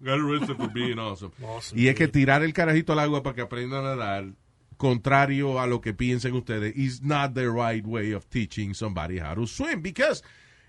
got 0.00 0.20
arrested 0.20 0.56
for 0.56 0.72
being 0.72 0.98
awesome. 0.98 1.32
y 1.74 1.88
es 1.88 1.94
que 1.96 2.06
tirar 2.08 2.42
el 2.42 2.52
carajito 2.52 2.92
al 2.92 3.00
agua 3.00 3.22
para 3.22 3.34
que 3.34 3.42
aprenda 3.42 3.80
a 3.80 3.82
nadar, 3.82 4.34
contrario 4.76 5.58
a 5.60 5.66
lo 5.66 5.80
que 5.80 5.94
piensen 5.94 6.34
ustedes, 6.34 6.76
is 6.76 7.02
not 7.02 7.34
the 7.34 7.48
right 7.48 7.84
way 7.84 8.12
of 8.12 8.26
teaching 8.26 8.74
somebody 8.74 9.18
how 9.18 9.34
to 9.34 9.46
swim, 9.46 9.82
because 9.82 10.22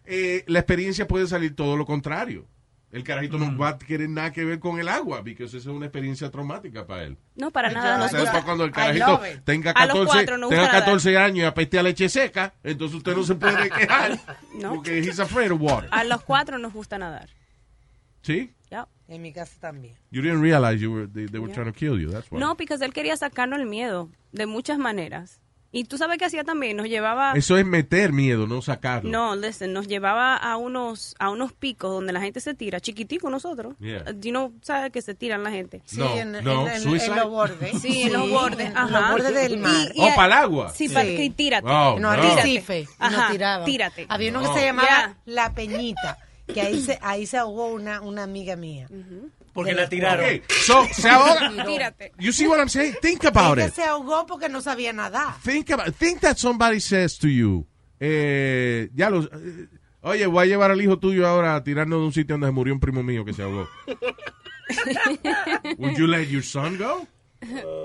eh, 0.05 0.43
la 0.47 0.59
experiencia 0.59 1.07
puede 1.07 1.27
salir 1.27 1.55
todo 1.55 1.77
lo 1.77 1.85
contrario. 1.85 2.47
El 2.93 3.03
carajito 3.03 3.37
no 3.39 3.57
va 3.57 3.69
a 3.69 3.77
querer 3.77 4.07
nada 4.07 4.31
que 4.31 4.45
ver 4.45 4.59
con 4.59 4.79
el 4.79 4.87
agua, 4.87 5.17
porque 5.23 5.43
esa 5.45 5.57
es 5.57 5.65
una 5.65 5.87
experiencia 5.87 6.29
traumática 6.31 6.85
para 6.87 7.03
él. 7.03 7.17
No, 7.35 7.51
para 7.51 7.69
nada. 7.71 7.95
Entonces, 7.95 8.13
nosotros- 8.19 8.23
después 8.23 8.43
cuando 8.45 8.63
el 8.65 8.71
carajito 8.71 9.21
tenga 9.43 9.71
A 9.71 9.85
los 9.87 9.95
14, 9.95 10.05
cuatro 10.13 10.37
nos 10.37 10.49
tenga 10.51 10.61
gusta 10.61 10.73
nadar. 10.73 10.85
14 10.85 11.17
años 11.17 11.37
y 11.39 11.43
apeste 11.43 11.79
a 11.79 11.83
leche 11.83 12.07
seca, 12.07 12.53
entonces 12.63 12.97
usted 12.97 13.15
no 13.15 13.23
se 13.23 13.35
puede 13.35 13.69
quejar 13.69 14.19
No. 14.61 14.75
porque 14.75 14.99
he's 14.99 15.19
afraid 15.19 15.51
of 15.51 15.59
water. 15.59 15.89
A 15.91 16.03
los 16.03 16.21
cuatro 16.23 16.57
nos 16.59 16.71
gusta 16.71 16.97
nadar. 16.97 17.29
¿Sí? 18.21 18.53
En 19.09 19.21
mi 19.21 19.33
casa 19.33 19.53
también. 19.59 19.95
You 20.11 20.21
didn't 20.21 20.41
realize 20.41 20.79
you 20.81 20.91
were, 20.91 21.07
they, 21.07 21.25
they 21.27 21.37
were 21.39 21.51
Yeah. 21.51 21.61
trying 21.63 21.73
to 21.73 21.77
kill 21.77 21.99
you, 21.99 22.09
that's 22.09 22.31
why. 22.31 22.39
No, 22.39 22.55
porque 22.55 22.75
él 22.81 22.93
quería 22.93 23.17
sacarnos 23.17 23.59
el 23.59 23.65
miedo 23.65 24.09
de 24.31 24.45
muchas 24.45 24.77
maneras. 24.79 25.41
Y 25.75 25.85
tú 25.85 25.97
sabes 25.97 26.19
qué 26.19 26.25
hacía 26.25 26.43
también, 26.43 26.77
nos 26.77 26.87
llevaba... 26.87 27.33
Eso 27.33 27.57
es 27.57 27.65
meter 27.65 28.13
miedo, 28.13 28.45
no 28.45 28.61
sacarlo. 28.61 29.09
No, 29.09 29.35
listen, 29.35 29.73
nos 29.73 29.87
llevaba 29.87 30.37
a 30.37 30.55
unos 30.55 31.15
a 31.17 31.31
unos 31.31 31.51
picos 31.51 31.91
donde 31.91 32.13
la 32.13 32.21
gente 32.21 32.39
se 32.41 32.53
tira, 32.53 32.79
chiquitico 32.79 33.27
nosotros. 33.31 33.73
Yeah. 33.79 34.05
You 34.21 34.29
know, 34.29 34.53
¿sabes 34.61 34.91
que 34.91 35.01
se 35.01 35.15
tiran 35.15 35.43
la 35.43 35.49
gente? 35.49 35.81
Sí, 35.85 35.97
No, 35.97 36.15
en- 36.15 36.31
no, 36.43 36.67
en- 36.67 36.75
en- 36.75 36.81
suicide. 36.81 37.11
en 37.13 37.19
los 37.19 37.29
bordes. 37.29 37.81
Sí, 37.81 38.03
en 38.03 38.13
los 38.13 38.29
bordes, 38.29 38.67
en 38.67 38.77
ajá. 38.77 38.87
los 39.01 39.11
bordes 39.11 39.33
del 39.33 39.57
mar. 39.57 39.87
Y- 39.95 39.99
Oh, 40.01 40.09
¿para 40.15 40.27
el 40.27 40.33
agua? 40.43 40.69
Sí, 40.69 40.87
Sí. 40.87 40.93
para 40.93 41.05
que 41.07 41.33
tírate. 41.35 41.67
Oh, 41.67 41.99
no, 41.99 42.15
no. 42.15 42.17
nos 42.17 42.37
Ajá, 42.99 43.31
tiraban. 43.31 43.65
tírate. 43.65 44.05
Había 44.09 44.29
uno 44.29 44.41
No. 44.41 44.53
que 44.53 44.59
se 44.59 44.65
llamaba. 44.67 45.15
La 45.25 45.53
Peñita, 45.55 46.19
que 46.53 46.61
ahí 46.61 46.81
se, 46.81 46.99
ahí 47.01 47.25
se 47.25 47.37
ahogó 47.37 47.65
una, 47.73 47.99
una 48.01 48.21
amiga 48.21 48.55
mía. 48.55 48.87
De 48.89 49.42
la 49.55 49.73
la 49.73 49.89
tiraron. 49.89 50.25
Okay, 50.25 50.41
so, 50.49 50.85
se 50.91 51.09
ahoga. 51.09 51.63
Tírate. 51.65 52.11
You 52.19 52.31
see 52.31 52.47
what 52.47 52.59
I'm 52.59 52.69
saying? 52.69 52.95
Think 53.01 53.23
about 53.25 53.57
Ella 53.57 53.67
it. 53.67 53.73
se 53.73 53.83
ahogó 53.83 54.25
porque 54.25 54.49
no 54.49 54.61
sabía 54.61 54.93
nadar. 54.93 55.35
Think 55.43 55.69
about 55.71 55.93
Think 55.95 56.21
that 56.21 56.37
somebody 56.37 56.79
says 56.79 57.17
to 57.19 57.27
you, 57.27 57.65
eh, 57.99 58.89
ya 58.93 59.09
los, 59.09 59.25
eh, 59.25 59.67
oye, 60.01 60.25
voy 60.27 60.43
a 60.43 60.47
llevar 60.47 60.71
al 60.71 60.81
hijo 60.81 60.97
tuyo 60.97 61.27
ahora 61.27 61.55
a 61.55 61.63
tirarnos 61.63 61.99
de 61.99 62.05
un 62.05 62.13
sitio 62.13 62.33
donde 62.33 62.47
se 62.47 62.51
murió 62.51 62.73
un 62.73 62.79
primo 62.79 63.03
mío 63.03 63.23
que 63.25 63.33
se 63.33 63.43
ahogó. 63.43 63.67
Would 65.77 65.97
you 65.97 66.07
let 66.07 66.27
your 66.29 66.43
son 66.43 66.77
go? 66.77 67.07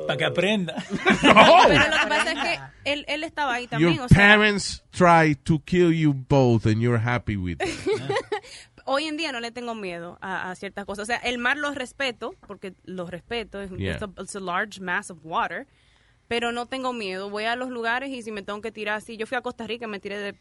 Para 0.07 0.17
que 0.17 0.25
aprenda. 0.25 0.75
Pero 1.21 1.35
lo 1.35 2.01
que 2.01 2.07
pasa 2.09 2.33
es 2.33 2.39
que 2.39 2.61
él, 2.93 3.05
él 3.09 3.25
estaba 3.25 3.55
ahí 3.55 3.67
también, 3.67 3.95
Your 3.95 4.05
o 4.05 4.09
sea, 4.09 4.17
parents 4.17 4.85
try 4.93 5.35
to 5.45 5.59
kill 5.65 5.93
you 5.93 6.15
both 6.15 6.65
and 6.67 6.81
you're 6.81 6.99
happy 7.01 7.37
with 7.37 7.61
it. 7.61 7.69
Hoy 8.89 9.05
en 9.05 9.17
día 9.17 9.31
no 9.33 9.41
le 9.41 9.51
tengo 9.51 9.75
miedo 9.75 10.19
a, 10.21 10.51
a 10.51 10.55
ciertas 10.55 10.85
cosas. 10.87 11.03
O 11.05 11.07
sea, 11.07 11.19
el 11.19 11.39
mar 11.39 11.57
lo 11.57 11.73
respeto, 11.73 12.35
porque 12.47 12.75
lo 12.85 13.07
respeto, 13.07 13.61
es 13.61 13.71
Yeah. 13.77 13.99
a, 14.03 14.23
it's 14.23 14.35
a 14.35 14.41
large 14.41 14.81
mass 14.81 15.11
of 15.11 15.19
water, 15.25 15.67
pero 16.27 16.53
no 16.53 16.67
tengo 16.67 16.93
miedo. 16.93 17.31
Voy 17.31 17.45
a 17.45 17.55
los 17.57 17.69
lugares 17.71 18.11
y 18.11 18.23
si 18.23 18.33
me 18.33 18.43
tengo 18.43 18.61
que 18.61 18.73
tirar 18.73 18.97
así, 18.97 19.17
yo 19.17 19.27
fui 19.27 19.37
a 19.37 19.43
Costa 19.43 19.67
Rica, 19.67 19.87
me 19.87 20.01
tiré 20.01 20.19
de... 20.19 20.35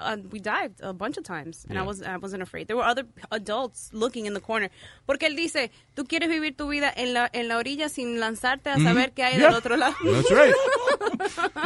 uh, 0.00 0.16
we 0.32 0.40
dived 0.40 0.80
a 0.82 0.92
bunch 0.92 1.16
of 1.16 1.24
times 1.24 1.64
and 1.68 1.78
I, 1.78 1.82
Yeah. 1.82 1.86
was, 1.86 2.02
I 2.02 2.16
wasn't 2.16 2.42
afraid. 2.42 2.66
There 2.66 2.76
were 2.76 2.84
other 2.88 3.06
adults 3.30 3.90
looking 3.92 4.26
in 4.26 4.34
the 4.34 4.40
corner. 4.40 4.70
Porque 5.06 5.26
él 5.26 5.36
dice, 5.36 5.70
tú 5.94 6.04
quieres 6.06 6.28
vivir 6.28 6.56
tu 6.56 6.68
vida 6.68 6.92
en 6.96 7.12
la, 7.14 7.28
en 7.32 7.48
la 7.48 7.56
orilla 7.56 7.88
sin 7.88 8.18
lanzarte 8.20 8.70
a 8.70 8.78
saber 8.78 9.12
qué 9.12 9.22
hay 9.24 9.38
Yeah. 9.38 9.46
del 9.48 9.54
otro 9.56 9.76
lado. 9.76 9.94
That's 10.04 10.30
right. 10.30 10.54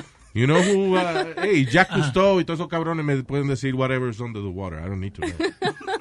You 0.33 0.47
know 0.47 0.63
who, 0.63 0.95
uh, 0.97 1.35
hey, 1.43 1.65
Jack 1.67 1.89
Cousteau 1.89 2.39
y 2.39 2.45
todos 2.45 2.61
esos 2.61 2.69
cabrones 2.69 3.05
me 3.05 3.21
pueden 3.25 3.49
decir 3.49 3.75
whatever's 3.75 4.21
under 4.21 4.41
the 4.41 4.49
water. 4.49 4.79
I 4.79 4.87
don't 4.87 5.01
need 5.01 5.15
to 5.15 5.23
know. 5.23 5.35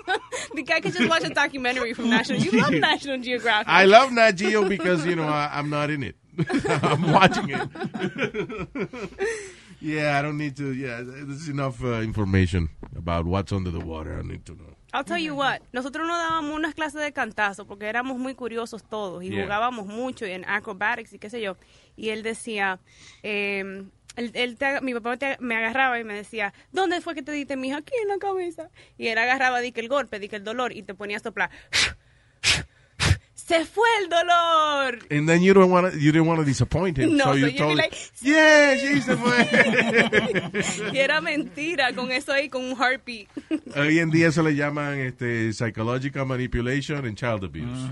The 0.59 0.65
guy 0.65 0.81
could 0.81 0.93
just 0.93 1.09
watch 1.09 1.23
a 1.23 1.29
documentary 1.29 1.93
from 1.93 2.09
National. 2.09 2.41
You 2.43 2.51
love 2.59 2.73
National 2.73 3.17
Geographic. 3.17 3.69
I 3.69 3.85
love 3.85 4.11
Nat 4.11 4.33
Geo 4.33 4.67
because, 4.67 5.05
you 5.05 5.15
know, 5.15 5.23
I, 5.27 5.49
I'm 5.53 5.69
not 5.69 5.89
in 5.89 6.03
it. 6.03 6.15
I'm 6.83 7.11
watching 7.13 7.49
it. 7.49 7.61
yeah, 9.81 10.19
I 10.19 10.21
don't 10.21 10.37
need 10.37 10.57
to. 10.57 10.73
Yeah, 10.73 11.01
there's 11.01 11.47
enough 11.47 11.81
uh, 11.81 12.01
information 12.01 12.69
about 12.95 13.25
what's 13.25 13.53
under 13.53 13.71
the 13.71 13.79
water. 13.79 14.19
I 14.19 14.27
need 14.27 14.45
to 14.47 14.53
know. 14.53 14.75
I'll 14.91 15.03
tell 15.05 15.17
you 15.19 15.33
what, 15.35 15.61
nosotros 15.71 16.05
nos 16.07 16.17
dábamos 16.17 16.55
unas 16.55 16.73
clases 16.73 17.01
de 17.01 17.11
cantazo 17.13 17.65
porque 17.65 17.85
éramos 17.87 18.17
muy 18.17 18.33
curiosos 18.33 18.83
todos 18.83 19.23
y 19.23 19.29
Yeah. 19.29 19.43
jugábamos 19.43 19.85
mucho 19.87 20.25
en 20.25 20.43
acrobatics 20.45 21.13
y 21.13 21.19
qué 21.19 21.29
sé 21.29 21.39
yo. 21.41 21.55
Y 21.95 22.09
él 22.09 22.21
decía, 22.23 22.79
eh, 23.23 23.85
él, 24.15 24.31
él 24.33 24.57
te- 24.57 24.81
mi 24.81 24.93
papá 24.93 25.17
te- 25.17 25.37
me 25.39 25.55
agarraba 25.55 25.99
y 25.99 26.03
me 26.03 26.13
decía, 26.13 26.53
¿dónde 26.71 26.99
fue 27.01 27.15
que 27.15 27.21
te 27.21 27.31
diste, 27.31 27.55
mija? 27.55 27.77
Aquí 27.77 27.93
en 28.01 28.07
la 28.09 28.17
cabeza. 28.17 28.69
Y 28.97 29.07
él 29.07 29.17
agarraba, 29.17 29.59
di 29.61 29.71
que 29.71 29.81
el 29.81 29.87
golpe, 29.89 30.19
di 30.19 30.27
que 30.29 30.35
el 30.37 30.43
dolor 30.43 30.71
y 30.73 30.83
te 30.83 30.93
ponía 30.93 31.17
a 31.17 31.19
soplar. 31.21 31.49
¡Se 33.33 33.65
fue 33.65 33.87
el 34.03 34.09
dolor! 34.09 34.99
And 35.09 35.27
then 35.27 35.41
you 35.41 35.55
don't 35.55 35.71
want 35.71 35.91
to, 35.91 35.97
you 35.97 36.11
didn't 36.11 36.27
want 36.27 36.39
to 36.39 36.45
disappoint 36.45 36.99
him. 36.99 37.17
No, 37.17 37.33
so 37.33 37.39
so 37.39 37.47
you 37.47 37.57
told 37.57 37.77
like, 37.77 37.95
yeah, 38.21 38.75
sí, 38.77 39.01
se 39.01 39.15
fue. 39.17 40.91
Y 40.93 40.97
era 40.99 41.19
mentira 41.19 41.91
con 41.93 42.11
eso 42.11 42.31
ahí, 42.31 42.47
con 42.49 42.63
un 42.63 42.75
heartbeat. 42.77 43.27
Hoy 43.75 43.97
en 43.97 44.11
día 44.11 44.27
eso 44.27 44.43
le 44.43 44.53
llaman 44.55 44.99
este, 44.99 45.51
psychological 45.53 46.27
manipulation 46.27 47.03
and 47.05 47.17
child 47.17 47.43
abuse. 47.45 47.89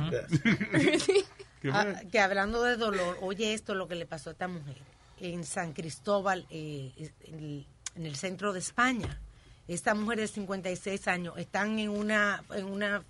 ¿Qué 1.61 1.71
Ah, 1.71 1.87
fue? 2.01 2.07
que 2.11 2.19
hablando 2.19 2.61
de 2.61 2.75
dolor, 2.77 3.17
oye 3.21 3.53
esto 3.55 3.73
lo 3.73 3.87
que 3.87 3.95
le 3.95 4.05
pasó 4.05 4.29
a 4.29 4.33
esta 4.33 4.47
mujer 4.47 4.75
en 5.19 5.43
San 5.43 5.73
Cristóbal, 5.73 6.45
eh, 6.49 6.91
en, 7.25 7.35
el, 7.39 7.67
en 7.95 8.05
el 8.05 8.15
centro 8.15 8.53
de 8.53 8.59
España. 8.59 9.19
Esta 9.67 9.93
mujer 9.93 10.19
de 10.19 10.27
56 10.27 11.07
años 11.07 11.33
están 11.37 11.77
en 11.79 11.89
una 11.89 12.43
en 12.55 12.65
una 12.65 13.03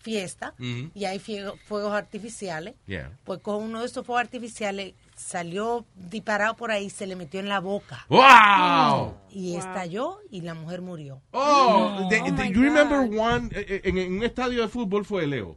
fiesta 0.00 0.52
y 0.58 1.04
hay 1.04 1.20
fuegos 1.20 1.92
artificiales. 1.92 2.74
Yeah. 2.86 3.12
Pues 3.22 3.38
con 3.40 3.62
uno 3.62 3.80
de 3.80 3.86
esos 3.86 4.04
fuegos 4.04 4.22
artificiales 4.22 4.94
salió 5.14 5.84
disparado 5.94 6.56
por 6.56 6.72
ahí, 6.72 6.90
se 6.90 7.06
le 7.06 7.14
metió 7.14 7.38
en 7.38 7.48
la 7.48 7.60
boca. 7.60 8.04
¡Wow! 8.08 9.14
Y 9.30 9.54
estalló 9.54 10.18
y 10.28 10.40
la 10.40 10.54
mujer 10.54 10.82
murió. 10.82 11.20
Oh, 11.30 12.08
de- 12.10 12.20
de- 12.32 12.48
you 12.52 12.62
remember 12.62 12.98
one, 13.16 13.48
eh, 13.52 13.82
en, 13.84 13.96
en 13.96 14.14
un 14.14 14.24
estadio 14.24 14.62
de 14.62 14.68
fútbol 14.68 15.04
fue 15.04 15.24
Leo. 15.28 15.56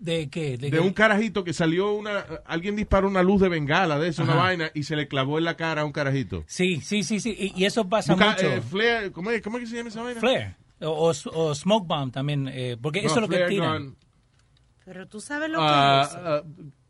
¿De 0.00 0.30
qué? 0.30 0.56
De, 0.56 0.70
qué? 0.70 0.80
un 0.80 0.94
carajito 0.94 1.44
que 1.44 1.52
salió 1.52 1.92
una, 1.92 2.24
alguien 2.46 2.74
disparó 2.74 3.06
una 3.06 3.22
luz 3.22 3.40
de 3.42 3.50
bengala 3.50 3.98
de 3.98 4.08
eso, 4.08 4.22
una 4.22 4.34
vaina, 4.34 4.70
y 4.72 4.84
se 4.84 4.96
le 4.96 5.06
clavó 5.08 5.36
en 5.38 5.44
la 5.44 5.56
cara 5.58 5.82
a 5.82 5.84
un 5.84 5.92
carajito. 5.92 6.42
Sí, 6.46 6.80
sí, 6.80 7.02
sí, 7.04 7.20
sí. 7.20 7.36
Y, 7.38 7.52
y 7.60 7.66
eso 7.66 7.86
pasa 7.88 8.14
Busca, 8.14 8.30
mucho. 8.32 8.46
eh, 8.46 8.62
flare, 8.62 9.12
¿cómo, 9.12 9.30
es, 9.30 9.42
¿Cómo 9.42 9.58
es 9.58 9.64
que 9.64 9.70
se 9.70 9.76
llama 9.76 9.90
esa 9.90 10.02
vaina? 10.02 10.18
Flare. 10.20 10.56
O, 10.80 10.88
o- 11.10 11.30
o 11.34 11.54
smoke 11.54 11.86
bomb 11.86 12.10
también. 12.12 12.48
eh, 12.48 12.78
porque 12.80 13.02
No, 13.02 13.06
eso 13.08 13.16
es 13.16 13.20
lo 13.20 13.28
que 13.28 13.44
tiran. 13.46 13.82
gun, 13.88 13.96
Pero 14.86 15.06
tú 15.06 15.20
sabes 15.20 15.50
lo 15.50 15.58
que 15.58 15.64
uh, 15.64 16.00
es 16.00 16.08
eso. 16.08 16.44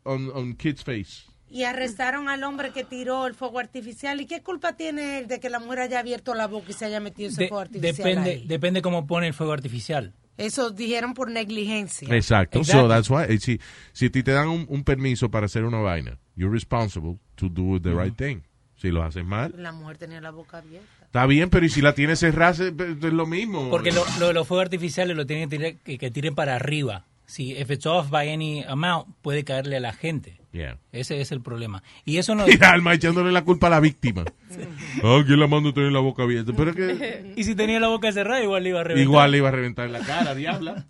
uh, 0.05 0.09
on, 0.09 0.31
on 0.33 0.53
kid's 0.55 0.81
face. 0.83 1.23
Y 1.49 1.63
arrestaron 1.63 2.29
al 2.29 2.45
hombre 2.45 2.71
que 2.71 2.85
tiró 2.85 3.27
el 3.27 3.33
fuego 3.35 3.59
artificial. 3.59 4.21
¿Y 4.21 4.25
qué 4.25 4.41
culpa 4.41 4.77
tiene 4.77 5.17
él 5.19 5.27
de 5.27 5.41
que 5.41 5.49
la 5.49 5.59
mujer 5.59 5.79
haya 5.79 5.99
abierto 5.99 6.33
la 6.33 6.47
boca 6.47 6.67
y 6.69 6.73
se 6.73 6.85
haya 6.85 7.01
metido 7.01 7.27
ese 7.27 7.41
De- 7.41 7.47
fuego 7.49 7.59
artificial 7.63 7.95
depende, 8.07 8.29
ahí? 8.31 8.47
depende 8.47 8.81
cómo 8.81 9.05
pone 9.05 9.27
el 9.27 9.33
fuego 9.33 9.51
artificial. 9.51 10.13
Eso 10.37 10.71
dijeron 10.71 11.13
por 11.13 11.29
negligencia. 11.29 12.07
Exacto. 12.15 12.59
Exactly. 12.59 12.81
So 12.81 12.87
that's 12.87 13.09
why. 13.09 13.25
eh, 13.29 13.37
Si, 13.39 13.59
si 13.93 14.05
a 14.07 14.11
ti 14.11 14.23
te 14.23 14.31
dan 14.31 14.47
un, 14.47 14.65
un 14.69 14.83
permiso 14.83 15.29
para 15.29 15.45
hacer 15.45 15.63
una 15.65 15.79
vaina, 15.79 16.17
you're 16.35 16.51
responsible 16.53 17.17
to 17.35 17.49
do 17.49 17.79
the 17.79 17.93
right 17.93 18.15
thing. 18.15 18.41
Si 18.75 18.89
lo 18.89 19.03
haces 19.03 19.23
mal, 19.23 19.53
La 19.57 19.71
mujer 19.71 19.97
tenía 19.99 20.19
la 20.21 20.31
boca 20.31 20.57
abierta. 20.57 20.87
está 21.05 21.25
bien, 21.27 21.51
pero 21.51 21.63
y 21.65 21.69
si 21.69 21.81
la 21.81 21.93
tienes 21.93 22.17
cerrada, 22.19 22.51
es 22.51 22.59
es 22.61 23.13
lo 23.13 23.27
mismo. 23.27 23.69
Porque 23.69 23.91
lo, 23.91 24.03
lo 24.19 24.29
de 24.29 24.33
los 24.33 24.47
fuegos 24.47 24.63
artificiales 24.65 25.15
lo 25.15 25.27
tienen 25.27 25.47
que 25.49 25.57
tirar, 25.57 25.75
que, 25.83 25.97
que 25.99 26.09
tiren 26.09 26.33
para 26.33 26.55
arriba. 26.55 27.05
Si 27.31 27.53
if 27.53 27.71
it's 27.71 27.85
off 27.85 28.09
by 28.09 28.27
any 28.27 28.61
amount, 28.67 29.07
puede 29.21 29.45
caerle 29.45 29.77
a 29.77 29.79
la 29.79 29.93
gente. 29.93 30.41
Yeah. 30.51 30.75
Ese 30.91 31.21
es 31.21 31.31
el 31.31 31.39
problema. 31.39 31.81
Y 32.03 32.17
eso 32.17 32.35
no... 32.35 32.45
Y 32.47 32.61
Alma 32.61 32.93
echándole 32.93 33.31
la 33.31 33.45
culpa 33.45 33.67
a 33.67 33.69
la 33.69 33.79
víctima. 33.79 34.25
Ah, 35.01 35.23
¿quién 35.25 35.39
la 35.39 35.47
mando 35.47 35.73
tener 35.73 35.93
la 35.93 36.01
boca 36.01 36.23
abierta? 36.23 36.51
Pero 36.55 36.71
es 36.71 36.75
que 36.75 37.33
y 37.37 37.43
si 37.45 37.55
tenía 37.55 37.79
la 37.79 37.87
boca 37.87 38.11
cerrada, 38.11 38.43
igual 38.43 38.63
le 38.63 38.69
iba 38.69 38.81
a 38.81 38.83
reventar. 38.83 39.03
igual 39.03 39.31
le 39.31 39.37
iba 39.37 39.47
a 39.47 39.51
reventar 39.51 39.85
en 39.85 39.93
la 39.93 39.99
cara, 40.01 40.35
diabla. 40.35 40.85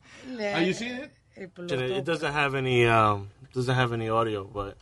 Are 0.56 0.66
you 0.66 0.74
seeing 0.74 0.96
it? 0.96 1.12
It 1.38 2.06
doesn't 2.06 2.34
have 2.34 2.58
any 2.58 2.88
um, 2.88 3.28
doesn't 3.54 3.78
have 3.78 3.94
any 3.94 4.10
audio, 4.10 4.46
but 4.46 4.78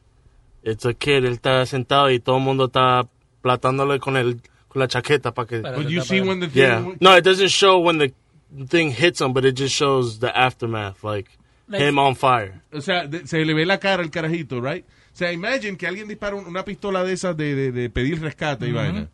it's 0.64 0.86
a 0.86 0.94
kid. 0.94 1.26
Él 1.26 1.34
está 1.34 1.66
sentado 1.66 2.10
y 2.10 2.20
todo 2.20 2.38
el 2.38 2.44
mundo 2.44 2.68
está 2.68 3.06
platándole 3.42 4.00
con 4.00 4.16
el 4.16 4.42
con 4.70 4.80
la 4.80 4.88
chaqueta 4.88 5.34
para 5.34 5.48
que. 5.48 5.60
But 5.60 5.90
you 5.90 6.02
see 6.02 6.22
when 6.22 6.40
the 6.40 6.48
thing- 6.48 6.62
yeah. 6.62 6.86
No, 7.02 7.18
it 7.18 7.26
doesn't 7.26 7.50
show 7.50 7.80
when 7.80 7.98
the 7.98 8.14
thing 8.70 8.92
hits 8.92 9.20
him, 9.20 9.34
but 9.34 9.44
it 9.44 9.56
just 9.58 9.76
shows 9.76 10.20
the 10.20 10.36
aftermath, 10.36 11.04
like, 11.04 11.30
Like- 11.70 11.88
him 11.88 11.98
on 11.98 12.16
fire. 12.16 12.62
O 12.74 12.82
sea, 12.82 13.08
de- 13.08 13.26
se 13.28 13.46
le 13.46 13.54
ve 13.54 13.66
la 13.66 13.78
cara 13.80 14.04
al 14.04 14.10
carajito, 14.12 14.60
right? 14.62 14.86
O 15.14 15.16
sea, 15.16 15.32
imagine 15.32 15.78
que 15.78 15.88
alguien 15.88 16.08
dispara 16.08 16.36
un- 16.36 16.46
una 16.48 16.66
pistola 16.66 17.04
de 17.04 17.14
esas 17.14 17.36
de, 17.38 17.56
de, 17.56 17.72
de 17.72 17.90
pedir 17.90 18.20
rescate 18.22 18.66
y 18.68 18.72
Ujú. 18.72 18.78
vaina. 18.80 19.10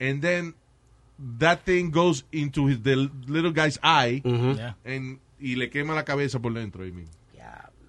And 0.00 0.20
then 0.20 0.54
that 1.38 1.60
thing 1.64 1.90
goes 1.90 2.24
into 2.30 2.68
his, 2.68 2.82
the 2.82 2.94
little 3.26 3.52
guy's 3.52 3.78
eye 3.82 4.22
Yeah. 4.24 4.76
and- 4.84 5.18
y 5.40 5.56
le 5.56 5.70
quema 5.70 5.94
la 5.94 6.04
cabeza 6.04 6.38
por 6.40 6.52
dentro. 6.54 6.84
ahí 6.84 6.92
mismo. 6.92 7.12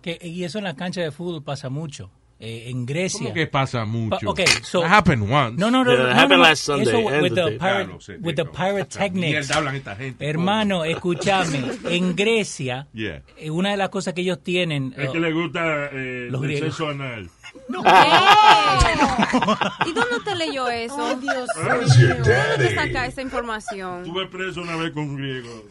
Que, 0.01 0.17
y 0.21 0.45
eso 0.45 0.59
en 0.59 0.63
la 0.63 0.75
cancha 0.77 1.01
de 1.01 1.11
fútbol 1.11 1.43
pasa 1.43 1.69
mucho. 1.69 2.09
Eh, 2.41 2.69
en 2.69 2.85
Grecia. 2.85 3.19
¿Cómo 3.19 3.33
que 3.33 3.47
pasa 3.47 3.83
mucho? 3.83 4.17
Pa- 4.25 4.31
okay, 4.31 4.45
so- 4.61 4.79
That 4.81 4.91
happened 4.99 5.29
once. 5.29 5.59
No, 5.59 5.69
no, 5.69 5.83
no. 5.83 5.91
Yeah, 5.91 6.03
no, 6.03 6.09
it 6.09 6.13
no, 6.15 6.19
happened 6.21 6.41
no. 6.41 6.47
last 6.47 6.63
Sunday 6.63 6.83
Eso 6.89 6.99
with 7.21 7.33
the 7.35 7.59
sé, 7.99 8.17
with 8.21 8.35
the 8.35 8.45
pyrotechnics. 8.45 9.13
Mierda 9.49 9.55
hablan 9.55 9.75
esta 9.75 9.95
gente, 9.97 10.25
Hermano, 10.29 10.85
escúchame. 10.85 11.59
En 11.89 12.15
Grecia, 12.15 12.87
Yeah. 12.93 13.23
eh, 13.37 13.49
una 13.49 13.71
de 13.71 13.77
las 13.77 13.89
cosas 13.89 14.13
que 14.13 14.21
ellos 14.21 14.41
tienen. 14.41 14.93
Es 14.97 15.09
eh, 15.09 15.11
que 15.11 15.19
le 15.19 15.33
gusta 15.33 15.87
eh, 15.91 16.27
Los 16.31 16.41
el 16.41 16.47
griegos. 16.47 16.69
sexo 16.69 16.87
anal. 16.89 17.29
¿Y 19.85 19.93
dónde 19.93 20.17
usted 20.17 20.35
leyó 20.35 20.67
eso? 20.69 20.95
Oh, 20.97 21.15
Dios 21.15 21.47
¿De 21.55 22.35
dónde 22.35 22.57
te 22.57 22.75
saca 22.75 23.05
esa 23.05 23.21
información? 23.21 24.05
Estuve 24.05 24.27
preso 24.27 24.61
una 24.61 24.75
vez 24.75 24.91
con 24.91 25.03
un 25.03 25.15
griego. 25.15 25.63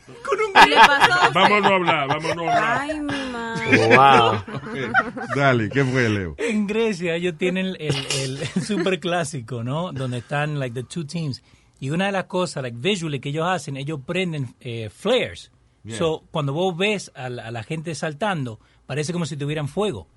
¿Y 0.65 0.69
le 0.69 0.77
pasó 0.77 1.13
a 1.13 1.29
usted? 1.29 1.35
Vamos 1.35 1.53
a 1.53 1.61
no 1.61 1.75
hablar, 1.75 2.09
vamos 2.09 2.31
a 2.31 2.35
no 2.35 2.41
hablar. 2.43 2.79
Ay, 2.81 3.01
mi 3.01 3.33
madre. 3.33 3.97
Wow. 3.97 4.43
Dale, 5.37 5.69
¿qué 5.71 5.85
fue, 5.85 6.09
Leo? 6.09 6.35
En 6.39 6.67
Grecia 6.67 7.15
ellos 7.15 7.35
tienen 7.37 7.67
el, 7.67 7.77
el, 7.81 7.97
el 8.55 8.63
super 8.63 8.99
clásico, 9.01 9.63
¿no? 9.63 9.93
Donde 9.93 10.19
están 10.19 10.59
like 10.59 10.75
the 10.75 10.85
two 10.85 11.07
teams. 11.07 11.43
Y 11.81 11.91
una 11.91 12.07
de 12.07 12.13
las 12.13 12.25
cosas, 12.25 12.63
like 12.63 12.77
visually 12.79 13.21
que 13.21 13.29
ellos 13.29 13.47
hacen, 13.47 13.77
ellos 13.77 14.01
prenden 14.05 14.55
eh, 14.61 14.91
flares. 14.91 15.53
Yeah. 15.85 15.97
So 15.97 16.25
cuando 16.31 16.53
vos 16.53 16.77
ves 16.77 17.13
a 17.15 17.29
la, 17.29 17.47
a 17.47 17.51
la 17.51 17.63
gente 17.63 17.95
saltando, 17.95 18.59
parece 18.87 19.13
como 19.13 19.27
si 19.27 19.37
tuvieran 19.37 19.69
fuego. 19.69 20.09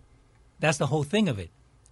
That's 0.62 0.78
the 0.78 0.86
whole 0.88 1.04
thing 1.04 1.28
of 1.28 1.38
it. 1.40 1.50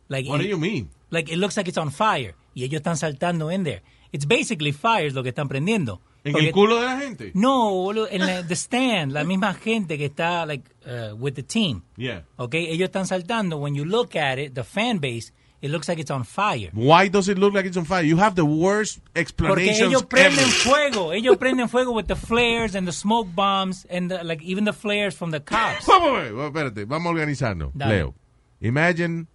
Like 0.08 0.30
What 0.30 0.40
it- 0.40 0.44
do 0.44 0.50
you 0.50 0.58
mean? 0.58 0.90
Like 1.12 1.30
it 1.32 1.38
looks 1.38 1.58
like 1.58 1.68
it's 1.68 1.78
on 1.78 1.92
fire 1.92 2.36
y 2.56 2.64
ellos 2.64 2.82
están 2.82 2.96
saltando 2.98 3.52
in 3.52 3.64
there. 3.64 3.82
It's 4.12 4.26
basically 4.26 4.72
fire 4.72 5.08
es 5.08 5.14
lo 5.14 5.22
que 5.24 5.30
están 5.30 5.48
prendiendo. 5.50 6.02
¿En 6.24 6.34
Porque- 6.34 6.48
el 6.48 6.54
culo 6.54 6.80
de 6.80 6.86
la 6.86 7.00
gente? 7.00 7.32
No, 7.34 7.72
boludo, 7.72 8.08
en 8.12 8.26
la, 8.26 8.44
the 8.46 8.56
stand, 8.56 9.12
la 9.14 9.24
misma 9.24 9.54
gente 9.54 9.98
que 9.98 10.06
está 10.06 10.46
like 10.46 10.64
uh, 10.86 11.16
with 11.16 11.34
the 11.34 11.44
team. 11.44 11.84
Yeah. 11.98 12.24
Okay, 12.38 12.68
ellos 12.70 12.90
están 12.90 13.06
saltando. 13.08 13.58
When 13.58 13.74
you 13.76 13.86
look 13.86 14.16
at 14.16 14.38
it, 14.38 14.54
the 14.54 14.64
fan 14.64 15.00
base, 15.00 15.32
it 15.62 15.70
looks 15.72 15.88
like 15.88 16.00
it's 16.02 16.12
on 16.12 16.26
fire. 16.26 16.72
Why 16.74 17.08
does 17.10 17.30
it 17.30 17.38
look 17.38 17.54
like 17.54 17.66
it's 17.68 17.78
on 17.78 17.86
fire? 17.86 18.04
You 18.04 18.18
have 18.18 18.36
the 18.36 18.44
worst 18.46 19.00
Porque 19.00 19.20
explanations 19.22 19.80
ellos 19.82 20.04
prenden 20.06 20.40
ever. 20.40 20.52
fuego. 20.52 21.14
Ellos 21.14 21.38
prenden 21.38 21.70
fuego 21.70 21.92
with 21.94 22.08
the 22.08 22.16
flares 22.16 22.76
and 22.76 22.86
the 22.88 22.92
smoke 22.94 23.30
bombs 23.34 23.86
and 23.90 24.10
the, 24.12 24.24
like 24.24 24.44
even 24.44 24.66
the 24.66 24.74
flares 24.74 25.16
from 25.16 25.32
the 25.32 25.40
cops. 25.40 25.86
Vamos 25.88 26.24
espérate, 26.26 26.86
vamos 26.86 27.08
a 27.08 27.10
organizarnos. 27.12 27.72
Dale. 27.74 27.96
Leo, 27.96 28.16
imagine, 28.62 29.28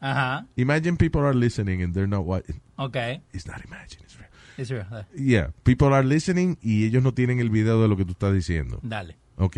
Ajá. 0.00 0.46
imagine 0.56 0.96
people 0.96 1.22
are 1.22 1.34
listening 1.34 1.82
and 1.82 1.94
they're 1.94 2.08
not 2.08 2.24
what. 2.24 2.44
Okay. 2.78 3.22
It's 3.32 3.46
not 3.46 3.64
imagine, 3.64 4.00
it's 4.04 4.16
real. 4.18 4.28
It's 4.58 4.70
real. 4.70 4.86
Uh, 4.90 5.02
Yeah, 5.14 5.48
people 5.64 5.92
are 5.94 6.04
listening 6.04 6.58
y 6.62 6.84
ellos 6.84 7.02
no 7.02 7.12
tienen 7.12 7.38
el 7.40 7.50
video 7.50 7.80
de 7.82 7.88
lo 7.88 7.96
que 7.96 8.04
tú 8.04 8.12
estás 8.12 8.32
diciendo. 8.34 8.78
Dale. 8.82 9.16
Ok. 9.36 9.56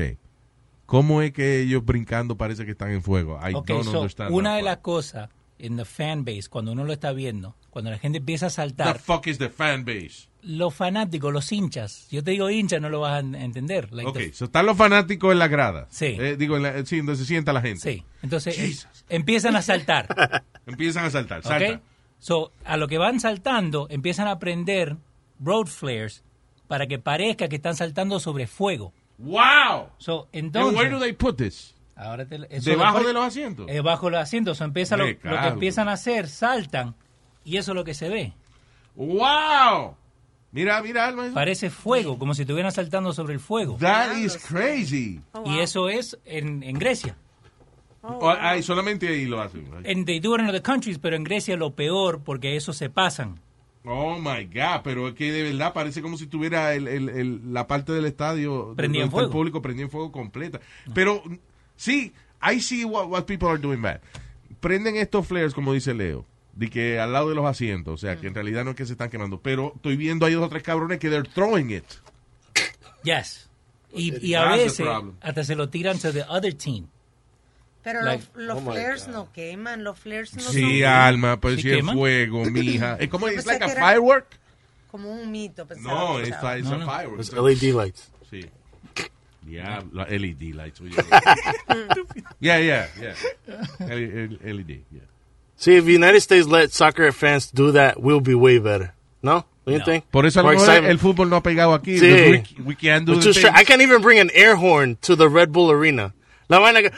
¿Cómo 0.86 1.20
es 1.22 1.32
que 1.32 1.60
ellos 1.60 1.84
brincando 1.84 2.36
parece 2.36 2.64
que 2.64 2.70
están 2.72 2.90
en 2.92 3.02
fuego? 3.02 3.38
I 3.42 3.54
Okay, 3.54 3.76
don't 3.76 3.84
so 3.88 3.98
understand. 3.98 4.32
una 4.34 4.56
de 4.56 4.62
las 4.62 4.78
cosas 4.78 5.28
en 5.58 5.76
the 5.76 5.84
fan 5.84 6.24
base, 6.24 6.48
cuando 6.48 6.72
uno 6.72 6.84
lo 6.84 6.92
está 6.92 7.12
viendo, 7.12 7.56
cuando 7.70 7.90
la 7.90 7.98
gente 7.98 8.18
empieza 8.18 8.46
a 8.46 8.48
The 8.48 8.54
saltar, 8.54 8.98
fuck 8.98 9.26
is 9.26 9.38
the 9.38 9.50
fan 9.50 9.84
base? 9.84 10.27
Los 10.42 10.74
fanáticos, 10.74 11.32
los 11.32 11.50
hinchas, 11.52 12.06
yo 12.10 12.22
te 12.22 12.30
digo 12.32 12.48
hinchas, 12.50 12.80
no 12.80 12.88
lo 12.88 13.00
vas 13.00 13.14
a 13.14 13.18
en- 13.20 13.34
entender. 13.34 13.92
Like 13.92 14.08
Ok, 14.10 14.16
the- 14.18 14.32
so 14.32 14.44
están 14.46 14.66
los 14.66 14.76
fanáticos 14.76 15.32
en 15.32 15.38
la 15.38 15.48
grada. 15.48 15.86
Sí. 15.90 16.16
Eh, 16.18 16.36
digo, 16.38 16.56
en 16.56 16.62
la, 16.62 16.84
sí, 16.86 16.98
donde 16.98 17.16
se 17.16 17.24
sienta 17.24 17.52
la 17.52 17.60
gente. 17.60 17.80
Sí. 17.80 18.04
Entonces 18.22 18.58
eh, 18.58 18.88
empiezan 19.08 19.56
a 19.56 19.62
saltar. 19.62 20.06
Empiezan 20.66 21.04
a 21.06 21.10
saltar, 21.10 21.42
salta. 21.42 21.80
So, 22.18 22.52
a 22.64 22.76
lo 22.76 22.88
que 22.88 22.98
van 22.98 23.20
saltando, 23.20 23.86
empiezan 23.90 24.28
a 24.28 24.38
prender 24.38 24.96
road 25.40 25.66
flares 25.66 26.22
para 26.66 26.86
que 26.86 26.98
parezca 26.98 27.48
que 27.48 27.56
están 27.56 27.74
saltando 27.76 28.20
sobre 28.20 28.46
fuego. 28.46 28.92
¡Wow! 29.18 29.88
So, 29.98 30.24
And 30.32 30.44
entonces, 30.46 30.76
where 30.78 30.90
do 30.90 30.98
they 31.00 31.12
put 31.14 31.36
this? 31.38 31.74
ahora 31.96 32.26
te- 32.26 32.36
eso 32.50 32.68
¿Debajo 32.70 32.98
después- 32.98 33.06
de 33.06 33.12
los 33.14 33.24
asientos? 33.24 33.66
Debajo 33.66 34.06
de 34.06 34.12
los 34.12 34.20
asientos. 34.20 34.58
So, 34.58 34.64
empieza 34.64 34.96
lo, 34.96 35.06
lo 35.06 35.18
que 35.18 35.48
empiezan 35.48 35.88
a 35.88 35.92
hacer, 35.92 36.28
saltan, 36.28 36.94
y 37.44 37.56
eso 37.56 37.72
es 37.72 37.76
lo 37.76 37.84
que 37.84 37.94
se 37.94 38.08
ve. 38.08 38.34
¡Wow! 38.94 39.96
Mira, 40.50 40.80
mira, 40.82 41.06
Alma. 41.06 41.30
Parece 41.34 41.68
fuego, 41.70 42.18
como 42.18 42.34
si 42.34 42.42
estuvieran 42.42 42.72
saltando 42.72 43.12
sobre 43.12 43.34
el 43.34 43.40
fuego. 43.40 43.76
That 43.80 44.16
is 44.16 44.36
crazy. 44.36 45.20
Y 45.44 45.58
eso 45.58 45.88
es 45.88 46.18
en, 46.24 46.62
en 46.62 46.78
Grecia. 46.78 47.16
O- 48.02 48.30
ay, 48.30 48.62
solamente 48.62 49.06
ahí 49.08 49.26
lo 49.26 49.40
hacen. 49.42 49.68
En 49.84 50.04
they 50.04 50.20
do 50.20 50.34
it 50.34 50.40
in 50.40 50.48
other 50.48 50.62
countries, 50.62 50.98
pero 50.98 51.16
en 51.16 51.24
Grecia 51.24 51.56
lo 51.56 51.74
peor 51.74 52.20
porque 52.24 52.56
eso 52.56 52.72
se 52.72 52.88
pasan. 52.88 53.38
Oh 53.84 54.18
my 54.18 54.44
God, 54.46 54.80
pero 54.84 55.08
es 55.08 55.14
que 55.14 55.30
de 55.32 55.42
verdad 55.42 55.72
parece 55.72 56.00
como 56.02 56.16
si 56.16 56.26
tuviera 56.26 56.74
el, 56.74 56.88
el- 56.88 57.08
el- 57.10 57.52
la 57.52 57.66
parte 57.66 57.92
del 57.92 58.06
estadio 58.06 58.72
Prendía 58.76 59.02
en 59.02 59.08
está 59.08 59.16
el 59.18 59.24
fuego. 59.24 59.32
público 59.32 59.62
prendía 59.62 59.84
en 59.84 59.90
fuego 59.90 60.10
completa. 60.12 60.60
Pero 60.94 61.22
sí, 61.76 62.12
I 62.42 62.60
see 62.60 62.84
what, 62.84 63.06
what 63.08 63.24
people 63.24 63.48
are 63.48 63.58
doing 63.58 63.82
bad. 63.82 64.00
Prenden 64.60 64.96
estos 64.96 65.26
flares, 65.26 65.52
como 65.54 65.72
dice 65.72 65.92
Leo, 65.94 66.24
de 66.58 66.68
que 66.68 66.98
al 66.98 67.12
lado 67.12 67.28
de 67.28 67.36
los 67.36 67.46
asientos, 67.46 67.94
o 67.94 67.96
sea, 67.96 68.16
que 68.16 68.26
en 68.26 68.34
realidad 68.34 68.64
no 68.64 68.70
es 68.70 68.76
que 68.76 68.84
se 68.84 68.92
están 68.92 69.08
quemando, 69.10 69.40
pero 69.40 69.72
estoy 69.76 69.96
viendo 69.96 70.26
ahí 70.26 70.34
dos 70.34 70.44
o 70.44 70.48
tres 70.48 70.64
cabrones 70.64 70.98
que 70.98 71.08
they're 71.08 71.28
throwing 71.32 71.70
it. 71.70 71.84
Yes. 73.04 73.48
Y, 73.92 74.26
y 74.26 74.34
a 74.34 74.44
veces 74.50 74.84
hasta 75.20 75.44
se 75.44 75.54
lo 75.54 75.68
tiran 75.68 75.98
to 76.00 76.12
the 76.12 76.24
other 76.28 76.52
team. 76.52 76.88
Pero 77.84 78.02
Like- 78.02 78.24
los, 78.34 78.44
los 78.44 78.58
Oh 78.58 78.72
flares 78.72 79.06
no 79.06 79.32
queman, 79.32 79.84
los 79.84 79.98
flares 80.00 80.34
no 80.34 80.42
Sí, 80.42 80.80
son 80.80 80.88
Alma, 80.88 81.40
pues 81.40 81.56
¿Sí 81.56 81.62
si 81.62 81.70
es 81.70 81.84
fuego, 81.84 82.44
mija. 82.50 82.96
Es 82.96 83.08
como, 83.08 83.26
pensé 83.26 83.46
like 83.46 83.64
a 83.64 83.68
firework. 83.68 84.26
como 84.90 85.12
un 85.12 85.30
mito. 85.30 85.64
No, 85.80 86.18
estaba. 86.18 86.50
a, 86.52 86.58
it's 86.58 86.68
a 86.68 86.78
firework. 86.80 87.20
It's 87.20 87.32
LED 87.32 87.72
lights. 87.72 88.10
Sí. 88.28 88.40
Yeah, 89.46 89.84
la 89.92 90.04
LED 90.06 90.54
lights. 90.54 90.80
yeah, 92.40 92.58
yeah, 92.58 92.88
yeah. 93.00 93.14
LED, 93.78 94.82
yeah. 94.90 95.02
See, 95.58 95.76
if 95.76 95.84
the 95.84 95.92
United 95.92 96.20
States 96.20 96.46
let 96.46 96.72
soccer 96.72 97.10
fans 97.12 97.50
do 97.50 97.72
that, 97.72 98.00
we'll 98.00 98.20
be 98.20 98.34
way 98.34 98.58
better. 98.58 98.94
No? 99.22 99.44
Don't 99.66 99.78
you 99.78 99.84
think? 99.84 100.04
Por 100.10 100.24
eso 100.24 100.40
el 100.40 100.98
fútbol 100.98 101.28
no 101.28 101.36
ha 101.36 101.42
pegado 101.42 101.74
aquí. 101.74 101.98
Sí. 101.98 102.54
We, 102.58 102.64
we 102.64 102.74
can't 102.74 103.04
do 103.04 103.16
the. 103.20 103.50
I 103.54 103.64
can't 103.64 103.82
even 103.82 104.00
bring 104.00 104.18
an 104.18 104.30
air 104.32 104.56
horn 104.56 104.96
to 105.02 105.14
the 105.16 105.28
Red 105.28 105.52
Bull 105.52 105.70
Arena. 105.70 106.14
La 106.48 106.58
vaina 106.60 106.80
que- 106.80 106.92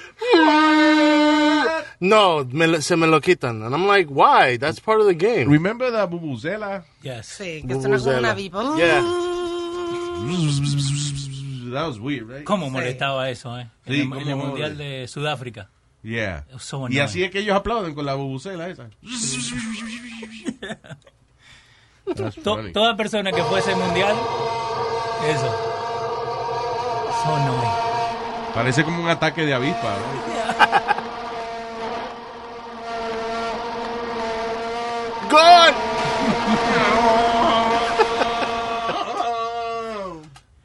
No, 2.00 2.44
me 2.44 2.80
se 2.80 2.96
me 2.96 3.06
lo 3.08 3.20
quitan. 3.20 3.62
And 3.64 3.74
I'm 3.74 3.86
like, 3.86 4.08
why? 4.08 4.56
That's 4.56 4.78
part 4.78 5.00
of 5.00 5.06
the 5.06 5.14
game. 5.14 5.48
Remember 5.50 5.90
the 5.90 6.06
Bubuzela? 6.06 6.84
Yes. 7.02 7.26
Sí, 7.40 7.66
que 7.66 7.74
suena 7.80 7.98
como 7.98 8.18
una 8.18 8.34
vipa. 8.34 8.76
Yeah. 8.76 9.00
That 11.72 11.86
was 11.86 11.98
weird, 11.98 12.28
right? 12.28 12.44
¿Cómo 12.44 12.70
molestaba 12.70 13.30
eso, 13.30 13.56
eh? 13.58 13.66
En 13.86 13.94
Sí, 13.94 14.00
el- 14.02 14.12
en, 14.22 14.28
el 14.28 14.36
Mundial 14.36 14.76
de 14.78 15.06
Sudáfrica. 15.08 15.68
Yeah. 16.02 16.44
So 16.58 16.88
y 16.88 16.98
así 16.98 17.22
es 17.22 17.30
que 17.30 17.40
ellos 17.40 17.54
aplauden 17.56 17.94
con 17.94 18.06
la 18.06 18.14
bubucela 18.14 18.68
esa. 18.68 18.88
To- 22.42 22.72
toda 22.72 22.96
persona 22.96 23.30
que 23.32 23.42
fuese 23.44 23.74
mundial, 23.74 24.16
eso. 25.28 25.56
So 27.22 27.36
annoying. 27.36 27.70
Parece 28.54 28.82
como 28.84 29.02
un 29.02 29.08
ataque 29.08 29.44
de 29.46 29.54
avispa. 29.54 29.94
¿no? 29.96 31.00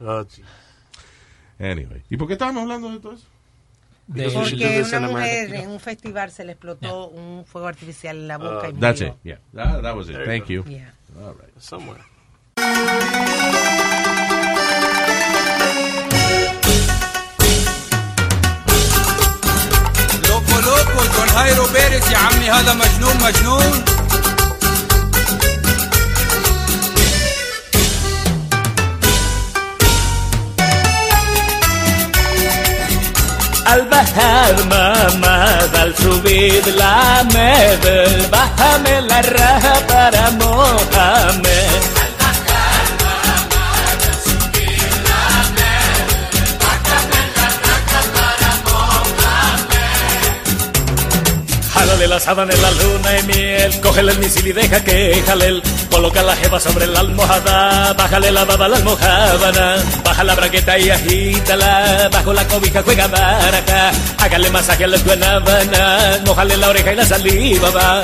Oh, 0.00 0.24
gee. 0.24 0.44
Anyway. 1.58 2.02
¿Y 2.10 2.16
por 2.16 2.26
qué 2.28 2.34
estábamos 2.34 2.62
hablando 2.62 2.90
de 2.90 2.98
todo 3.00 3.12
eso? 3.14 3.26
De- 4.07 4.29
Porque 4.29 4.83
una 4.89 5.07
mujer 5.07 5.53
en 5.55 5.69
un 5.69 5.79
festival 5.79 6.31
se 6.31 6.43
le 6.43 6.51
explotó 6.53 7.07
un 7.09 7.45
fuego 7.45 7.67
artificial 7.67 8.17
en 8.17 8.27
la 8.27 8.37
boca 8.37 8.67
y 8.69 8.73
murió. 8.73 8.79
That's 8.79 9.01
it. 9.01 9.13
Yeah. 9.23 9.39
That, 9.53 9.81
that 9.83 9.95
was 9.95 10.09
it. 10.09 10.13
There 10.13 10.25
you 10.25 10.31
Thank 10.31 10.43
go. 10.47 10.53
you. 10.53 10.63
Yeah. 10.67 10.91
All 11.25 11.33
right. 11.33 11.51
Somewhere. 11.59 12.03
لوكو 20.29 20.59
لوكو 20.65 21.03
جون 21.17 21.29
هايرو 21.29 21.63
بيرس 21.73 22.11
يا 22.11 22.17
عمي 22.17 22.49
هذا 22.51 22.73
مجنون 22.73 23.15
مجنون 23.23 23.85
Al 33.66 33.82
bajar 33.88 34.54
mamá, 34.66 35.58
al 35.80 35.94
subir 35.96 36.66
la 36.76 37.24
med, 37.34 38.30
bájame 38.30 39.02
la 39.02 39.22
raja 39.22 39.74
para 39.88 40.30
Mohamed. 40.30 41.95
Jálale 52.26 52.56
la 52.56 52.62
la 52.62 52.70
luna 52.72 53.18
y 53.20 53.22
miel, 53.22 53.80
cógele 53.80 54.10
el 54.10 54.18
misil 54.18 54.48
y 54.48 54.52
deja 54.52 54.82
que 54.82 55.22
jalel. 55.24 55.62
Coloca 55.92 56.24
la 56.24 56.34
jeva 56.34 56.58
sobre 56.58 56.88
la 56.88 56.98
almohada, 56.98 57.92
bájale 57.92 58.32
la 58.32 58.44
baba 58.44 58.64
a 58.64 58.68
la 58.68 58.76
almohábana, 58.78 59.76
baja 60.04 60.24
la 60.24 60.34
braqueta 60.34 60.76
y 60.76 60.90
agítala, 60.90 62.08
bajo 62.10 62.32
la 62.32 62.44
cobija 62.48 62.82
juega 62.82 63.06
baraja, 63.06 63.92
hágale 64.18 64.50
masaje 64.50 64.82
a 64.82 64.88
las 64.88 65.04
guanábanas, 65.04 66.20
mojale 66.26 66.56
la 66.56 66.68
oreja 66.70 66.92
y 66.92 66.96
la 66.96 67.06
saliva 67.06 67.70
va. 67.70 68.02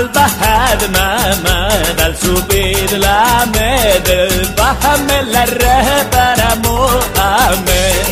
البحر 0.00 0.88
ما 0.94 1.10
مدى 1.44 2.06
السبيل 2.06 3.00
لا 3.00 3.44
مدى 3.44 4.28
بحمل 4.58 5.36
الرهبر 5.36 6.40
مؤمن. 6.64 8.06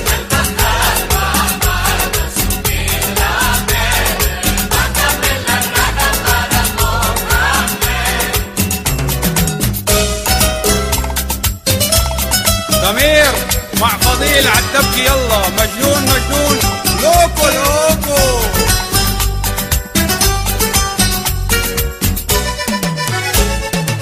ضمير 12.82 13.32
مع 13.80 13.88
فضيل 13.88 14.48
عالدبكي 14.48 15.04
يلا 15.04 15.42
مجنون 15.58 16.02
مجنون. 16.02 16.58
لوكو 17.02 17.46
لوكو 17.46 17.87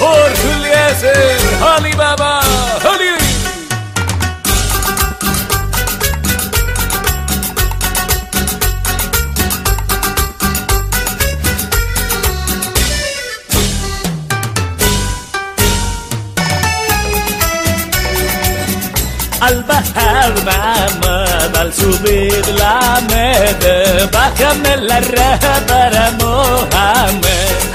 Jorge 0.06 0.52
Eliezer, 0.54 1.40
Alibaba, 1.74 2.40
Ali. 2.92 3.14
Al 19.40 19.64
bajar 19.64 20.32
mamá, 20.44 21.24
al 21.62 21.72
subir 21.74 22.46
la 22.60 23.00
med, 23.10 24.10
bájame 24.12 24.76
la 24.88 25.00
raja 25.00 25.54
para 25.66 26.10
Mohamed. 26.20 27.65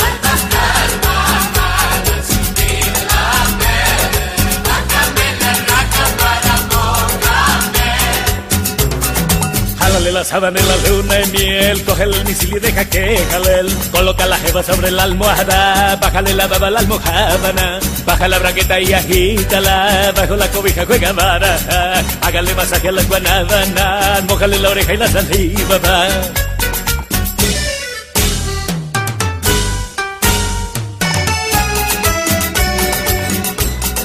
La 10.22 10.26
sábana 10.26 10.60
en 10.60 10.68
la 10.68 10.78
luna 10.88 11.20
y 11.20 11.32
miel, 11.32 11.84
coge 11.84 12.04
el 12.04 12.26
misil 12.26 12.56
y 12.56 12.60
deja 12.60 12.86
que 12.86 13.18
jalel. 13.32 13.68
Coloca 13.92 14.28
la 14.28 14.38
jeva 14.38 14.62
sobre 14.62 14.92
la 14.92 15.04
almohada, 15.04 15.96
bájale 15.96 16.36
la 16.36 16.46
baba 16.46 16.68
a 16.68 16.70
la 16.70 16.80
almohábana, 16.80 17.80
baja 18.06 18.28
la 18.28 18.38
braqueta 18.38 18.80
y 18.80 18.94
agítala, 18.94 20.14
bajo 20.16 20.36
la 20.36 20.48
cobija 20.52 20.86
juega 20.86 21.12
baraja, 21.12 22.04
hágale 22.22 22.54
masaje 22.54 22.90
a 22.90 22.92
las 22.92 23.08
guanábanas, 23.08 24.24
mojale 24.26 24.60
la 24.60 24.70
oreja 24.70 24.94
y 24.94 24.98
la 24.98 25.08
saliva 25.08 25.78
va. 25.80 26.08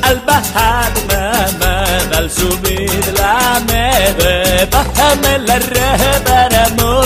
Al 0.08 0.20
bajar 0.24 0.92
mamá, 1.10 1.65
al 2.14 2.30
subir 2.30 2.90
la 3.18 3.60
med, 3.66 4.70
bájame 4.70 5.38
la 5.38 5.58
red 5.58 6.22
para 6.24 6.68
Mohamed. 6.78 7.05